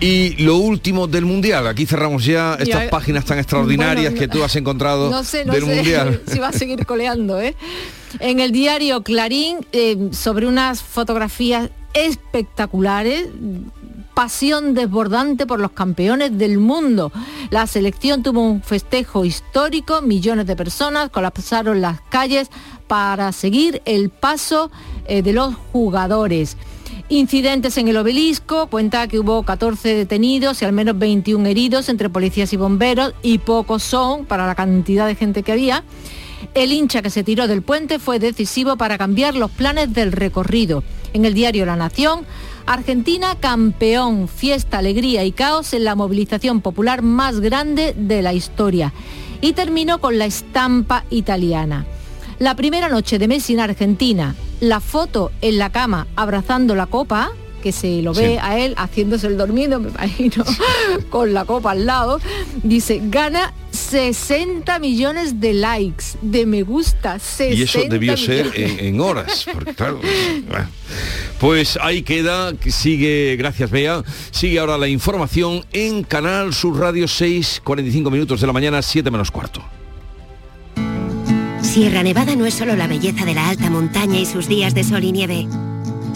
Y 0.00 0.36
lo 0.42 0.56
último 0.58 1.08
del 1.08 1.24
Mundial, 1.24 1.66
aquí 1.66 1.84
cerramos 1.84 2.24
ya 2.24 2.54
estas 2.54 2.84
Ya, 2.84 2.90
páginas 2.90 3.24
tan 3.24 3.38
extraordinarias 3.38 4.12
bueno, 4.12 4.18
que 4.20 4.28
tú 4.28 4.44
has 4.44 4.54
encontrado 4.54 5.10
No 5.10 5.24
sé, 5.24 5.44
no 5.44 5.52
del 5.52 5.64
sé 5.64 5.74
Mundial. 5.74 6.22
si 6.28 6.38
va 6.38 6.48
a 6.48 6.52
seguir 6.52 6.86
coleando, 6.86 7.40
¿eh? 7.40 7.56
En 8.20 8.38
el 8.38 8.52
diario 8.52 9.02
Clarín, 9.02 9.66
eh, 9.72 10.10
sobre 10.12 10.46
unas 10.46 10.82
fotografías 10.82 11.70
espectaculares, 11.94 13.26
pasión 14.18 14.74
desbordante 14.74 15.46
por 15.46 15.60
los 15.60 15.70
campeones 15.70 16.36
del 16.36 16.58
mundo. 16.58 17.12
La 17.50 17.68
selección 17.68 18.24
tuvo 18.24 18.42
un 18.42 18.62
festejo 18.62 19.24
histórico, 19.24 20.02
millones 20.02 20.48
de 20.48 20.56
personas 20.56 21.10
colapsaron 21.10 21.80
las 21.80 22.00
calles 22.00 22.50
para 22.88 23.30
seguir 23.30 23.80
el 23.84 24.10
paso 24.10 24.72
eh, 25.06 25.22
de 25.22 25.32
los 25.32 25.54
jugadores. 25.70 26.56
Incidentes 27.08 27.78
en 27.78 27.86
el 27.86 27.96
obelisco, 27.96 28.66
cuenta 28.66 29.06
que 29.06 29.20
hubo 29.20 29.44
14 29.44 29.94
detenidos 29.94 30.62
y 30.62 30.64
al 30.64 30.72
menos 30.72 30.98
21 30.98 31.46
heridos 31.46 31.88
entre 31.88 32.10
policías 32.10 32.52
y 32.52 32.56
bomberos 32.56 33.14
y 33.22 33.38
pocos 33.38 33.84
son 33.84 34.24
para 34.24 34.48
la 34.48 34.56
cantidad 34.56 35.06
de 35.06 35.14
gente 35.14 35.44
que 35.44 35.52
había. 35.52 35.84
El 36.54 36.72
hincha 36.72 37.02
que 37.02 37.10
se 37.10 37.22
tiró 37.22 37.46
del 37.46 37.62
puente 37.62 38.00
fue 38.00 38.18
decisivo 38.18 38.76
para 38.76 38.98
cambiar 38.98 39.36
los 39.36 39.52
planes 39.52 39.94
del 39.94 40.10
recorrido. 40.10 40.82
En 41.12 41.24
el 41.24 41.34
diario 41.34 41.64
La 41.66 41.76
Nación, 41.76 42.26
Argentina 42.68 43.34
campeón, 43.40 44.28
fiesta, 44.28 44.76
alegría 44.76 45.24
y 45.24 45.32
caos 45.32 45.72
en 45.72 45.84
la 45.84 45.94
movilización 45.94 46.60
popular 46.60 47.00
más 47.00 47.40
grande 47.40 47.94
de 47.96 48.20
la 48.20 48.34
historia. 48.34 48.92
Y 49.40 49.54
terminó 49.54 50.02
con 50.02 50.18
la 50.18 50.26
estampa 50.26 51.06
italiana. 51.08 51.86
La 52.38 52.56
primera 52.56 52.90
noche 52.90 53.18
de 53.18 53.26
Messi 53.26 53.54
en 53.54 53.60
Argentina, 53.60 54.34
la 54.60 54.80
foto 54.80 55.32
en 55.40 55.56
la 55.56 55.72
cama 55.72 56.08
abrazando 56.14 56.74
la 56.74 56.84
copa, 56.84 57.30
que 57.62 57.72
se 57.72 58.02
lo 58.02 58.12
ve 58.14 58.32
Sí. 58.32 58.38
a 58.40 58.58
él 58.58 58.74
haciéndose 58.76 59.26
el 59.26 59.36
dormido, 59.36 59.80
me 59.80 59.90
imagino, 59.90 60.44
con 61.10 61.32
la 61.34 61.44
copa 61.44 61.72
al 61.72 61.86
lado, 61.86 62.20
dice, 62.62 63.00
gana 63.04 63.52
60 63.70 64.78
millones 64.78 65.40
de 65.40 65.52
likes, 65.54 66.04
de 66.22 66.46
me 66.46 66.62
gusta, 66.62 67.18
60 67.18 67.54
Y 67.54 67.62
eso 67.62 67.80
debió 67.88 68.16
ser 68.16 68.50
en, 68.54 68.78
en 68.80 69.00
horas, 69.00 69.46
porque 69.52 69.74
claro, 69.74 70.00
bueno. 70.48 70.68
Pues 71.38 71.78
ahí 71.80 72.02
queda, 72.02 72.52
que 72.54 72.72
sigue, 72.72 73.36
gracias 73.38 73.70
Bea, 73.70 74.02
sigue 74.32 74.58
ahora 74.58 74.76
la 74.78 74.88
información 74.88 75.64
en 75.72 76.02
Canal 76.02 76.52
Sur 76.52 76.78
Radio 76.80 77.06
6, 77.06 77.60
45 77.64 78.10
minutos 78.10 78.40
de 78.40 78.46
la 78.46 78.52
mañana, 78.52 78.82
7 78.82 79.10
menos 79.10 79.30
cuarto. 79.30 79.62
Sierra 81.62 82.02
Nevada 82.02 82.34
no 82.34 82.46
es 82.46 82.54
solo 82.54 82.74
la 82.76 82.86
belleza 82.86 83.24
de 83.24 83.34
la 83.34 83.48
alta 83.50 83.70
montaña 83.70 84.18
y 84.18 84.26
sus 84.26 84.48
días 84.48 84.74
de 84.74 84.82
sol 84.84 85.04
y 85.04 85.12
nieve. 85.12 85.46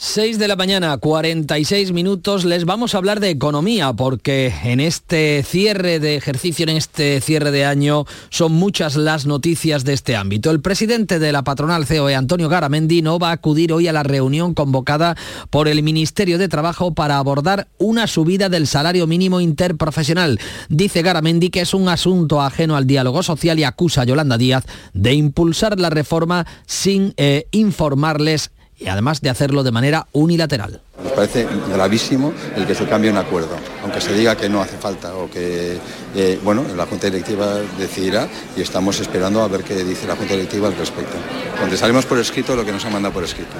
6 0.00 0.38
de 0.38 0.46
la 0.46 0.54
mañana, 0.54 0.96
46 0.96 1.90
minutos, 1.90 2.44
les 2.44 2.64
vamos 2.64 2.94
a 2.94 2.98
hablar 2.98 3.18
de 3.18 3.30
economía 3.30 3.92
porque 3.94 4.54
en 4.62 4.78
este 4.78 5.42
cierre 5.42 5.98
de 5.98 6.14
ejercicio, 6.14 6.62
en 6.68 6.76
este 6.76 7.20
cierre 7.20 7.50
de 7.50 7.64
año, 7.64 8.04
son 8.30 8.52
muchas 8.52 8.94
las 8.94 9.26
noticias 9.26 9.84
de 9.84 9.94
este 9.94 10.14
ámbito. 10.14 10.52
El 10.52 10.60
presidente 10.60 11.18
de 11.18 11.32
la 11.32 11.42
patronal 11.42 11.84
COE, 11.84 12.14
Antonio 12.14 12.48
Garamendi, 12.48 13.02
no 13.02 13.18
va 13.18 13.30
a 13.30 13.32
acudir 13.32 13.72
hoy 13.72 13.88
a 13.88 13.92
la 13.92 14.04
reunión 14.04 14.54
convocada 14.54 15.16
por 15.50 15.66
el 15.66 15.82
Ministerio 15.82 16.38
de 16.38 16.46
Trabajo 16.46 16.94
para 16.94 17.18
abordar 17.18 17.66
una 17.78 18.06
subida 18.06 18.48
del 18.48 18.68
salario 18.68 19.08
mínimo 19.08 19.40
interprofesional. 19.40 20.38
Dice 20.68 21.02
Garamendi 21.02 21.50
que 21.50 21.62
es 21.62 21.74
un 21.74 21.88
asunto 21.88 22.40
ajeno 22.40 22.76
al 22.76 22.86
diálogo 22.86 23.24
social 23.24 23.58
y 23.58 23.64
acusa 23.64 24.02
a 24.02 24.04
Yolanda 24.04 24.38
Díaz 24.38 24.64
de 24.94 25.14
impulsar 25.14 25.80
la 25.80 25.90
reforma 25.90 26.46
sin 26.66 27.14
eh, 27.16 27.48
informarles 27.50 28.52
y 28.78 28.88
además 28.88 29.20
de 29.20 29.30
hacerlo 29.30 29.62
de 29.62 29.72
manera 29.72 30.06
unilateral. 30.12 30.80
Nos 31.02 31.12
parece 31.12 31.46
gravísimo 31.72 32.32
el 32.56 32.66
que 32.66 32.74
se 32.74 32.86
cambie 32.86 33.10
un 33.10 33.16
acuerdo, 33.16 33.56
aunque 33.82 34.00
se 34.00 34.12
diga 34.14 34.36
que 34.36 34.48
no 34.48 34.60
hace 34.60 34.76
falta 34.76 35.14
o 35.14 35.30
que, 35.30 35.78
eh, 36.14 36.40
bueno, 36.42 36.64
la 36.76 36.86
Junta 36.86 37.08
Directiva 37.08 37.56
decidirá 37.78 38.28
y 38.56 38.62
estamos 38.62 38.98
esperando 39.00 39.42
a 39.42 39.48
ver 39.48 39.62
qué 39.62 39.74
dice 39.84 40.06
la 40.06 40.16
Junta 40.16 40.34
Directiva 40.34 40.68
al 40.68 40.76
respecto. 40.76 41.16
Contestaremos 41.60 42.06
por 42.06 42.18
escrito 42.18 42.54
lo 42.56 42.64
que 42.64 42.72
nos 42.72 42.84
ha 42.84 42.90
mandado 42.90 43.14
por 43.14 43.24
escrito. 43.24 43.54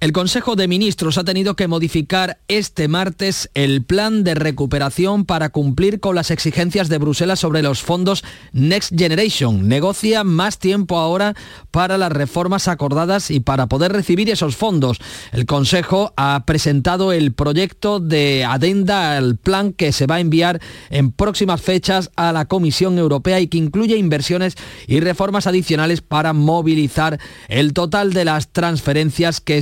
El 0.00 0.12
Consejo 0.12 0.56
de 0.56 0.66
Ministros 0.66 1.18
ha 1.18 1.24
tenido 1.24 1.56
que 1.56 1.68
modificar 1.68 2.38
este 2.48 2.88
martes 2.88 3.50
el 3.52 3.84
plan 3.84 4.24
de 4.24 4.34
recuperación 4.34 5.26
para 5.26 5.50
cumplir 5.50 6.00
con 6.00 6.14
las 6.14 6.30
exigencias 6.30 6.88
de 6.88 6.96
Bruselas 6.96 7.40
sobre 7.40 7.60
los 7.60 7.82
fondos 7.82 8.24
Next 8.52 8.94
Generation. 8.96 9.68
Negocia 9.68 10.24
más 10.24 10.58
tiempo 10.58 10.96
ahora 10.96 11.34
para 11.70 11.98
las 11.98 12.10
reformas 12.10 12.66
acordadas 12.66 13.30
y 13.30 13.40
para 13.40 13.66
poder 13.66 13.92
recibir 13.92 14.30
esos 14.30 14.56
fondos. 14.56 14.96
El 15.32 15.44
Consejo 15.44 16.14
ha 16.16 16.44
presentado 16.46 17.12
el 17.12 17.34
proyecto 17.34 18.00
de 18.00 18.46
adenda 18.46 19.18
al 19.18 19.36
plan 19.36 19.74
que 19.74 19.92
se 19.92 20.06
va 20.06 20.14
a 20.14 20.20
enviar 20.20 20.62
en 20.88 21.12
próximas 21.12 21.60
fechas 21.60 22.10
a 22.16 22.32
la 22.32 22.46
Comisión 22.46 22.96
Europea 22.96 23.38
y 23.38 23.48
que 23.48 23.58
incluye 23.58 23.98
inversiones 23.98 24.54
y 24.86 25.00
reformas 25.00 25.46
adicionales 25.46 26.00
para 26.00 26.32
movilizar 26.32 27.20
el 27.48 27.74
total 27.74 28.14
de 28.14 28.24
las 28.24 28.48
transferencias 28.48 29.42
que 29.42 29.58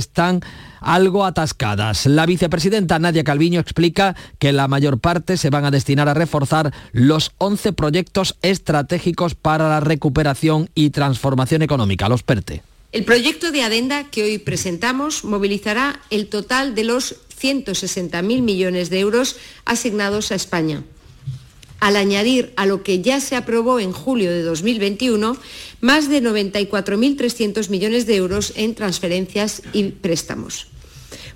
algo 0.81 1.25
atascadas. 1.25 2.05
La 2.05 2.25
vicepresidenta 2.25 2.99
Nadia 2.99 3.23
Calviño 3.23 3.59
explica 3.59 4.15
que 4.37 4.51
la 4.51 4.67
mayor 4.67 4.99
parte 4.99 5.37
se 5.37 5.49
van 5.49 5.65
a 5.65 5.71
destinar 5.71 6.07
a 6.09 6.13
reforzar 6.13 6.73
los 6.91 7.31
11 7.37 7.73
proyectos 7.73 8.37
estratégicos 8.41 9.35
para 9.35 9.69
la 9.69 9.79
recuperación 9.79 10.69
y 10.75 10.91
transformación 10.91 11.61
económica, 11.61 12.09
los 12.09 12.23
PERTE. 12.23 12.61
El 12.91 13.05
proyecto 13.05 13.51
de 13.51 13.63
adenda 13.63 14.05
que 14.05 14.23
hoy 14.23 14.37
presentamos 14.39 15.23
movilizará 15.23 15.99
el 16.09 16.27
total 16.27 16.73
de 16.73 16.85
los 16.85 17.15
160.000 17.39 18.41
millones 18.41 18.89
de 18.89 18.99
euros 18.99 19.37
asignados 19.65 20.31
a 20.31 20.35
España 20.35 20.83
al 21.79 21.95
añadir 21.95 22.53
a 22.55 22.65
lo 22.65 22.83
que 22.83 23.01
ya 23.01 23.19
se 23.19 23.35
aprobó 23.35 23.79
en 23.79 23.91
julio 23.91 24.31
de 24.31 24.43
2021 24.43 25.37
más 25.81 26.09
de 26.09 26.21
94.300 26.21 27.69
millones 27.69 28.05
de 28.05 28.15
euros 28.15 28.53
en 28.55 28.75
transferencias 28.75 29.61
y 29.73 29.83
préstamos. 29.91 30.67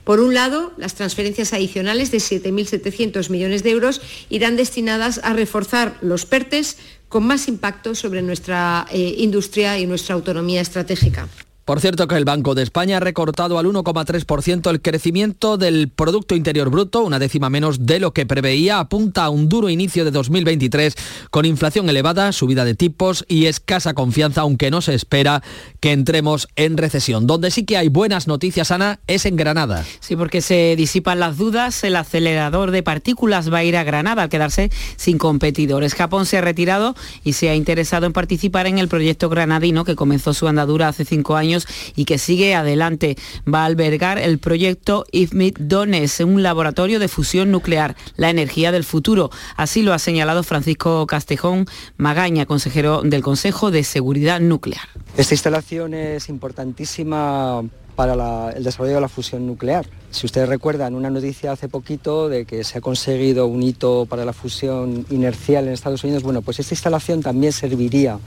Por 0.03 0.19
un 0.19 0.33
lado, 0.33 0.73
las 0.77 0.95
transferencias 0.95 1.53
adicionales 1.53 2.11
de 2.11 2.17
7.700 2.17 3.29
millones 3.29 3.63
de 3.63 3.71
euros 3.71 4.01
irán 4.29 4.57
destinadas 4.57 5.21
a 5.23 5.33
reforzar 5.33 5.97
los 6.01 6.25
PERTES 6.25 6.77
con 7.07 7.25
más 7.25 7.47
impacto 7.47 7.95
sobre 7.95 8.21
nuestra 8.21 8.85
eh, 8.91 9.15
industria 9.19 9.79
y 9.79 9.85
nuestra 9.85 10.15
autonomía 10.15 10.61
estratégica. 10.61 11.29
Por 11.65 11.79
cierto 11.79 12.09
que 12.09 12.15
el 12.15 12.25
Banco 12.25 12.55
de 12.55 12.63
España 12.63 12.97
ha 12.97 12.99
recortado 12.99 13.57
al 13.57 13.65
1,3% 13.65 14.69
el 14.69 14.81
crecimiento 14.81 15.55
del 15.55 15.87
Producto 15.87 16.35
Interior 16.35 16.69
Bruto, 16.69 17.03
una 17.03 17.19
décima 17.19 17.49
menos 17.49 17.85
de 17.85 18.01
lo 18.01 18.11
que 18.11 18.25
preveía, 18.25 18.79
apunta 18.79 19.23
a 19.23 19.29
un 19.29 19.47
duro 19.47 19.69
inicio 19.69 20.03
de 20.03 20.11
2023 20.11 20.93
con 21.31 21.45
inflación 21.45 21.87
elevada, 21.87 22.33
subida 22.33 22.65
de 22.65 22.75
tipos 22.75 23.23
y 23.29 23.45
escasa 23.45 23.93
confianza, 23.93 24.41
aunque 24.41 24.71
no 24.71 24.81
se 24.81 24.93
espera 24.93 25.41
que 25.79 25.93
entremos 25.93 26.49
en 26.57 26.75
recesión. 26.75 27.27
Donde 27.27 27.49
sí 27.49 27.63
que 27.63 27.77
hay 27.77 27.87
buenas 27.87 28.27
noticias, 28.27 28.69
Ana, 28.71 28.99
es 29.07 29.25
en 29.25 29.37
Granada. 29.37 29.85
Sí, 30.01 30.17
porque 30.17 30.41
se 30.41 30.75
disipan 30.75 31.21
las 31.21 31.37
dudas, 31.37 31.81
el 31.85 31.95
acelerador 31.95 32.71
de 32.71 32.83
partículas 32.83 33.53
va 33.53 33.59
a 33.59 33.63
ir 33.63 33.77
a 33.77 33.85
Granada 33.85 34.23
al 34.23 34.29
quedarse 34.29 34.69
sin 34.97 35.17
competidores. 35.17 35.95
Japón 35.95 36.25
se 36.25 36.39
ha 36.39 36.41
retirado 36.41 36.93
y 37.23 37.33
se 37.33 37.47
ha 37.47 37.55
interesado 37.55 38.05
en 38.05 38.11
participar 38.11 38.67
en 38.67 38.79
el 38.79 38.89
proyecto 38.89 39.29
granadino 39.29 39.85
que 39.85 39.95
comenzó 39.95 40.33
su 40.33 40.49
andadura 40.49 40.89
hace 40.89 41.05
cinco 41.05 41.37
años 41.37 41.52
y 41.95 42.05
que 42.05 42.17
sigue 42.17 42.55
adelante. 42.55 43.15
Va 43.51 43.63
a 43.63 43.65
albergar 43.65 44.17
el 44.17 44.39
proyecto 44.39 45.05
IFMIT 45.11 45.59
Dones, 45.59 46.19
un 46.19 46.43
laboratorio 46.43 46.99
de 46.99 47.07
fusión 47.07 47.51
nuclear, 47.51 47.95
la 48.15 48.29
energía 48.29 48.71
del 48.71 48.83
futuro. 48.83 49.29
Así 49.55 49.81
lo 49.81 49.93
ha 49.93 49.99
señalado 49.99 50.43
Francisco 50.43 51.05
Castejón 51.07 51.65
Magaña, 51.97 52.45
consejero 52.45 53.01
del 53.01 53.21
Consejo 53.21 53.71
de 53.71 53.83
Seguridad 53.83 54.39
Nuclear. 54.39 54.87
Esta 55.17 55.33
instalación 55.33 55.93
es 55.93 56.29
importantísima 56.29 57.63
para 57.95 58.51
el 58.51 58.63
desarrollo 58.63 58.95
de 58.95 59.01
la 59.01 59.09
fusión 59.09 59.45
nuclear. 59.45 59.85
Si 60.09 60.25
ustedes 60.25 60.49
recuerdan 60.49 60.95
una 60.95 61.09
noticia 61.09 61.51
hace 61.51 61.69
poquito 61.69 62.29
de 62.29 62.45
que 62.45 62.63
se 62.63 62.77
ha 62.77 62.81
conseguido 62.81 63.47
un 63.47 63.61
hito 63.61 64.05
para 64.07 64.25
la 64.25 64.33
fusión 64.33 65.05
inercial 65.09 65.67
en 65.67 65.73
Estados 65.73 66.03
Unidos, 66.03 66.23
bueno, 66.23 66.41
pues 66.41 66.59
esta 66.59 66.73
instalación 66.73 67.21
también 67.21 67.53
serviría 67.53 68.19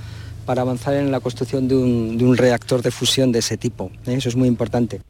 para 0.46 0.62
avanzar 0.62 0.94
en 0.94 1.10
la 1.10 1.20
construcción 1.20 1.68
de 1.68 1.76
un, 1.76 2.36
reactor 2.36 2.80
de 2.80 2.90
fusión 2.90 3.32
de 3.32 3.40
ese 3.40 3.56
tipo. 3.56 3.90
¿eh? 4.06 4.14
Eso 4.14 4.28
es 4.28 4.36
muy 4.36 4.48
importante. 4.48 5.02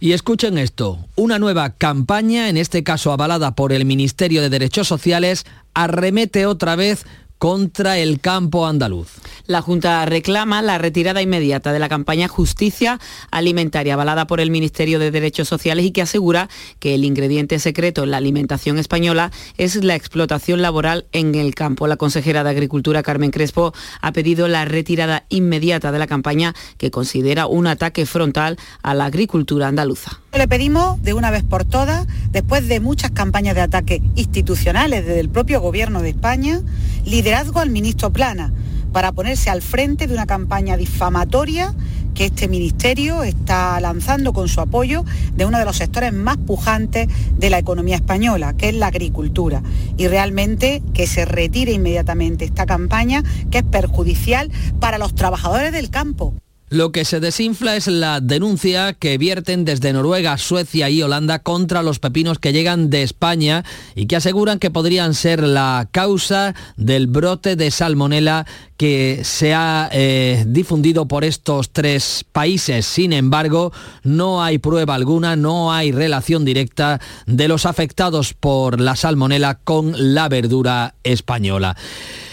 Y 0.00 0.12
escuchen 0.12 0.58
esto, 0.58 0.98
una 1.16 1.40
nueva 1.40 1.70
campaña, 1.70 2.48
en 2.48 2.56
este 2.56 2.84
caso 2.84 3.12
avalada 3.12 3.56
por 3.56 3.72
el 3.72 3.84
Ministerio 3.84 4.40
de 4.40 4.48
Derechos 4.48 4.86
Sociales, 4.86 5.44
arremete 5.74 6.46
otra 6.46 6.76
vez 6.76 7.04
contra 7.38 7.98
el 7.98 8.20
campo 8.20 8.66
andaluz. 8.66 9.08
La 9.46 9.62
Junta 9.62 10.04
reclama 10.04 10.60
la 10.60 10.78
retirada 10.78 11.22
inmediata 11.22 11.72
de 11.72 11.78
la 11.78 11.88
campaña 11.88 12.28
Justicia 12.28 13.00
Alimentaria, 13.30 13.94
avalada 13.94 14.26
por 14.26 14.40
el 14.40 14.50
Ministerio 14.50 14.98
de 14.98 15.10
Derechos 15.10 15.48
Sociales 15.48 15.86
y 15.86 15.90
que 15.90 16.02
asegura 16.02 16.48
que 16.80 16.94
el 16.94 17.04
ingrediente 17.04 17.58
secreto 17.58 18.04
en 18.04 18.10
la 18.10 18.18
alimentación 18.18 18.78
española 18.78 19.30
es 19.56 19.82
la 19.82 19.94
explotación 19.94 20.60
laboral 20.62 21.06
en 21.12 21.34
el 21.34 21.54
campo. 21.54 21.86
La 21.86 21.96
consejera 21.96 22.44
de 22.44 22.50
Agricultura, 22.50 23.02
Carmen 23.02 23.30
Crespo, 23.30 23.72
ha 24.00 24.12
pedido 24.12 24.48
la 24.48 24.64
retirada 24.64 25.24
inmediata 25.28 25.92
de 25.92 25.98
la 25.98 26.06
campaña 26.06 26.54
que 26.76 26.90
considera 26.90 27.46
un 27.46 27.66
ataque 27.66 28.04
frontal 28.04 28.58
a 28.82 28.94
la 28.94 29.06
agricultura 29.06 29.68
andaluza. 29.68 30.20
Le 30.38 30.46
pedimos 30.46 31.02
de 31.02 31.14
una 31.14 31.32
vez 31.32 31.42
por 31.42 31.64
todas, 31.64 32.06
después 32.30 32.68
de 32.68 32.78
muchas 32.78 33.10
campañas 33.10 33.56
de 33.56 33.60
ataque 33.60 34.00
institucionales 34.14 35.04
desde 35.04 35.18
el 35.18 35.28
propio 35.28 35.60
Gobierno 35.60 36.00
de 36.00 36.10
España, 36.10 36.60
liderazgo 37.04 37.58
al 37.58 37.70
ministro 37.70 38.12
Plana 38.12 38.52
para 38.92 39.10
ponerse 39.10 39.50
al 39.50 39.62
frente 39.62 40.06
de 40.06 40.14
una 40.14 40.26
campaña 40.26 40.76
difamatoria 40.76 41.74
que 42.14 42.26
este 42.26 42.46
ministerio 42.46 43.24
está 43.24 43.80
lanzando 43.80 44.32
con 44.32 44.46
su 44.46 44.60
apoyo 44.60 45.04
de 45.34 45.44
uno 45.44 45.58
de 45.58 45.64
los 45.64 45.78
sectores 45.78 46.12
más 46.12 46.36
pujantes 46.36 47.08
de 47.36 47.50
la 47.50 47.58
economía 47.58 47.96
española, 47.96 48.56
que 48.56 48.68
es 48.68 48.76
la 48.76 48.86
agricultura. 48.86 49.64
Y 49.96 50.06
realmente 50.06 50.84
que 50.94 51.08
se 51.08 51.24
retire 51.24 51.72
inmediatamente 51.72 52.44
esta 52.44 52.64
campaña 52.64 53.24
que 53.50 53.58
es 53.58 53.64
perjudicial 53.64 54.52
para 54.78 54.98
los 54.98 55.16
trabajadores 55.16 55.72
del 55.72 55.90
campo. 55.90 56.32
Lo 56.70 56.92
que 56.92 57.06
se 57.06 57.18
desinfla 57.18 57.76
es 57.76 57.86
la 57.86 58.20
denuncia 58.20 58.92
que 58.92 59.16
vierten 59.16 59.64
desde 59.64 59.94
Noruega, 59.94 60.36
Suecia 60.36 60.90
y 60.90 61.02
Holanda 61.02 61.38
contra 61.38 61.82
los 61.82 61.98
pepinos 61.98 62.38
que 62.38 62.52
llegan 62.52 62.90
de 62.90 63.02
España 63.02 63.64
y 63.94 64.06
que 64.06 64.16
aseguran 64.16 64.58
que 64.58 64.70
podrían 64.70 65.14
ser 65.14 65.42
la 65.42 65.88
causa 65.90 66.54
del 66.76 67.06
brote 67.06 67.56
de 67.56 67.70
salmonela 67.70 68.46
que 68.78 69.22
se 69.24 69.52
ha 69.54 69.90
eh, 69.92 70.44
difundido 70.46 71.08
por 71.08 71.24
estos 71.24 71.70
tres 71.70 72.24
países. 72.30 72.86
Sin 72.86 73.12
embargo, 73.12 73.72
no 74.04 74.42
hay 74.42 74.58
prueba 74.58 74.94
alguna, 74.94 75.34
no 75.34 75.72
hay 75.72 75.90
relación 75.90 76.44
directa 76.44 77.00
de 77.26 77.48
los 77.48 77.66
afectados 77.66 78.34
por 78.34 78.80
la 78.80 78.94
salmonela 78.94 79.58
con 79.58 80.14
la 80.14 80.28
verdura 80.28 80.94
española. 81.02 81.76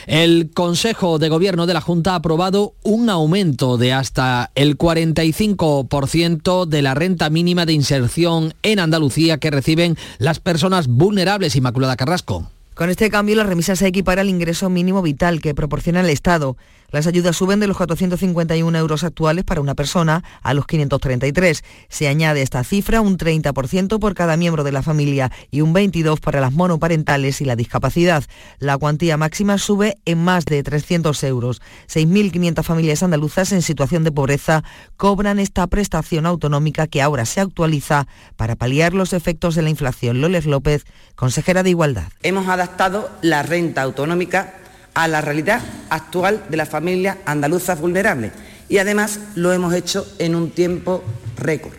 El 0.05 0.51
Consejo 0.53 1.17
de 1.17 1.29
Gobierno 1.29 1.65
de 1.65 1.73
la 1.73 1.81
Junta 1.81 2.11
ha 2.11 2.15
aprobado 2.17 2.75
un 2.83 3.09
aumento 3.09 3.77
de 3.77 3.91
hasta 3.93 4.51
el 4.53 4.77
45% 4.77 6.67
de 6.67 6.81
la 6.83 6.93
renta 6.93 7.31
mínima 7.31 7.65
de 7.65 7.73
inserción 7.73 8.53
en 8.61 8.79
Andalucía 8.79 9.39
que 9.39 9.49
reciben 9.49 9.97
las 10.19 10.39
personas 10.39 10.85
vulnerables. 10.87 11.55
Inmaculada 11.55 11.95
Carrasco. 11.95 12.51
Con 12.75 12.89
este 12.89 13.09
cambio, 13.09 13.37
la 13.37 13.43
remisa 13.45 13.77
se 13.77 13.87
equipara 13.87 14.19
al 14.19 14.27
ingreso 14.27 14.69
mínimo 14.69 15.01
vital 15.01 15.39
que 15.39 15.55
proporciona 15.55 16.01
el 16.01 16.09
Estado. 16.09 16.57
Las 16.95 17.07
ayudas 17.07 17.35
suben 17.35 17.59
de 17.59 17.67
los 17.67 17.75
451 17.75 18.77
euros 18.77 19.03
actuales 19.03 19.43
para 19.43 19.59
una 19.59 19.75
persona 19.75 20.23
a 20.41 20.53
los 20.53 20.65
533. 20.65 21.61
Se 21.89 22.07
añade 22.07 22.41
esta 22.41 22.63
cifra 22.63 23.01
un 23.01 23.17
30% 23.17 23.99
por 23.99 24.15
cada 24.15 24.37
miembro 24.37 24.63
de 24.63 24.71
la 24.71 24.81
familia 24.81 25.29
y 25.51 25.59
un 25.59 25.73
22% 25.73 26.21
para 26.21 26.39
las 26.39 26.53
monoparentales 26.53 27.41
y 27.41 27.43
la 27.43 27.57
discapacidad. 27.57 28.23
La 28.59 28.77
cuantía 28.77 29.17
máxima 29.17 29.57
sube 29.57 29.97
en 30.05 30.23
más 30.23 30.45
de 30.45 30.63
300 30.63 31.21
euros. 31.25 31.61
6.500 31.93 32.63
familias 32.63 33.03
andaluzas 33.03 33.51
en 33.51 33.61
situación 33.61 34.05
de 34.05 34.13
pobreza 34.13 34.63
cobran 34.95 35.37
esta 35.37 35.67
prestación 35.67 36.25
autonómica 36.25 36.87
que 36.87 37.01
ahora 37.01 37.25
se 37.25 37.41
actualiza 37.41 38.07
para 38.37 38.55
paliar 38.55 38.93
los 38.93 39.11
efectos 39.11 39.55
de 39.55 39.63
la 39.63 39.69
inflación. 39.69 40.21
Loles 40.21 40.45
López, 40.45 40.85
consejera 41.15 41.61
de 41.61 41.71
Igualdad. 41.71 42.07
Hemos 42.23 42.47
adaptado 42.47 43.09
la 43.21 43.43
renta 43.43 43.81
autonómica 43.81 44.61
a 44.95 45.07
la 45.07 45.21
realidad 45.21 45.61
actual 45.89 46.43
de 46.49 46.57
las 46.57 46.69
familias 46.69 47.17
andaluzas 47.25 47.79
vulnerables 47.79 48.31
y 48.67 48.79
además 48.79 49.19
lo 49.35 49.53
hemos 49.53 49.73
hecho 49.73 50.07
en 50.17 50.33
un 50.33 50.49
tiempo 50.49 51.03
récord. 51.37 51.73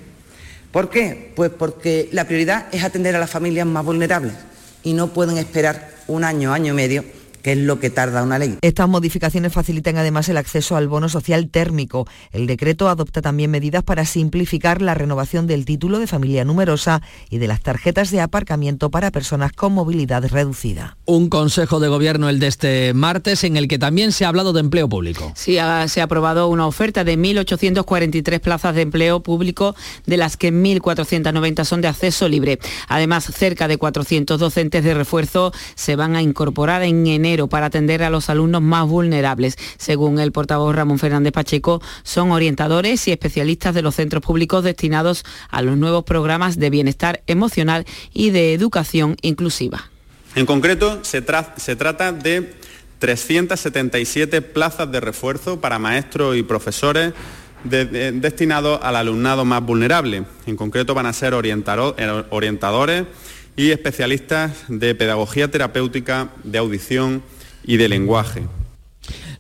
¿Por 0.70 0.90
qué? 0.90 1.32
Pues 1.34 1.50
porque 1.50 2.08
la 2.12 2.26
prioridad 2.26 2.66
es 2.70 2.84
atender 2.84 3.16
a 3.16 3.18
las 3.18 3.30
familias 3.30 3.66
más 3.66 3.84
vulnerables 3.84 4.34
y 4.84 4.92
no 4.92 5.08
pueden 5.08 5.38
esperar 5.38 5.90
un 6.06 6.22
año, 6.22 6.52
año 6.52 6.72
y 6.72 6.76
medio 6.76 7.04
que 7.47 7.53
es 7.53 7.59
lo 7.59 7.78
que 7.78 7.90
tarda 7.90 8.24
una 8.24 8.40
ley. 8.40 8.59
Estas 8.61 8.88
modificaciones 8.88 9.53
facilitan 9.53 9.97
además 9.99 10.28
el 10.28 10.36
acceso 10.36 10.74
al 10.74 10.88
bono 10.88 11.09
social 11.09 11.49
térmico. 11.49 12.09
El 12.32 12.49
decreto 12.49 12.88
adopta 12.88 13.22
también 13.22 13.53
medidas 13.53 13.84
para 13.84 14.05
simplificar 14.05 14.82
la 14.82 14.94
renovación 14.94 15.47
del 15.47 15.64
título 15.64 16.01
de 16.01 16.09
familia 16.09 16.44
numerosa 16.44 17.03
y 17.30 17.38
de 17.38 17.47
las 17.47 17.61
tarjetas 17.61 18.11
de 18.11 18.20
aparcamiento 18.20 18.90
para 18.90 19.12
personas 19.12 19.53
con 19.53 19.74
movilidad 19.74 20.28
reducida. 20.28 20.97
Un 21.05 21.28
consejo 21.28 21.78
de 21.78 21.86
gobierno 21.86 22.28
el 22.28 22.40
de 22.40 22.49
este 22.49 22.94
martes 22.94 23.44
en 23.44 23.57
el 23.57 23.68
que 23.68 23.78
también 23.78 24.11
se 24.11 24.24
ha 24.24 24.28
hablado 24.28 24.53
de 24.53 24.59
empleo 24.59 24.88
público. 24.88 25.30
Sí, 25.36 25.57
se 25.86 26.01
ha 26.01 26.03
aprobado 26.03 26.49
una 26.49 26.66
oferta 26.66 27.05
de 27.05 27.16
1.843 27.16 28.40
plazas 28.40 28.74
de 28.74 28.82
empleo 28.82 29.20
público, 29.20 29.76
de 30.05 30.16
las 30.16 30.36
que 30.36 30.53
1.490 30.53 31.64
son 31.64 31.80
de 31.80 31.86
acceso 31.86 32.28
libre. 32.28 32.59
Además, 32.88 33.22
cerca 33.32 33.68
de 33.68 33.76
400 33.76 34.40
docentes 34.40 34.82
de 34.82 34.94
refuerzo 34.94 35.53
se 35.76 35.94
van 35.94 36.16
a 36.16 36.22
incorporar 36.22 36.82
en 36.82 37.07
enero 37.07 37.36
para 37.47 37.66
atender 37.66 38.03
a 38.03 38.11
los 38.11 38.30
alumnos 38.30 38.62
más 38.62 38.89
vulnerables. 38.89 39.57
Según 39.76 40.18
el 40.18 40.32
portavoz 40.32 40.74
Ramón 40.74 40.99
Fernández 40.99 41.32
Pacheco, 41.32 41.82
son 42.03 42.30
orientadores 42.30 43.07
y 43.07 43.12
especialistas 43.12 43.74
de 43.74 43.82
los 43.82 43.95
centros 43.95 44.22
públicos 44.22 44.64
destinados 44.64 45.24
a 45.51 45.61
los 45.61 45.76
nuevos 45.76 46.05
programas 46.05 46.59
de 46.59 46.70
bienestar 46.70 47.22
emocional 47.26 47.84
y 48.14 48.30
de 48.30 48.55
educación 48.55 49.16
inclusiva. 49.20 49.91
En 50.34 50.47
concreto, 50.47 51.01
se, 51.03 51.22
trata 51.22 52.12
de 52.12 52.55
377 52.99 54.43
plazas 54.43 54.91
de 54.91 55.01
refuerzo 55.01 55.61
para 55.61 55.78
maestros 55.78 56.37
y 56.37 56.43
profesores 56.43 57.12
destinados 57.64 58.78
al 58.82 58.97
alumnado 58.97 59.45
más 59.45 59.62
vulnerable. 59.62 60.24
En 60.47 60.57
concreto 60.57 60.95
van 60.95 61.07
a 61.07 61.12
ser 61.12 61.34
orientadores 61.34 63.05
y 63.57 63.70
especialistas 63.70 64.64
de 64.68 64.94
pedagogía 64.94 65.50
terapéutica, 65.50 66.28
de 66.44 66.59
audición 66.59 67.22
y 67.64 67.78
de 67.78 67.88
lenguaje. 67.88 68.42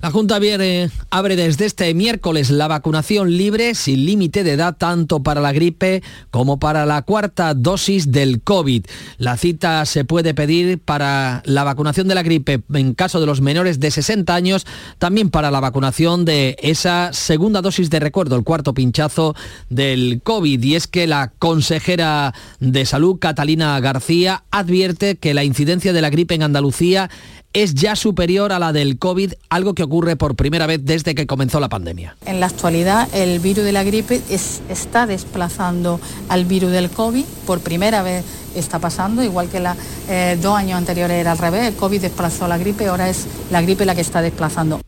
La 0.02 0.10
Junta 0.10 0.38
viene, 0.38 0.90
abre 1.10 1.36
desde 1.36 1.64
este 1.64 1.92
miércoles 1.94 2.50
la 2.50 2.68
vacunación 2.68 3.36
libre 3.36 3.74
sin 3.74 4.04
límite 4.04 4.44
de 4.44 4.52
edad 4.52 4.76
tanto 4.76 5.22
para 5.22 5.40
la 5.40 5.52
gripe 5.52 6.02
como 6.30 6.58
para 6.58 6.84
la 6.84 7.02
cuarta 7.02 7.54
dosis 7.54 8.12
del 8.12 8.42
COVID. 8.42 8.84
La 9.16 9.36
cita 9.38 9.86
se 9.86 10.04
puede 10.04 10.34
pedir 10.34 10.78
para 10.78 11.42
la 11.46 11.64
vacunación 11.64 12.08
de 12.08 12.14
la 12.14 12.22
gripe 12.22 12.62
en 12.74 12.94
caso 12.94 13.20
de 13.20 13.26
los 13.26 13.40
menores 13.40 13.80
de 13.80 13.90
60 13.90 14.34
años, 14.34 14.66
también 14.98 15.30
para 15.30 15.50
la 15.50 15.60
vacunación 15.60 16.24
de 16.26 16.56
esa 16.60 17.12
segunda 17.12 17.62
dosis 17.62 17.88
de 17.88 18.00
recuerdo, 18.00 18.36
el 18.36 18.44
cuarto 18.44 18.74
pinchazo 18.74 19.34
del 19.70 20.20
COVID. 20.22 20.62
Y 20.62 20.74
es 20.74 20.86
que 20.86 21.06
la 21.06 21.32
consejera 21.38 22.34
de 22.60 22.84
salud, 22.84 23.18
Catalina 23.18 23.80
García, 23.80 24.44
advierte 24.50 25.16
que 25.16 25.32
la 25.32 25.44
incidencia 25.44 25.92
de 25.94 26.02
la 26.02 26.10
gripe 26.10 26.34
en 26.34 26.42
Andalucía 26.42 27.08
es 27.56 27.74
ya 27.74 27.96
superior 27.96 28.52
a 28.52 28.58
la 28.58 28.74
del 28.74 28.98
COVID, 28.98 29.32
algo 29.48 29.72
que 29.72 29.82
ocurre 29.82 30.14
por 30.14 30.36
primera 30.36 30.66
vez 30.66 30.84
desde 30.84 31.14
que 31.14 31.26
comenzó 31.26 31.58
la 31.58 31.70
pandemia. 31.70 32.14
En 32.26 32.38
la 32.38 32.46
actualidad, 32.46 33.08
el 33.14 33.40
virus 33.40 33.64
de 33.64 33.72
la 33.72 33.82
gripe 33.82 34.20
está 34.28 35.06
desplazando 35.06 35.98
al 36.28 36.44
virus 36.44 36.70
del 36.70 36.90
COVID. 36.90 37.24
Por 37.46 37.60
primera 37.60 38.02
vez 38.02 38.26
está 38.54 38.78
pasando, 38.78 39.22
igual 39.22 39.48
que 39.48 39.60
los 39.60 39.74
eh, 40.10 40.38
dos 40.42 40.54
años 40.54 40.76
anteriores 40.76 41.16
era 41.16 41.32
al 41.32 41.38
revés. 41.38 41.68
El 41.68 41.76
COVID 41.76 42.02
desplazó 42.02 42.46
la 42.46 42.58
gripe, 42.58 42.88
ahora 42.88 43.08
es 43.08 43.24
la 43.50 43.62
gripe 43.62 43.86
la 43.86 43.94
que 43.94 44.02
está 44.02 44.20
desplazando. 44.20 44.85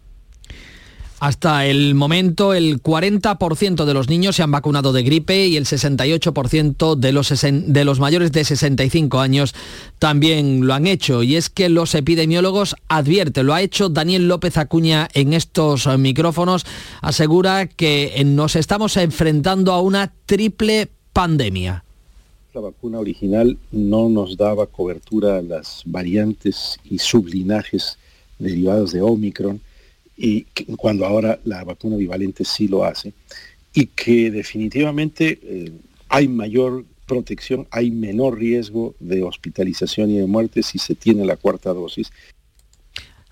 Hasta 1.21 1.67
el 1.67 1.97
momento, 1.97 2.55
el 2.55 2.81
40% 2.81 3.85
de 3.85 3.95
los 3.95 4.09
niños 4.09 4.37
se 4.37 4.45
han 4.45 4.53
vacunado 4.53 4.93
de 4.93 5.03
gripe 5.03 5.49
y 5.49 5.57
el 5.57 5.65
68% 5.65 6.95
de 6.95 7.13
los, 7.13 7.35
de 7.43 7.85
los 7.85 7.99
mayores 7.99 8.31
de 8.31 8.45
65 8.45 9.19
años 9.19 9.53
también 9.99 10.65
lo 10.65 10.75
han 10.75 10.87
hecho. 10.87 11.25
Y 11.25 11.35
es 11.35 11.51
que 11.51 11.69
los 11.69 11.97
epidemiólogos 11.97 12.77
advierten, 12.87 13.47
lo 13.47 13.55
ha 13.55 13.63
hecho 13.63 13.89
Daniel 13.89 14.29
López 14.29 14.57
Acuña 14.59 15.09
en 15.13 15.33
estos 15.33 15.89
micrófonos, 15.99 16.65
asegura 17.03 17.67
que 17.67 18.23
nos 18.25 18.55
estamos 18.55 18.97
enfrentando 18.97 19.73
a 19.73 19.81
una 19.81 20.13
triple 20.25 20.89
pandemia. 21.13 21.83
La 22.55 22.61
vacuna 22.61 23.01
original 23.01 23.59
no 23.73 24.09
nos 24.09 24.37
daba 24.37 24.67
cobertura 24.67 25.39
a 25.39 25.43
las 25.43 25.83
variantes 25.85 26.79
y 26.89 26.99
sublinajes 26.99 27.99
derivados 28.39 28.93
de 28.93 29.03
Omicron 29.03 29.61
y 30.19 30.47
cuando 30.77 31.07
ahora 31.07 31.39
la 31.45 31.63
vacuna 31.63 31.97
bivalente 31.97 32.45
sí 32.45 32.67
lo 32.67 32.85
hace, 32.85 33.13
y 33.73 33.87
que 33.87 34.31
definitivamente 34.31 35.39
eh, 35.43 35.73
hay 36.09 36.27
mayor 36.27 36.85
protección, 37.07 37.67
hay 37.71 37.91
menor 37.93 38.39
riesgo 38.39 38.95
de 38.99 39.23
hospitalización 39.23 40.11
y 40.11 40.19
de 40.19 40.27
muerte 40.27 40.63
si 40.63 40.79
se 40.79 40.97
tiene 40.97 41.25
la 41.25 41.37
cuarta 41.37 41.73
dosis. 41.73 42.11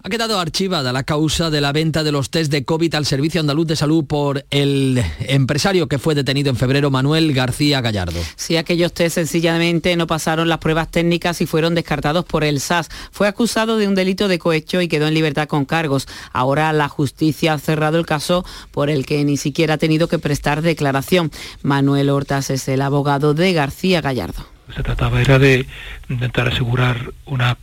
Ha 0.07 0.09
quedado 0.09 0.39
archivada 0.39 0.93
la 0.93 1.03
causa 1.03 1.51
de 1.51 1.61
la 1.61 1.73
venta 1.73 2.05
de 2.05 2.13
los 2.13 2.31
test 2.31 2.53
de 2.53 2.65
COVID 2.65 2.95
al 2.95 3.07
Servicio 3.07 3.41
Andaluz 3.41 3.67
de 3.67 3.75
Salud 3.75 4.05
por 4.05 4.45
el 4.51 5.03
empresario 5.19 5.89
que 5.89 5.99
fue 5.99 6.15
detenido 6.15 6.49
en 6.49 6.55
febrero, 6.55 6.93
Manuel 6.93 7.33
García 7.33 7.81
Gallardo. 7.81 8.21
Sí, 8.37 8.57
aquellos 8.57 8.93
test 8.93 9.17
sencillamente 9.17 9.97
no 9.97 10.07
pasaron 10.07 10.49
las 10.49 10.59
pruebas 10.59 10.93
técnicas 10.93 11.41
y 11.41 11.47
fueron 11.47 11.75
descartados 11.75 12.25
por 12.25 12.45
el 12.45 12.61
SAS. 12.61 12.89
Fue 13.11 13.27
acusado 13.27 13.79
de 13.79 13.89
un 13.89 13.97
delito 13.97 14.29
de 14.29 14.39
cohecho 14.39 14.81
y 14.81 14.87
quedó 14.87 15.09
en 15.09 15.15
libertad 15.15 15.49
con 15.49 15.65
cargos. 15.65 16.07
Ahora 16.33 16.73
la 16.73 16.89
justicia 16.89 17.55
ha 17.55 17.59
cerrado 17.59 17.99
el 17.99 18.07
caso 18.07 18.45
por 18.71 18.91
el 18.91 19.07
que 19.07 19.25
ni 19.25 19.37
siquiera 19.37 19.75
ha 19.75 19.79
tenido 19.79 20.07
que 20.07 20.21
prestar 20.21 20.63
declaración. 20.63 21.33
Manuel 21.63 22.11
Hortas 22.11 22.51
es 22.51 22.69
el 22.69 22.83
abogado 22.83 23.35
de 23.35 23.53
García 23.55 24.03
Gallardo. 24.03 24.47
Se 24.73 24.85
trataba 24.85 25.21
era 25.21 25.41
de 25.41 25.67
intentar 26.09 26.47
asegurar 26.47 27.13
una 27.25 27.57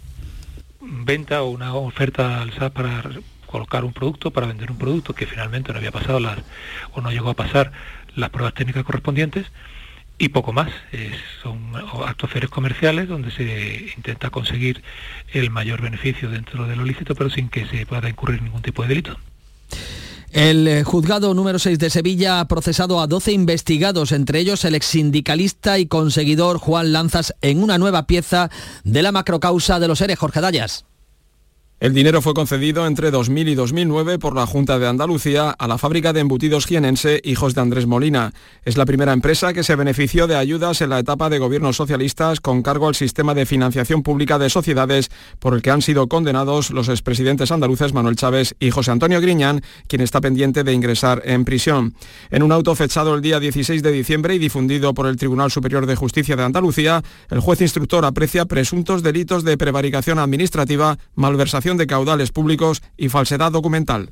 venta 0.83 1.41
o 1.43 1.49
una 1.49 1.73
oferta 1.75 2.41
al 2.41 2.51
SAS 2.53 2.71
para 2.71 3.03
colocar 3.45 3.85
un 3.85 3.93
producto, 3.93 4.31
para 4.31 4.47
vender 4.47 4.71
un 4.71 4.77
producto 4.77 5.13
que 5.13 5.25
finalmente 5.25 5.71
no 5.71 5.77
había 5.77 5.91
pasado 5.91 6.19
las, 6.19 6.39
o 6.93 7.01
no 7.01 7.11
llegó 7.11 7.29
a 7.29 7.35
pasar 7.35 7.71
las 8.15 8.29
pruebas 8.29 8.53
técnicas 8.53 8.83
correspondientes 8.83 9.47
y 10.17 10.29
poco 10.29 10.53
más. 10.53 10.71
son 11.41 11.75
actos 12.05 12.29
ferios 12.29 12.51
comerciales 12.51 13.07
donde 13.07 13.31
se 13.31 13.91
intenta 13.95 14.29
conseguir 14.29 14.83
el 15.31 15.49
mayor 15.49 15.81
beneficio 15.81 16.29
dentro 16.29 16.67
de 16.67 16.75
lo 16.75 16.85
lícito, 16.85 17.15
pero 17.15 17.29
sin 17.29 17.49
que 17.49 17.65
se 17.65 17.85
pueda 17.85 18.09
incurrir 18.09 18.41
ningún 18.41 18.61
tipo 18.61 18.83
de 18.83 18.89
delito. 18.89 19.17
El 20.33 20.67
eh, 20.67 20.83
juzgado 20.83 21.35
número 21.35 21.59
6 21.59 21.77
de 21.77 21.91
Sevilla 21.91 22.39
ha 22.39 22.47
procesado 22.47 22.99
a 22.99 23.05
12 23.05 23.33
investigados, 23.33 24.11
entre 24.11 24.39
ellos 24.39 24.65
el 24.65 24.73
exsindicalista 24.73 25.77
y 25.77 25.85
conseguidor 25.85 26.57
Juan 26.57 26.91
Lanzas, 26.91 27.35
en 27.41 27.61
una 27.61 27.77
nueva 27.77 28.07
pieza 28.07 28.49
de 28.83 29.03
la 29.03 29.11
macrocausa 29.11 29.79
de 29.79 29.87
los 29.87 29.99
seres 29.99 30.17
Jorge 30.17 30.41
Dallas. 30.41 30.85
El 31.83 31.93
dinero 31.93 32.21
fue 32.21 32.33
concedido 32.33 32.87
entre 32.87 33.11
2000 33.11 33.49
y 33.49 33.55
2009 33.55 34.17
por 34.17 34.33
la 34.33 34.45
Junta 34.45 34.79
de 34.79 34.87
Andalucía 34.87 35.49
a 35.49 35.67
la 35.67 35.77
fábrica 35.77 36.13
de 36.13 36.21
embutidos 36.21 36.65
jienense 36.65 37.19
Hijos 37.25 37.55
de 37.55 37.59
Andrés 37.59 37.87
Molina. 37.87 38.31
Es 38.63 38.77
la 38.77 38.85
primera 38.85 39.11
empresa 39.11 39.51
que 39.51 39.65
se 39.65 39.75
benefició 39.75 40.25
de 40.25 40.37
ayudas 40.37 40.79
en 40.79 40.91
la 40.91 40.99
etapa 40.99 41.29
de 41.29 41.39
gobiernos 41.39 41.75
socialistas 41.75 42.39
con 42.39 42.63
cargo 42.63 42.87
al 42.87 42.95
sistema 42.95 43.33
de 43.33 43.45
financiación 43.45 44.01
pública 44.01 44.39
de 44.39 44.49
sociedades 44.49 45.11
por 45.39 45.55
el 45.55 45.61
que 45.61 45.71
han 45.71 45.81
sido 45.81 46.07
condenados 46.07 46.71
los 46.71 46.87
expresidentes 46.87 47.51
andaluces 47.51 47.91
Manuel 47.91 48.15
Chávez 48.15 48.55
y 48.61 48.71
José 48.71 48.91
Antonio 48.91 49.19
Griñán, 49.19 49.61
quien 49.89 50.03
está 50.03 50.21
pendiente 50.21 50.63
de 50.63 50.71
ingresar 50.71 51.21
en 51.25 51.43
prisión. 51.43 51.95
En 52.31 52.43
un 52.43 52.53
auto 52.53 52.73
fechado 52.75 53.13
el 53.13 53.21
día 53.21 53.41
16 53.41 53.83
de 53.83 53.91
diciembre 53.91 54.35
y 54.35 54.39
difundido 54.39 54.93
por 54.93 55.05
el 55.05 55.17
Tribunal 55.17 55.51
Superior 55.51 55.85
de 55.85 55.97
Justicia 55.97 56.37
de 56.37 56.43
Andalucía, 56.43 57.03
el 57.29 57.41
juez 57.41 57.59
instructor 57.59 58.05
aprecia 58.05 58.45
presuntos 58.45 59.03
delitos 59.03 59.43
de 59.43 59.57
prevaricación 59.57 60.17
administrativa, 60.17 60.97
malversación 61.15 61.72
de 61.77 61.87
caudales 61.87 62.31
públicos 62.31 62.81
y 62.97 63.09
falsedad 63.09 63.51
documental. 63.51 64.11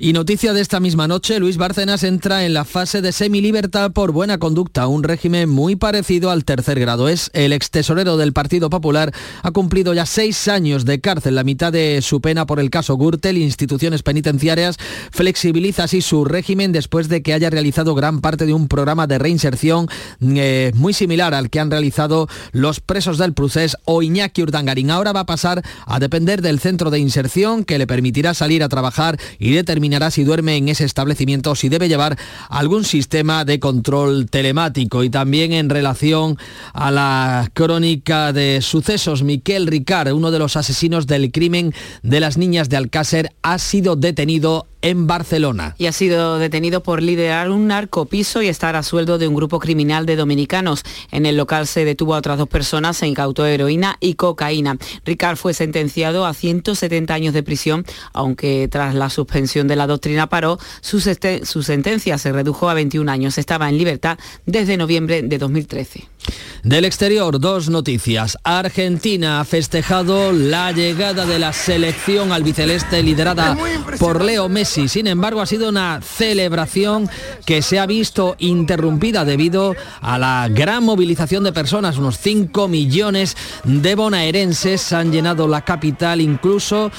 Y 0.00 0.12
noticia 0.12 0.52
de 0.52 0.60
esta 0.60 0.78
misma 0.78 1.08
noche, 1.08 1.40
Luis 1.40 1.56
Bárcenas 1.56 2.04
entra 2.04 2.46
en 2.46 2.54
la 2.54 2.64
fase 2.64 3.02
de 3.02 3.10
semilibertad 3.10 3.90
por 3.90 4.12
buena 4.12 4.38
conducta, 4.38 4.86
un 4.86 5.02
régimen 5.02 5.48
muy 5.48 5.74
parecido 5.74 6.30
al 6.30 6.44
tercer 6.44 6.78
grado. 6.78 7.08
Es 7.08 7.32
el 7.32 7.52
ex 7.52 7.72
tesorero 7.72 8.16
del 8.16 8.32
Partido 8.32 8.70
Popular, 8.70 9.12
ha 9.42 9.50
cumplido 9.50 9.94
ya 9.94 10.06
seis 10.06 10.46
años 10.46 10.84
de 10.84 11.00
cárcel, 11.00 11.34
la 11.34 11.42
mitad 11.42 11.72
de 11.72 12.00
su 12.00 12.20
pena 12.20 12.46
por 12.46 12.60
el 12.60 12.70
caso 12.70 12.96
Gürtel. 12.96 13.38
Instituciones 13.38 14.04
penitenciarias 14.04 14.76
flexibiliza 15.10 15.82
así 15.82 16.00
su 16.00 16.24
régimen 16.24 16.70
después 16.70 17.08
de 17.08 17.20
que 17.20 17.32
haya 17.34 17.50
realizado 17.50 17.96
gran 17.96 18.20
parte 18.20 18.46
de 18.46 18.54
un 18.54 18.68
programa 18.68 19.08
de 19.08 19.18
reinserción 19.18 19.88
eh, 20.20 20.70
muy 20.76 20.92
similar 20.92 21.34
al 21.34 21.50
que 21.50 21.58
han 21.58 21.72
realizado 21.72 22.28
los 22.52 22.78
presos 22.78 23.18
del 23.18 23.32
Procés 23.32 23.76
o 23.84 24.00
Iñaki 24.00 24.44
Urdangarín. 24.44 24.92
Ahora 24.92 25.12
va 25.12 25.20
a 25.20 25.26
pasar 25.26 25.64
a 25.86 25.98
depender 25.98 26.40
del 26.40 26.60
centro 26.60 26.90
de 26.90 27.00
inserción 27.00 27.64
que 27.64 27.78
le 27.78 27.88
permitirá 27.88 28.32
salir 28.32 28.62
a 28.62 28.68
trabajar 28.68 29.18
y 29.40 29.50
determinar 29.54 29.87
si 30.10 30.24
duerme 30.24 30.56
en 30.56 30.68
ese 30.68 30.84
establecimiento 30.84 31.54
si 31.54 31.68
debe 31.68 31.88
llevar 31.88 32.16
algún 32.48 32.84
sistema 32.84 33.44
de 33.44 33.58
control 33.58 34.28
telemático. 34.30 35.02
Y 35.02 35.10
también 35.10 35.52
en 35.52 35.68
relación 35.68 36.38
a 36.72 36.90
la 36.90 37.50
crónica 37.54 38.32
de 38.32 38.60
sucesos, 38.62 39.22
Miquel 39.22 39.66
Ricard, 39.66 40.12
uno 40.12 40.30
de 40.30 40.38
los 40.38 40.56
asesinos 40.56 41.06
del 41.06 41.32
crimen 41.32 41.74
de 42.02 42.20
las 42.20 42.36
niñas 42.36 42.68
de 42.68 42.76
Alcácer, 42.76 43.32
ha 43.42 43.58
sido 43.58 43.96
detenido 43.96 44.66
en 44.82 45.06
Barcelona. 45.06 45.74
Y 45.78 45.86
ha 45.86 45.92
sido 45.92 46.38
detenido 46.38 46.82
por 46.82 47.02
liderar 47.02 47.50
un 47.50 47.66
narcopiso 47.66 48.42
y 48.42 48.48
estar 48.48 48.76
a 48.76 48.82
sueldo 48.82 49.18
de 49.18 49.28
un 49.28 49.34
grupo 49.34 49.58
criminal 49.58 50.06
de 50.06 50.16
dominicanos. 50.16 50.82
En 51.10 51.26
el 51.26 51.36
local 51.36 51.66
se 51.66 51.84
detuvo 51.84 52.14
a 52.14 52.18
otras 52.18 52.38
dos 52.38 52.48
personas, 52.48 52.96
se 52.96 53.06
incautó 53.06 53.46
heroína 53.46 53.96
y 54.00 54.14
cocaína. 54.14 54.76
Ricard 55.04 55.36
fue 55.36 55.54
sentenciado 55.54 56.26
a 56.26 56.34
170 56.34 57.12
años 57.12 57.34
de 57.34 57.42
prisión, 57.42 57.84
aunque 58.12 58.68
tras 58.70 58.94
la 58.94 59.10
suspensión 59.10 59.68
de 59.68 59.76
la 59.76 59.86
doctrina 59.86 60.28
paró, 60.28 60.58
su, 60.80 61.00
su 61.00 61.62
sentencia 61.62 62.18
se 62.18 62.32
redujo 62.32 62.68
a 62.68 62.74
21 62.74 63.10
años. 63.10 63.38
Estaba 63.38 63.68
en 63.68 63.78
libertad 63.78 64.18
desde 64.46 64.76
noviembre 64.76 65.22
de 65.22 65.38
2013. 65.38 66.08
Del 66.62 66.84
exterior, 66.84 67.38
dos 67.40 67.70
noticias. 67.70 68.36
Argentina 68.42 69.40
ha 69.40 69.44
festejado 69.44 70.32
la 70.32 70.72
llegada 70.72 71.24
de 71.24 71.38
la 71.38 71.52
selección 71.52 72.32
albiceleste 72.32 73.02
liderada 73.02 73.56
por 73.98 74.24
Leo 74.24 74.48
Messi. 74.48 74.88
Sin 74.88 75.06
embargo, 75.06 75.40
ha 75.40 75.46
sido 75.46 75.68
una 75.68 76.00
celebración 76.02 77.08
que 77.46 77.62
se 77.62 77.78
ha 77.78 77.86
visto 77.86 78.34
interrumpida 78.38 79.24
debido 79.24 79.76
a 80.00 80.18
la 80.18 80.48
gran 80.50 80.84
movilización 80.84 81.44
de 81.44 81.52
personas. 81.52 81.96
Unos 81.96 82.18
5 82.18 82.68
millones 82.68 83.36
de 83.64 83.94
bonaerenses 83.94 84.92
han 84.92 85.12
llenado 85.12 85.46
la 85.46 85.64
capital. 85.64 86.20
Incluso 86.20 86.90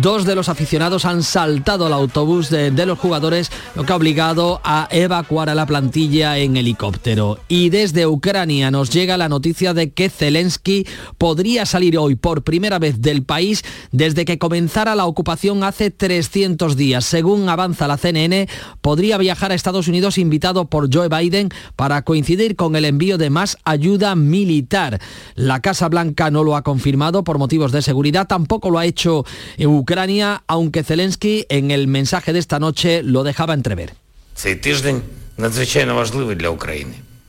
dos 0.00 0.24
de 0.24 0.36
los 0.36 0.48
aficionados 0.48 1.04
han 1.04 1.22
saltado 1.22 1.86
al 1.86 1.92
autobús 1.92 2.50
de, 2.50 2.70
de 2.70 2.86
los 2.86 2.98
jugadores, 2.98 3.50
lo 3.74 3.84
que 3.84 3.92
ha 3.92 3.96
obligado 3.96 4.60
a 4.64 4.88
evacuar 4.90 5.50
a 5.50 5.54
la 5.54 5.66
plantilla 5.66 6.38
en 6.38 6.56
helicóptero. 6.56 7.40
Y 7.48 7.70
desde 7.70 8.06
Ucrania 8.06 8.67
nos 8.70 8.90
llega 8.90 9.16
la 9.16 9.28
noticia 9.28 9.74
de 9.74 9.92
que 9.92 10.10
Zelensky 10.10 10.86
podría 11.16 11.66
salir 11.66 11.98
hoy 11.98 12.16
por 12.16 12.42
primera 12.42 12.78
vez 12.78 13.00
del 13.00 13.22
país 13.22 13.64
desde 13.92 14.24
que 14.24 14.38
comenzara 14.38 14.94
la 14.94 15.06
ocupación 15.06 15.64
hace 15.64 15.90
300 15.90 16.76
días. 16.76 17.04
Según 17.04 17.48
avanza 17.48 17.88
la 17.88 17.96
CNN, 17.96 18.48
podría 18.80 19.18
viajar 19.18 19.52
a 19.52 19.54
Estados 19.54 19.88
Unidos 19.88 20.18
invitado 20.18 20.66
por 20.66 20.92
Joe 20.92 21.08
Biden 21.08 21.48
para 21.76 22.02
coincidir 22.02 22.56
con 22.56 22.76
el 22.76 22.84
envío 22.84 23.18
de 23.18 23.30
más 23.30 23.56
ayuda 23.64 24.14
militar. 24.14 25.00
La 25.34 25.60
Casa 25.60 25.88
Blanca 25.88 26.30
no 26.30 26.44
lo 26.44 26.56
ha 26.56 26.62
confirmado 26.62 27.24
por 27.24 27.38
motivos 27.38 27.72
de 27.72 27.82
seguridad, 27.82 28.26
tampoco 28.26 28.70
lo 28.70 28.78
ha 28.78 28.86
hecho 28.86 29.24
Ucrania, 29.58 30.42
aunque 30.46 30.82
Zelensky 30.82 31.46
en 31.48 31.70
el 31.70 31.86
mensaje 31.88 32.32
de 32.32 32.38
esta 32.38 32.58
noche 32.58 33.02
lo 33.02 33.24
dejaba 33.24 33.54
entrever. 33.54 33.94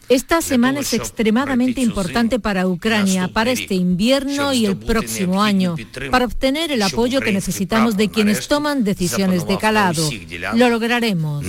Esta 0.10 0.42
semana 0.42 0.80
es 0.80 0.94
extremadamente 0.94 1.82
importante 1.82 2.40
para 2.40 2.68
Ucrania, 2.68 3.28
para 3.28 3.52
este 3.52 3.76
invierno 3.76 4.54
y 4.54 4.66
el 4.66 4.76
próximo 4.76 5.44
año, 5.44 5.76
para 6.10 6.26
obtener 6.26 6.72
el 6.72 6.82
apoyo 6.82 7.22
que 7.22 7.32
necesitamos 7.32 7.96
de 7.96 8.10
quienes 8.10 8.48
toman 8.48 8.84
decisiones 8.84 9.48
de 9.48 9.58
calado. 9.58 10.10
Lo 10.56 10.70
lograremos. 10.70 11.46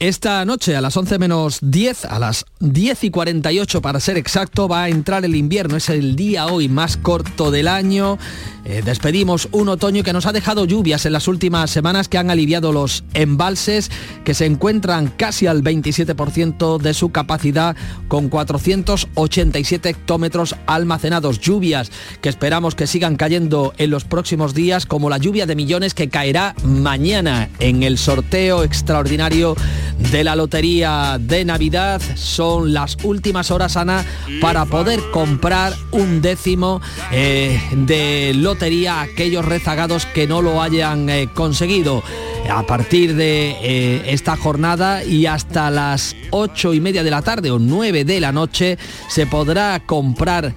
Esta 0.00 0.44
noche 0.44 0.76
a 0.76 0.80
las 0.80 0.96
11 0.96 1.18
menos 1.18 1.58
10, 1.60 2.04
a 2.04 2.20
las 2.20 2.44
10 2.60 3.02
y 3.02 3.10
48 3.10 3.82
para 3.82 3.98
ser 3.98 4.16
exacto, 4.16 4.68
va 4.68 4.84
a 4.84 4.88
entrar 4.88 5.24
el 5.24 5.34
invierno. 5.34 5.76
Es 5.76 5.88
el 5.88 6.14
día 6.14 6.46
hoy 6.46 6.68
más 6.68 6.96
corto 6.96 7.50
del 7.50 7.66
año. 7.66 8.16
Eh, 8.64 8.82
despedimos 8.84 9.48
un 9.50 9.68
otoño 9.68 10.04
que 10.04 10.12
nos 10.12 10.26
ha 10.26 10.32
dejado 10.32 10.66
lluvias 10.66 11.04
en 11.04 11.14
las 11.14 11.26
últimas 11.26 11.72
semanas 11.72 12.06
que 12.06 12.16
han 12.16 12.30
aliviado 12.30 12.70
los 12.70 13.02
embalses 13.12 13.90
que 14.24 14.34
se 14.34 14.46
encuentran 14.46 15.08
casi 15.08 15.48
al 15.48 15.64
27% 15.64 16.78
de 16.78 16.94
su 16.94 17.10
capacidad 17.10 17.74
con 18.06 18.28
487 18.28 19.88
hectómetros 19.88 20.54
almacenados. 20.68 21.40
Lluvias 21.40 21.90
que 22.20 22.28
esperamos 22.28 22.76
que 22.76 22.86
sigan 22.86 23.16
cayendo 23.16 23.74
en 23.78 23.90
los 23.90 24.04
próximos 24.04 24.54
días 24.54 24.86
como 24.86 25.10
la 25.10 25.18
lluvia 25.18 25.46
de 25.46 25.56
millones 25.56 25.94
que 25.94 26.08
caerá 26.08 26.54
mañana 26.62 27.48
en 27.58 27.82
el 27.82 27.98
sorteo 27.98 28.62
extraordinario 28.62 29.56
de 29.98 30.24
la 30.24 30.36
Lotería 30.36 31.18
de 31.20 31.44
Navidad. 31.44 32.00
Son 32.14 32.72
las 32.72 32.96
últimas 33.02 33.50
horas, 33.50 33.76
Ana, 33.76 34.04
para 34.40 34.64
poder 34.66 35.00
comprar 35.12 35.74
un 35.90 36.20
décimo 36.20 36.80
eh, 37.12 37.60
de 37.72 38.32
lotería 38.34 39.00
a 39.00 39.02
aquellos 39.02 39.44
rezagados 39.44 40.06
que 40.06 40.26
no 40.26 40.42
lo 40.42 40.62
hayan 40.62 41.08
eh, 41.08 41.28
conseguido. 41.32 42.02
A 42.50 42.62
partir 42.66 43.14
de 43.14 43.56
eh, 43.62 44.02
esta 44.06 44.36
jornada 44.36 45.04
y 45.04 45.26
hasta 45.26 45.70
las 45.70 46.16
ocho 46.30 46.72
y 46.72 46.80
media 46.80 47.02
de 47.02 47.10
la 47.10 47.20
tarde 47.20 47.50
o 47.50 47.58
9 47.58 48.04
de 48.04 48.20
la 48.20 48.32
noche 48.32 48.78
se 49.08 49.26
podrá 49.26 49.80
comprar 49.84 50.54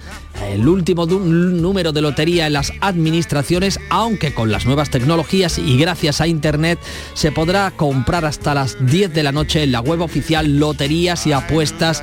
el 0.50 0.66
último 0.66 1.06
número 1.06 1.92
de 1.92 2.00
lotería 2.00 2.46
en 2.46 2.54
las 2.54 2.72
administraciones, 2.80 3.78
aunque 3.90 4.32
con 4.32 4.50
las 4.50 4.64
nuevas 4.64 4.90
tecnologías 4.90 5.58
y 5.58 5.76
gracias 5.78 6.20
a 6.20 6.26
Internet 6.26 6.78
se 7.14 7.30
podrá 7.30 7.70
comprar 7.70 8.24
hasta 8.24 8.54
las 8.54 8.84
10 8.86 9.12
de 9.12 9.22
la 9.22 9.32
noche 9.32 9.62
en 9.62 9.72
la 9.72 9.80
web 9.80 10.00
oficial 10.00 10.58
Loterías 10.58 11.26
y 11.26 11.32
Apuestas 11.32 12.02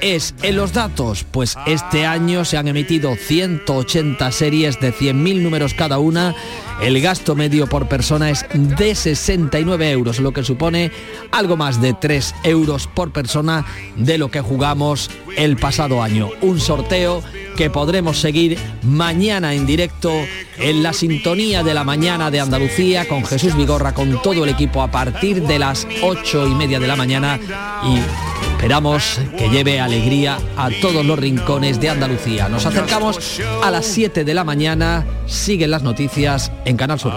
es 0.00 0.34
en 0.42 0.56
los 0.56 0.72
datos, 0.72 1.24
pues 1.28 1.56
este 1.66 2.06
año 2.06 2.44
se 2.44 2.56
han 2.56 2.68
emitido 2.68 3.16
180 3.16 4.30
series 4.30 4.78
de 4.80 4.92
100.000 4.92 5.42
números 5.42 5.74
cada 5.74 5.98
una. 5.98 6.34
El 6.80 7.00
gasto 7.00 7.34
medio 7.34 7.66
por 7.66 7.88
persona 7.88 8.30
es 8.30 8.44
de 8.52 8.94
69 8.94 9.90
euros, 9.90 10.20
lo 10.20 10.32
que 10.32 10.44
supone 10.44 10.92
algo 11.32 11.56
más 11.56 11.80
de 11.80 11.94
3 11.94 12.34
euros 12.44 12.86
por 12.86 13.12
persona 13.12 13.64
de 13.96 14.18
lo 14.18 14.30
que 14.30 14.40
jugamos 14.40 15.10
el 15.36 15.56
pasado 15.56 16.02
año. 16.02 16.30
Un 16.40 16.60
sorteo 16.60 17.22
que 17.56 17.70
podremos 17.70 18.20
seguir 18.20 18.58
mañana 18.82 19.54
en 19.54 19.66
directo 19.66 20.12
en 20.58 20.82
la 20.82 20.92
sintonía 20.92 21.62
de 21.62 21.74
la 21.74 21.82
mañana 21.82 22.30
de 22.30 22.40
Andalucía 22.40 23.08
con 23.08 23.24
Jesús 23.24 23.56
Vigorra, 23.56 23.94
con 23.94 24.20
todo 24.22 24.44
el 24.44 24.50
equipo 24.50 24.82
a 24.82 24.90
partir 24.90 25.42
de 25.42 25.58
las 25.58 25.86
8 26.02 26.48
y 26.48 26.54
media 26.54 26.78
de 26.78 26.86
la 26.86 26.96
mañana 26.96 27.38
y 27.84 28.43
Esperamos 28.64 29.20
que 29.36 29.50
lleve 29.50 29.78
alegría 29.78 30.38
a 30.56 30.70
todos 30.80 31.04
los 31.04 31.18
rincones 31.18 31.78
de 31.82 31.90
Andalucía. 31.90 32.48
Nos 32.48 32.64
acercamos 32.64 33.38
a 33.62 33.70
las 33.70 33.84
7 33.84 34.24
de 34.24 34.32
la 34.32 34.42
mañana. 34.42 35.04
Siguen 35.26 35.70
las 35.70 35.82
noticias 35.82 36.50
en 36.64 36.78
Canal 36.78 36.98
Sur. 36.98 37.12